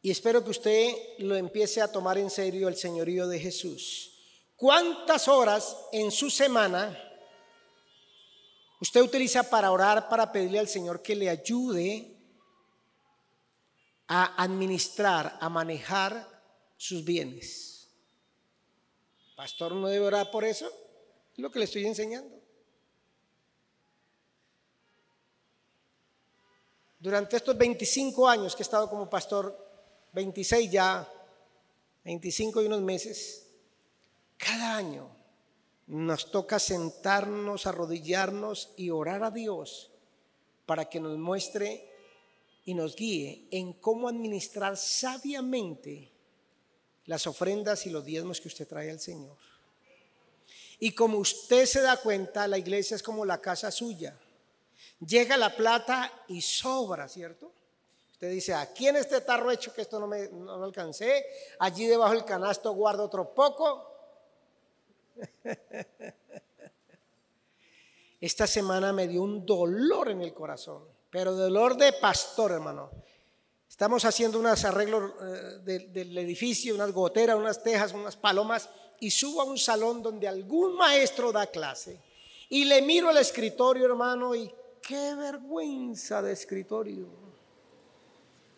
Y 0.02 0.10
espero 0.10 0.42
que 0.42 0.50
usted 0.50 0.92
lo 1.18 1.36
empiece 1.36 1.80
a 1.80 1.92
tomar 1.92 2.18
en 2.18 2.30
serio 2.30 2.68
el 2.68 2.76
señorío 2.76 3.28
de 3.28 3.38
Jesús. 3.38 4.19
¿Cuántas 4.60 5.26
horas 5.26 5.74
en 5.90 6.10
su 6.10 6.28
semana 6.28 6.94
usted 8.78 9.00
utiliza 9.00 9.42
para 9.42 9.72
orar, 9.72 10.06
para 10.06 10.30
pedirle 10.30 10.58
al 10.58 10.68
Señor 10.68 11.00
que 11.00 11.16
le 11.16 11.30
ayude 11.30 12.14
a 14.06 14.42
administrar, 14.42 15.38
a 15.40 15.48
manejar 15.48 16.28
sus 16.76 17.02
bienes? 17.02 17.88
Pastor, 19.34 19.72
¿no 19.72 19.88
debe 19.88 20.04
orar 20.04 20.30
por 20.30 20.44
eso? 20.44 20.66
Es 21.32 21.38
lo 21.38 21.50
que 21.50 21.60
le 21.60 21.64
estoy 21.64 21.86
enseñando. 21.86 22.38
Durante 26.98 27.38
estos 27.38 27.56
25 27.56 28.28
años 28.28 28.54
que 28.54 28.62
he 28.62 28.64
estado 28.64 28.90
como 28.90 29.08
pastor, 29.08 29.56
26 30.12 30.70
ya, 30.70 31.10
25 32.04 32.60
y 32.60 32.66
unos 32.66 32.82
meses, 32.82 33.49
cada 34.40 34.76
año 34.76 35.08
nos 35.86 36.30
toca 36.30 36.58
sentarnos, 36.58 37.66
arrodillarnos 37.66 38.72
y 38.76 38.90
orar 38.90 39.22
a 39.22 39.30
Dios 39.30 39.90
para 40.64 40.86
que 40.86 40.98
nos 40.98 41.18
muestre 41.18 41.86
y 42.64 42.74
nos 42.74 42.96
guíe 42.96 43.48
en 43.50 43.74
cómo 43.74 44.08
administrar 44.08 44.76
sabiamente 44.76 46.10
las 47.06 47.26
ofrendas 47.26 47.86
y 47.86 47.90
los 47.90 48.04
diezmos 48.04 48.40
que 48.40 48.48
usted 48.48 48.66
trae 48.66 48.90
al 48.90 49.00
Señor. 49.00 49.36
Y 50.78 50.92
como 50.92 51.18
usted 51.18 51.66
se 51.66 51.82
da 51.82 51.98
cuenta, 51.98 52.48
la 52.48 52.56
iglesia 52.56 52.94
es 52.94 53.02
como 53.02 53.26
la 53.26 53.40
casa 53.40 53.70
suya. 53.70 54.18
Llega 55.04 55.36
la 55.36 55.54
plata 55.54 56.24
y 56.28 56.40
sobra, 56.40 57.08
¿cierto? 57.08 57.52
Usted 58.12 58.30
dice, 58.30 58.54
aquí 58.54 58.88
en 58.88 58.96
este 58.96 59.20
tarro 59.20 59.50
hecho 59.50 59.74
que 59.74 59.82
esto 59.82 59.98
no 59.98 60.06
me 60.06 60.28
no 60.28 60.62
alcancé, 60.62 61.26
allí 61.58 61.86
debajo 61.86 62.14
del 62.14 62.24
canasto 62.24 62.72
guardo 62.72 63.04
otro 63.04 63.34
poco, 63.34 63.89
esta 68.20 68.46
semana 68.46 68.92
me 68.92 69.08
dio 69.08 69.22
un 69.22 69.44
dolor 69.44 70.10
en 70.10 70.22
el 70.22 70.34
corazón, 70.34 70.84
pero 71.10 71.32
dolor 71.32 71.76
de 71.76 71.92
pastor, 71.94 72.52
hermano. 72.52 72.90
Estamos 73.68 74.04
haciendo 74.04 74.38
unos 74.38 74.64
arreglos 74.64 75.12
eh, 75.66 75.86
del 75.88 76.18
edificio, 76.18 76.74
unas 76.74 76.92
goteras, 76.92 77.36
unas 77.36 77.62
tejas, 77.62 77.92
unas 77.92 78.16
palomas, 78.16 78.68
y 78.98 79.10
subo 79.10 79.40
a 79.40 79.44
un 79.44 79.58
salón 79.58 80.02
donde 80.02 80.28
algún 80.28 80.76
maestro 80.76 81.32
da 81.32 81.46
clase. 81.46 82.00
Y 82.48 82.64
le 82.64 82.82
miro 82.82 83.08
al 83.08 83.16
escritorio, 83.16 83.86
hermano, 83.86 84.34
y 84.34 84.52
qué 84.82 85.14
vergüenza 85.14 86.20
de 86.20 86.32
escritorio. 86.32 87.29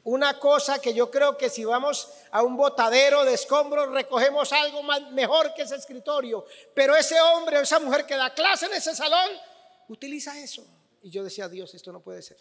Una 0.05 0.39
cosa 0.39 0.81
que 0.81 0.93
yo 0.93 1.11
creo 1.11 1.37
que 1.39 1.49
si 1.49 1.65
vamos 1.65 2.09
a 2.33 2.43
un 2.43 2.57
botadero 2.57 3.25
de 3.25 3.35
escombros 3.35 3.93
recogemos 3.93 4.53
algo 4.53 4.83
mejor 5.13 5.55
que 5.55 5.63
ese 5.63 5.77
escritorio. 5.77 6.45
Pero 6.75 6.97
ese 6.97 7.21
hombre 7.21 7.59
o 7.59 7.61
esa 7.61 7.79
mujer 7.79 8.05
que 8.05 8.17
da 8.17 8.35
clase 8.35 8.67
en 8.67 8.75
ese 8.75 8.97
salón 8.97 9.31
utiliza 9.89 10.39
eso. 10.41 10.67
Y 11.03 11.11
yo 11.11 11.23
decía, 11.23 11.49
Dios, 11.49 11.75
esto 11.75 11.93
no 11.93 12.01
puede 12.01 12.21
ser. 12.23 12.39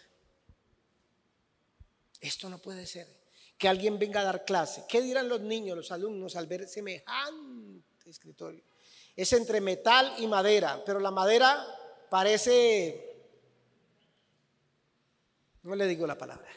Esto 2.19 2.49
no 2.49 2.57
puede 2.57 2.87
ser. 2.87 3.07
Que 3.59 3.67
alguien 3.67 3.99
venga 3.99 4.21
a 4.21 4.23
dar 4.23 4.43
clase. 4.43 4.85
¿Qué 4.87 5.01
dirán 5.01 5.29
los 5.29 5.41
niños, 5.41 5.77
los 5.77 5.91
alumnos 5.91 6.35
al 6.35 6.47
ver 6.47 6.67
semejante 6.67 8.09
escritorio? 8.09 8.63
Es 9.15 9.33
entre 9.33 9.61
metal 9.61 10.15
y 10.17 10.25
madera, 10.25 10.81
pero 10.83 10.99
la 10.99 11.11
madera 11.11 11.63
parece... 12.09 13.07
No 15.61 15.75
le 15.75 15.85
digo 15.85 16.07
la 16.07 16.17
palabra. 16.17 16.49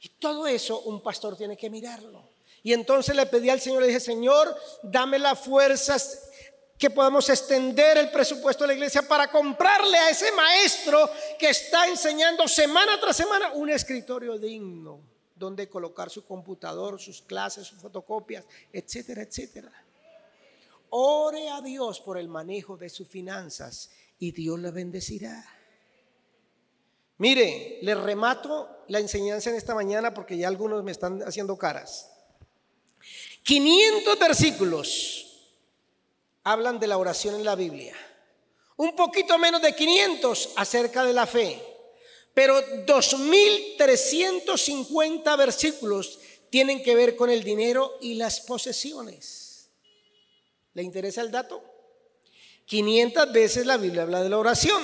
Y 0.00 0.08
todo 0.10 0.46
eso 0.46 0.80
un 0.82 1.02
pastor 1.02 1.36
tiene 1.36 1.56
que 1.56 1.70
mirarlo. 1.70 2.28
Y 2.62 2.72
entonces 2.72 3.14
le 3.14 3.26
pedí 3.26 3.50
al 3.50 3.60
Señor, 3.60 3.82
le 3.82 3.88
dije, 3.88 4.00
Señor, 4.00 4.54
dame 4.82 5.18
las 5.18 5.38
fuerzas 5.38 6.28
que 6.78 6.90
podamos 6.90 7.28
extender 7.28 7.98
el 7.98 8.10
presupuesto 8.10 8.64
de 8.64 8.68
la 8.68 8.74
iglesia 8.74 9.02
para 9.02 9.28
comprarle 9.28 9.98
a 9.98 10.10
ese 10.10 10.30
maestro 10.32 11.10
que 11.38 11.48
está 11.48 11.88
enseñando 11.88 12.46
semana 12.46 13.00
tras 13.00 13.16
semana 13.16 13.52
un 13.54 13.70
escritorio 13.70 14.38
digno 14.38 15.00
donde 15.34 15.68
colocar 15.68 16.10
su 16.10 16.24
computador, 16.24 17.00
sus 17.00 17.22
clases, 17.22 17.66
sus 17.66 17.80
fotocopias, 17.80 18.44
etcétera, 18.72 19.22
etcétera. 19.22 19.72
Ore 20.90 21.48
a 21.48 21.60
Dios 21.60 22.00
por 22.00 22.16
el 22.16 22.28
manejo 22.28 22.76
de 22.76 22.88
sus 22.88 23.08
finanzas 23.08 23.90
y 24.18 24.32
Dios 24.32 24.58
le 24.58 24.70
bendecirá. 24.70 25.44
Mire, 27.18 27.78
le 27.82 27.94
remato 27.94 28.77
la 28.88 28.98
enseñanza 28.98 29.50
en 29.50 29.56
esta 29.56 29.74
mañana 29.74 30.14
porque 30.14 30.36
ya 30.36 30.48
algunos 30.48 30.82
me 30.82 30.92
están 30.92 31.22
haciendo 31.22 31.56
caras. 31.56 32.10
500 33.42 34.18
versículos 34.18 35.24
hablan 36.42 36.80
de 36.80 36.86
la 36.86 36.96
oración 36.98 37.34
en 37.34 37.44
la 37.44 37.54
Biblia. 37.54 37.94
Un 38.76 38.96
poquito 38.96 39.38
menos 39.38 39.62
de 39.62 39.74
500 39.74 40.50
acerca 40.56 41.04
de 41.04 41.12
la 41.12 41.26
fe. 41.26 41.62
Pero 42.34 42.60
2.350 42.86 45.36
versículos 45.36 46.18
tienen 46.50 46.82
que 46.82 46.94
ver 46.94 47.16
con 47.16 47.30
el 47.30 47.42
dinero 47.42 47.96
y 48.00 48.14
las 48.14 48.40
posesiones. 48.40 49.70
¿Le 50.74 50.82
interesa 50.82 51.22
el 51.22 51.30
dato? 51.30 51.62
500 52.66 53.32
veces 53.32 53.66
la 53.66 53.76
Biblia 53.76 54.02
habla 54.02 54.22
de 54.22 54.28
la 54.28 54.38
oración. 54.38 54.80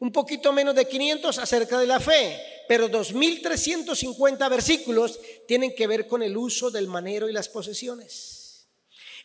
Un 0.00 0.10
poquito 0.10 0.52
menos 0.52 0.74
de 0.74 0.88
500 0.88 1.38
acerca 1.38 1.78
de 1.78 1.86
la 1.86 2.00
fe. 2.00 2.53
Pero 2.68 2.88
2.350 2.88 4.50
versículos 4.50 5.18
tienen 5.46 5.74
que 5.74 5.86
ver 5.86 6.06
con 6.06 6.22
el 6.22 6.36
uso 6.36 6.70
del 6.70 6.88
manero 6.88 7.28
y 7.28 7.32
las 7.32 7.48
posesiones. 7.48 8.68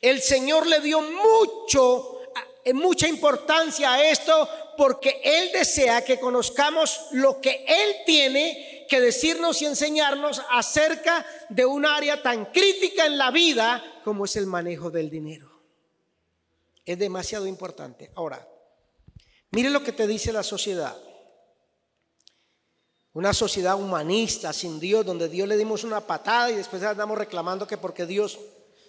El 0.02 0.22
Señor 0.22 0.66
le 0.68 0.80
dio 0.80 1.02
mucho, 1.02 2.22
eh, 2.64 2.74
mucha 2.74 3.08
importancia 3.08 3.94
a 3.94 4.10
esto 4.10 4.50
porque 4.78 5.22
Él 5.24 5.52
desea 5.54 6.04
que 6.04 6.20
conozcamos 6.20 7.08
lo 7.12 7.42
que 7.42 7.66
Él 7.68 7.96
tiene 8.06 8.86
que 8.90 9.02
decirnos 9.02 9.62
y 9.62 9.66
enseñarnos 9.66 10.42
acerca 10.50 11.26
de 11.50 11.66
un 11.66 11.86
área 11.86 12.22
tan 12.22 12.46
crítica 12.46 13.06
en 13.06 13.18
la 13.18 13.30
vida 13.30 14.02
como 14.04 14.26
es 14.26 14.36
el 14.36 14.48
manejo 14.48 14.90
del 14.90 15.10
dinero. 15.10 15.62
Es 16.86 16.98
demasiado 16.98 17.46
importante. 17.46 18.12
Ahora, 18.16 18.48
mire 19.52 19.70
lo 19.70 19.84
que 19.84 19.92
te 19.92 20.08
dice 20.08 20.34
la 20.34 20.44
sociedad. 20.44 20.98
Una 23.20 23.34
sociedad 23.34 23.76
humanista, 23.76 24.54
sin 24.54 24.80
Dios, 24.80 25.06
donde 25.06 25.28
Dios 25.28 25.46
le 25.46 25.58
dimos 25.58 25.84
una 25.84 26.00
patada 26.00 26.52
y 26.52 26.56
después 26.56 26.82
andamos 26.84 27.18
reclamando 27.18 27.68
que 27.68 27.76
porque 27.76 28.06
Dios 28.06 28.40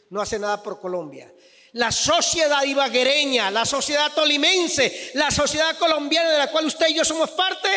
no 0.09 0.21
hace 0.21 0.39
nada 0.39 0.63
por 0.63 0.81
Colombia. 0.81 1.35
La 1.73 1.91
sociedad 1.91 2.63
ibaguereña, 2.63 3.51
la 3.51 3.67
sociedad 3.67 4.13
tolimense, 4.15 5.11
la 5.15 5.33
sociedad 5.33 5.77
colombiana 5.77 6.31
de 6.31 6.39
la 6.39 6.49
cual 6.53 6.67
usted 6.67 6.87
y 6.91 6.95
yo 6.95 7.05
somos 7.05 7.33
parte, 7.33 7.69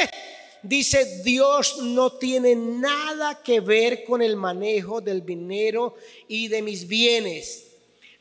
dice 0.61 1.23
Dios 1.23 1.79
no 1.81 2.11
tiene 2.19 2.55
nada 2.55 3.41
que 3.41 3.59
ver 3.59 4.03
con 4.03 4.21
el 4.21 4.35
manejo 4.35 5.01
del 5.01 5.25
dinero 5.25 5.95
y 6.27 6.49
de 6.49 6.61
mis 6.61 6.87
bienes. 6.87 7.72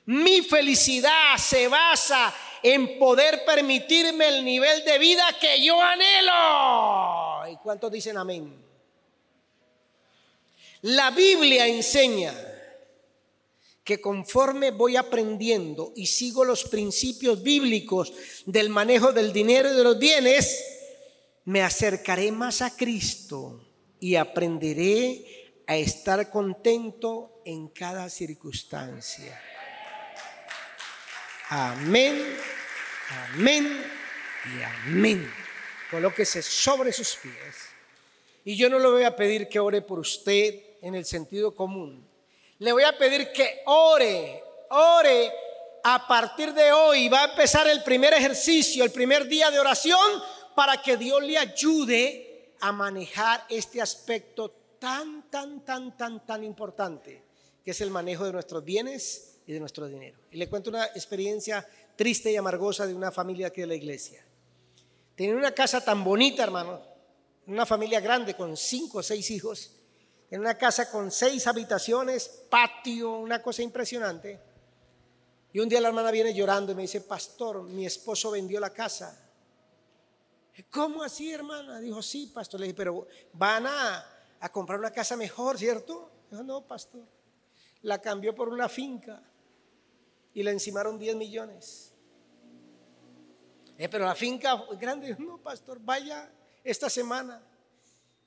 Mi 0.07 0.43
felicidad 0.43 1.37
se 1.39 1.69
basa 1.69 2.35
en 2.63 2.99
poder 2.99 3.45
permitirme 3.45 4.29
el 4.29 4.45
nivel 4.45 4.85
de 4.85 4.99
vida 4.99 5.25
que 5.41 5.63
yo 5.63 5.81
anhelo. 5.81 7.53
¿Y 7.53 7.57
cuántos 7.63 7.91
dicen 7.91 8.17
amén? 8.17 8.55
La 10.83 11.11
Biblia 11.11 11.67
enseña 11.67 12.35
que 13.85 14.01
conforme 14.01 14.71
voy 14.71 14.97
aprendiendo 14.97 15.93
y 15.97 16.07
sigo 16.07 16.45
los 16.45 16.65
principios 16.65 17.43
bíblicos 17.43 18.13
del 18.47 18.69
manejo 18.69 19.13
del 19.13 19.33
dinero 19.33 19.73
y 19.73 19.77
de 19.77 19.85
los 19.85 19.99
bienes, 19.99 20.65
me 21.45 21.63
acercaré 21.63 22.31
más 22.31 22.63
a 22.63 22.77
Cristo 22.77 23.69
y 23.99 24.17
aprenderé 24.17 25.63
a 25.67 25.77
estar 25.77 26.31
contento 26.31 27.43
en 27.45 27.69
cada 27.69 28.09
circunstancia. 28.09 29.41
Amén, 31.55 32.37
amén 33.35 33.85
y 34.45 34.63
amén. 34.63 35.33
Colóquese 35.91 36.41
sobre 36.43 36.93
sus 36.93 37.17
pies. 37.17 37.35
Y 38.45 38.57
yo 38.57 38.71
no 38.71 38.79
le 38.79 38.89
voy 38.89 39.05
a 39.05 39.15
pedir 39.15 39.49
que 39.49 39.61
ore 39.61 39.83
por 39.83 39.99
usted 39.99 40.55
en 40.81 40.95
el 40.95 41.05
sentido 41.05 41.55
común 41.55 42.13
le 42.63 42.71
voy 42.71 42.85
a 42.85 42.97
pedir 42.97 43.33
que 43.33 43.63
ore, 43.67 44.41
ore 44.71 45.33
a 45.83 46.07
partir 46.07 46.55
de 46.55 46.71
hoy. 46.71 47.09
Va 47.09 47.23
a 47.23 47.31
empezar 47.31 47.67
el 47.67 47.83
primer 47.83 48.15
ejercicio, 48.15 48.85
el 48.85 48.93
primer 48.93 49.27
día 49.27 49.51
de 49.51 49.59
oración, 49.59 50.23
para 50.55 50.81
que 50.81 50.97
Dios 50.97 51.21
le 51.25 51.39
ayude 51.39 52.55
a 52.61 52.71
manejar 52.71 53.45
este 53.49 53.83
aspecto 53.83 54.55
tan, 54.79 55.29
tan, 55.29 55.65
tan, 55.65 55.97
tan, 55.97 56.25
tan 56.25 56.45
importante, 56.45 57.21
que 57.65 57.73
es 57.73 57.81
el 57.81 57.91
manejo 57.91 58.27
de 58.27 58.33
nuestros 58.33 58.65
bienes 58.65 59.32
y 59.47 59.53
de 59.53 59.61
nuestro 59.61 59.87
dinero. 59.87 60.19
Y 60.31 60.37
le 60.37 60.49
cuento 60.49 60.71
una 60.71 60.87
experiencia 60.87 61.67
triste 61.97 62.31
y 62.31 62.37
amargosa 62.37 62.87
de 62.87 62.95
una 62.95 63.11
familia 63.11 63.49
aquí 63.49 63.61
de 63.61 63.67
la 63.67 63.75
iglesia. 63.75 64.25
Tenía 65.15 65.35
una 65.35 65.53
casa 65.53 65.85
tan 65.85 66.03
bonita, 66.03 66.43
hermano, 66.43 66.81
una 67.47 67.67
familia 67.67 68.01
grande 68.01 68.35
con 68.35 68.57
cinco 68.57 68.99
o 68.99 69.03
seis 69.03 69.31
hijos 69.31 69.83
en 70.33 70.41
una 70.41 70.57
casa 70.57 70.91
con 70.91 71.11
seis 71.11 71.47
habitaciones, 71.47 72.27
patio, 72.49 73.19
una 73.19 73.43
cosa 73.43 73.61
impresionante. 73.61 74.41
Y 75.53 75.61
un 75.61 75.69
día 75.69 75.79
la 75.79 75.89
hermana 75.89 76.11
viene 76.11 76.33
llorando 76.33 76.73
y 76.73 76.75
me 76.75 76.83
dice, 76.83 77.03
pastor, 77.03 77.63
mi 77.65 77.85
esposo 77.85 78.31
vendió 78.31 78.59
la 78.59 78.71
casa. 78.71 79.29
¿Cómo 80.71 81.03
así, 81.03 81.31
hermana? 81.31 81.81
Dijo, 81.81 82.01
sí, 82.01 82.31
pastor. 82.33 82.61
Le 82.61 82.69
dije, 82.69 82.77
pero 82.77 83.07
van 83.35 83.67
a, 83.67 84.07
comprar 84.51 84.79
una 84.79 84.91
casa 84.91 85.19
mejor, 85.19 85.59
¿cierto? 85.59 86.11
Dijo, 86.31 86.43
no, 86.43 86.63
pastor. 86.63 87.05
La 87.83 88.01
cambió 88.01 88.35
por 88.35 88.49
una 88.49 88.71
finca 88.71 89.23
y 90.35 90.43
le 90.43 90.51
encimaron 90.51 90.99
10 90.99 91.17
millones. 91.17 91.95
Eh, 93.79 93.89
pero 93.89 94.05
la 94.05 94.15
finca 94.15 94.65
grande, 94.79 95.17
no, 95.19 95.39
pastor, 95.39 95.79
vaya 95.81 96.31
esta 96.63 96.89
semana. 96.89 97.43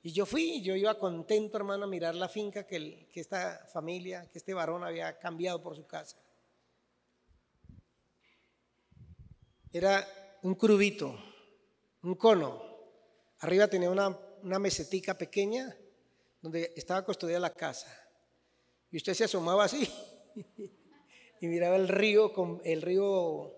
Y 0.02 0.12
yo 0.12 0.24
fui, 0.24 0.62
yo 0.62 0.76
iba 0.76 0.98
contento, 0.98 1.56
hermano, 1.56 1.84
a 1.84 1.88
mirar 1.88 2.14
la 2.14 2.28
finca 2.28 2.64
que, 2.64 3.08
que 3.12 3.20
esta 3.20 3.66
familia, 3.72 4.28
que 4.30 4.38
este 4.38 4.54
varón 4.54 4.84
había 4.84 5.18
cambiado 5.18 5.62
por 5.62 5.74
su 5.74 5.86
casa. 5.86 6.16
Era 9.72 10.06
un 10.42 10.54
crubito, 10.54 11.18
un 12.02 12.14
cono. 12.14 12.62
Arriba 13.40 13.66
tenía 13.66 13.90
una, 13.90 14.16
una 14.42 14.58
mesetica 14.58 15.18
pequeña 15.18 15.76
donde 16.40 16.72
estaba 16.76 17.04
custodiada 17.04 17.40
la 17.40 17.52
casa. 17.52 17.88
Y 18.90 18.98
usted 18.98 19.14
se 19.14 19.24
asomaba 19.24 19.64
así 19.64 19.90
y 21.40 21.48
miraba 21.48 21.76
el 21.76 21.88
río, 21.88 22.32
el 22.64 22.82
río 22.82 23.54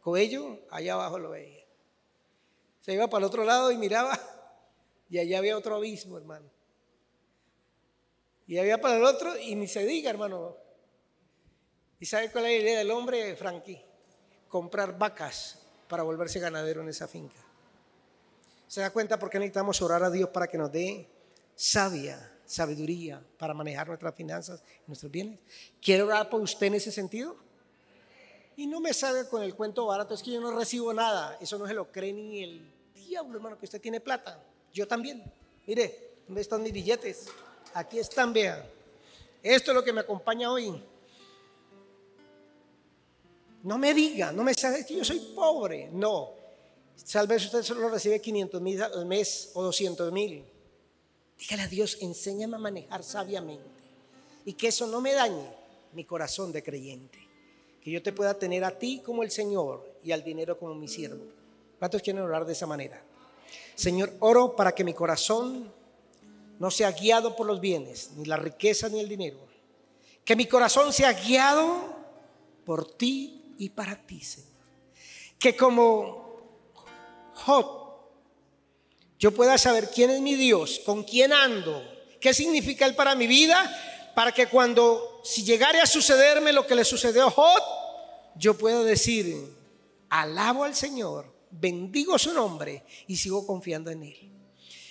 Coello, 0.00 0.60
allá 0.70 0.94
abajo 0.94 1.18
lo 1.18 1.30
veía. 1.30 1.64
Se 2.80 2.92
iba 2.92 3.08
para 3.08 3.24
el 3.24 3.24
otro 3.24 3.44
lado 3.44 3.72
y 3.72 3.76
miraba 3.76 4.18
y 5.10 5.18
allá 5.18 5.38
había 5.38 5.56
otro 5.56 5.76
abismo, 5.76 6.16
hermano. 6.16 6.48
Y 8.46 8.58
había 8.58 8.80
para 8.80 8.96
el 8.96 9.04
otro, 9.04 9.36
y 9.36 9.56
ni 9.56 9.66
se 9.66 9.84
diga, 9.84 10.08
hermano. 10.08 10.56
¿Y 11.98 12.06
sabe 12.06 12.30
cuál 12.30 12.44
es 12.46 12.50
la 12.52 12.62
idea 12.62 12.78
del 12.78 12.90
hombre, 12.92 13.34
Frankie? 13.34 13.82
Comprar 14.48 14.96
vacas 14.96 15.58
para 15.88 16.04
volverse 16.04 16.38
ganadero 16.38 16.82
en 16.82 16.88
esa 16.88 17.08
finca. 17.08 17.40
¿Se 18.68 18.80
da 18.80 18.90
cuenta 18.90 19.18
por 19.18 19.30
qué 19.30 19.38
necesitamos 19.38 19.82
orar 19.82 20.04
a 20.04 20.10
Dios 20.10 20.28
para 20.30 20.46
que 20.46 20.58
nos 20.58 20.70
dé 20.70 21.08
sabia, 21.56 22.35
sabiduría 22.46 23.22
para 23.38 23.52
manejar 23.52 23.88
nuestras 23.88 24.14
finanzas 24.14 24.62
y 24.84 24.88
nuestros 24.88 25.10
bienes? 25.10 25.38
¿Quiere 25.80 26.02
orar 26.02 26.30
por 26.30 26.40
usted 26.40 26.68
en 26.68 26.74
ese 26.74 26.90
sentido? 26.92 27.36
Y 28.56 28.66
no 28.66 28.80
me 28.80 28.94
salga 28.94 29.28
con 29.28 29.42
el 29.42 29.54
cuento 29.54 29.84
barato, 29.86 30.14
es 30.14 30.22
que 30.22 30.32
yo 30.32 30.40
no 30.40 30.50
recibo 30.56 30.94
nada. 30.94 31.36
Eso 31.40 31.58
no 31.58 31.66
se 31.66 31.74
lo 31.74 31.92
cree 31.92 32.12
ni 32.12 32.42
el 32.42 32.72
diablo, 32.94 33.36
hermano, 33.36 33.58
que 33.58 33.66
usted 33.66 33.80
tiene 33.80 34.00
plata. 34.00 34.42
Yo 34.72 34.88
también. 34.88 35.22
Mire, 35.66 36.14
¿dónde 36.26 36.40
están 36.40 36.62
mis 36.62 36.72
billetes? 36.72 37.26
Aquí 37.74 37.98
están, 37.98 38.32
vean. 38.32 38.62
Esto 39.42 39.70
es 39.72 39.74
lo 39.74 39.84
que 39.84 39.92
me 39.92 40.00
acompaña 40.00 40.50
hoy. 40.50 40.82
No 43.62 43.78
me 43.78 43.92
diga, 43.92 44.32
no 44.32 44.42
me 44.42 44.54
salga, 44.54 44.84
que 44.84 44.96
yo 44.96 45.04
soy 45.04 45.18
pobre. 45.34 45.90
No. 45.92 46.30
Tal 47.12 47.26
vez 47.26 47.44
usted 47.44 47.62
solo 47.62 47.88
recibe 47.90 48.20
500 48.20 48.60
mil 48.62 48.82
al 48.82 49.04
mes 49.04 49.50
o 49.54 49.62
200 49.62 50.10
mil. 50.12 50.44
Dígale 51.38 51.62
a 51.62 51.68
Dios, 51.68 51.98
enséñame 52.00 52.56
a 52.56 52.60
manejar 52.60 53.02
sabiamente. 53.02 53.64
Y 54.44 54.54
que 54.54 54.68
eso 54.68 54.86
no 54.86 55.00
me 55.00 55.12
dañe 55.12 55.50
mi 55.92 56.04
corazón 56.04 56.52
de 56.52 56.62
creyente. 56.62 57.18
Que 57.82 57.90
yo 57.90 58.02
te 58.02 58.12
pueda 58.12 58.34
tener 58.34 58.64
a 58.64 58.78
ti 58.78 59.00
como 59.04 59.22
el 59.22 59.30
Señor 59.30 59.98
y 60.02 60.12
al 60.12 60.24
dinero 60.24 60.58
como 60.58 60.74
mi 60.74 60.88
siervo. 60.88 61.24
¿Cuántos 61.78 62.02
quieren 62.02 62.22
orar 62.22 62.44
de 62.44 62.52
esa 62.52 62.66
manera? 62.66 63.02
Señor, 63.74 64.12
oro 64.20 64.56
para 64.56 64.74
que 64.74 64.84
mi 64.84 64.94
corazón 64.94 65.70
no 66.58 66.70
sea 66.70 66.90
guiado 66.92 67.36
por 67.36 67.46
los 67.46 67.60
bienes, 67.60 68.12
ni 68.16 68.24
la 68.24 68.36
riqueza, 68.36 68.88
ni 68.88 69.00
el 69.00 69.08
dinero. 69.08 69.38
Que 70.24 70.34
mi 70.34 70.46
corazón 70.46 70.92
sea 70.92 71.12
guiado 71.12 71.94
por 72.64 72.96
ti 72.96 73.54
y 73.58 73.68
para 73.68 73.94
ti, 74.06 74.20
Señor. 74.20 74.50
Que 75.38 75.54
como 75.54 76.40
Job, 77.34 77.85
yo 79.18 79.32
pueda 79.32 79.56
saber 79.58 79.90
quién 79.90 80.10
es 80.10 80.20
mi 80.20 80.34
Dios, 80.34 80.80
con 80.84 81.02
quién 81.02 81.32
ando, 81.32 81.82
qué 82.20 82.34
significa 82.34 82.86
Él 82.86 82.94
para 82.94 83.14
mi 83.14 83.26
vida, 83.26 84.12
para 84.14 84.32
que 84.32 84.46
cuando, 84.46 85.20
si 85.24 85.44
llegare 85.44 85.80
a 85.80 85.86
sucederme 85.86 86.52
lo 86.52 86.66
que 86.66 86.74
le 86.74 86.84
sucedió 86.84 87.26
a 87.26 87.30
Job, 87.30 87.62
yo 88.36 88.56
pueda 88.56 88.82
decir, 88.82 89.54
alabo 90.10 90.64
al 90.64 90.74
Señor, 90.74 91.32
bendigo 91.50 92.18
su 92.18 92.32
nombre 92.32 92.84
y 93.06 93.16
sigo 93.16 93.46
confiando 93.46 93.90
en 93.90 94.02
Él. 94.02 94.32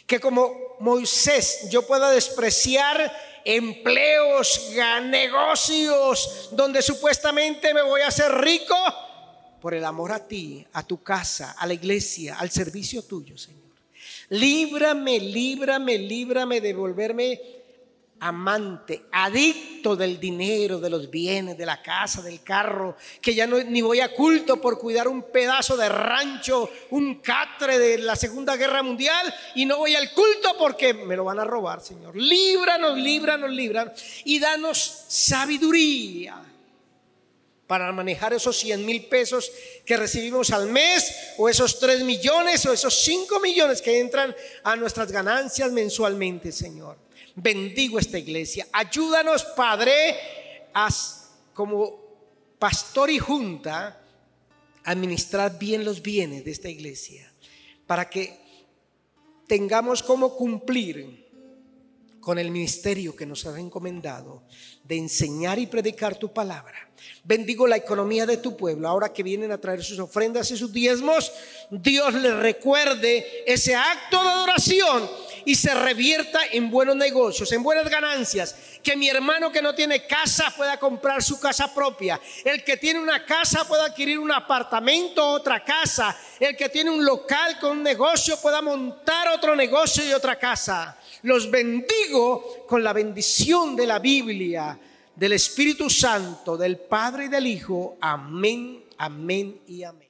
Que 0.07 0.19
como 0.19 0.75
Moisés 0.79 1.67
yo 1.69 1.85
pueda 1.85 2.11
despreciar 2.11 3.11
empleos, 3.43 4.71
negocios, 5.03 6.49
donde 6.51 6.81
supuestamente 6.81 7.73
me 7.73 7.81
voy 7.83 8.01
a 8.01 8.07
hacer 8.07 8.31
rico 8.31 8.75
por 9.61 9.73
el 9.73 9.85
amor 9.85 10.11
a 10.11 10.27
ti, 10.27 10.65
a 10.73 10.83
tu 10.83 11.01
casa, 11.01 11.55
a 11.57 11.65
la 11.65 11.73
iglesia, 11.73 12.37
al 12.37 12.51
servicio 12.51 13.03
tuyo, 13.03 13.37
Señor. 13.37 13.64
Líbrame, 14.29 15.19
líbrame, 15.19 15.97
líbrame 15.97 16.61
de 16.61 16.73
volverme 16.73 17.41
amante, 18.19 19.05
adicto 19.11 19.95
del 19.95 20.19
dinero, 20.19 20.79
de 20.79 20.89
los 20.89 21.09
bienes, 21.09 21.57
de 21.57 21.65
la 21.65 21.81
casa, 21.81 22.21
del 22.21 22.41
carro, 22.41 22.95
que 23.21 23.35
ya 23.35 23.45
no 23.45 23.61
ni 23.63 23.81
voy 23.81 23.99
a 23.99 24.13
culto 24.13 24.59
por 24.59 24.79
cuidar 24.79 25.07
un 25.07 25.23
pedazo 25.23 25.75
de 25.77 25.89
rancho, 25.89 26.69
un 26.91 27.15
catre 27.15 27.77
de 27.77 27.97
la 27.99 28.15
Segunda 28.15 28.55
Guerra 28.55 28.81
Mundial 28.81 29.33
y 29.53 29.65
no 29.65 29.77
voy 29.77 29.95
al 29.95 30.11
culto 30.13 30.55
porque 30.57 30.93
me 30.93 31.15
lo 31.15 31.25
van 31.25 31.39
a 31.39 31.43
robar, 31.43 31.81
Señor. 31.81 32.15
Líbranos, 32.15 32.97
líbranos, 32.97 33.49
líbranos 33.51 33.93
y 34.23 34.39
danos 34.39 35.05
sabiduría 35.07 36.41
para 37.67 37.91
manejar 37.91 38.33
esos 38.33 38.57
100 38.59 38.85
mil 38.85 39.05
pesos 39.05 39.51
que 39.85 39.97
recibimos 39.97 40.51
al 40.51 40.67
mes, 40.67 41.33
o 41.37 41.49
esos 41.49 41.79
3 41.79 42.03
millones, 42.03 42.65
o 42.65 42.73
esos 42.73 42.93
5 43.03 43.39
millones 43.39 43.81
que 43.81 43.99
entran 43.99 44.35
a 44.63 44.75
nuestras 44.75 45.11
ganancias 45.11 45.71
mensualmente, 45.71 46.51
Señor. 46.51 46.97
Bendigo 47.35 47.97
esta 47.97 48.19
iglesia. 48.19 48.67
Ayúdanos, 48.71 49.43
Padre, 49.43 50.15
a, 50.73 50.89
como 51.53 51.99
pastor 52.59 53.09
y 53.09 53.19
junta, 53.19 54.01
administrar 54.83 55.57
bien 55.57 55.83
los 55.83 56.01
bienes 56.01 56.45
de 56.45 56.51
esta 56.51 56.69
iglesia, 56.69 57.31
para 57.87 58.09
que 58.09 58.39
tengamos 59.47 60.03
como 60.03 60.35
cumplir 60.35 61.24
con 62.25 62.39
el 62.39 62.49
ministerio 62.49 63.15
que 63.15 63.27
nos 63.27 63.45
has 63.45 63.55
encomendado 63.59 64.41
de 64.83 64.97
enseñar 64.97 65.59
y 65.59 65.67
predicar 65.67 66.17
tu 66.17 66.33
palabra. 66.33 66.89
Bendigo 67.23 67.67
la 67.67 67.77
economía 67.77 68.25
de 68.25 68.37
tu 68.37 68.57
pueblo. 68.57 68.87
Ahora 68.87 69.13
que 69.13 69.21
vienen 69.21 69.51
a 69.51 69.59
traer 69.59 69.83
sus 69.83 69.99
ofrendas 69.99 70.49
y 70.49 70.57
sus 70.57 70.73
diezmos, 70.73 71.31
Dios 71.69 72.15
les 72.15 72.33
recuerde 72.33 73.43
ese 73.45 73.75
acto 73.75 74.23
de 74.23 74.29
adoración 74.29 75.07
y 75.45 75.53
se 75.53 75.71
revierta 75.75 76.39
en 76.51 76.71
buenos 76.71 76.95
negocios, 76.95 77.51
en 77.51 77.61
buenas 77.61 77.87
ganancias. 77.87 78.55
Que 78.81 78.97
mi 78.97 79.07
hermano 79.07 79.51
que 79.51 79.61
no 79.61 79.75
tiene 79.75 80.07
casa 80.07 80.51
pueda 80.57 80.79
comprar 80.79 81.21
su 81.21 81.39
casa 81.39 81.71
propia. 81.75 82.19
El 82.43 82.63
que 82.63 82.77
tiene 82.77 82.99
una 82.99 83.23
casa 83.23 83.67
pueda 83.67 83.85
adquirir 83.85 84.17
un 84.17 84.31
apartamento, 84.31 85.23
otra 85.27 85.63
casa. 85.63 86.17
El 86.39 86.57
que 86.57 86.69
tiene 86.69 86.89
un 86.89 87.05
local 87.05 87.59
con 87.59 87.77
un 87.77 87.83
negocio 87.83 88.41
pueda 88.41 88.63
montar 88.63 89.27
otro 89.27 89.55
negocio 89.55 90.03
y 90.03 90.11
otra 90.11 90.39
casa. 90.39 90.97
Los 91.25 91.49
bendigo 91.49 92.65
con 92.67 92.83
la 92.83 92.93
bendición 92.93 93.75
de 93.75 93.87
la 93.87 93.97
Biblia, 93.97 94.79
del 95.15 95.33
Espíritu 95.33 95.89
Santo, 95.89 96.55
del 96.55 96.77
Padre 96.77 97.25
y 97.25 97.29
del 97.29 97.47
Hijo. 97.47 97.97
Amén, 97.99 98.83
amén 98.99 99.59
y 99.67 99.81
amén. 99.81 100.04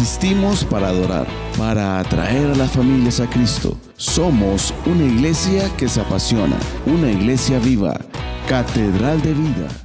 Existimos 0.00 0.64
para 0.64 0.88
adorar, 0.88 1.26
para 1.58 1.98
atraer 1.98 2.52
a 2.52 2.54
las 2.54 2.70
familias 2.70 3.20
a 3.20 3.28
Cristo. 3.28 3.76
Somos 3.98 4.72
una 4.86 5.04
iglesia 5.04 5.68
que 5.76 5.90
se 5.90 6.00
apasiona, 6.00 6.56
una 6.86 7.10
iglesia 7.10 7.58
viva, 7.58 8.00
catedral 8.48 9.20
de 9.20 9.34
vida. 9.34 9.80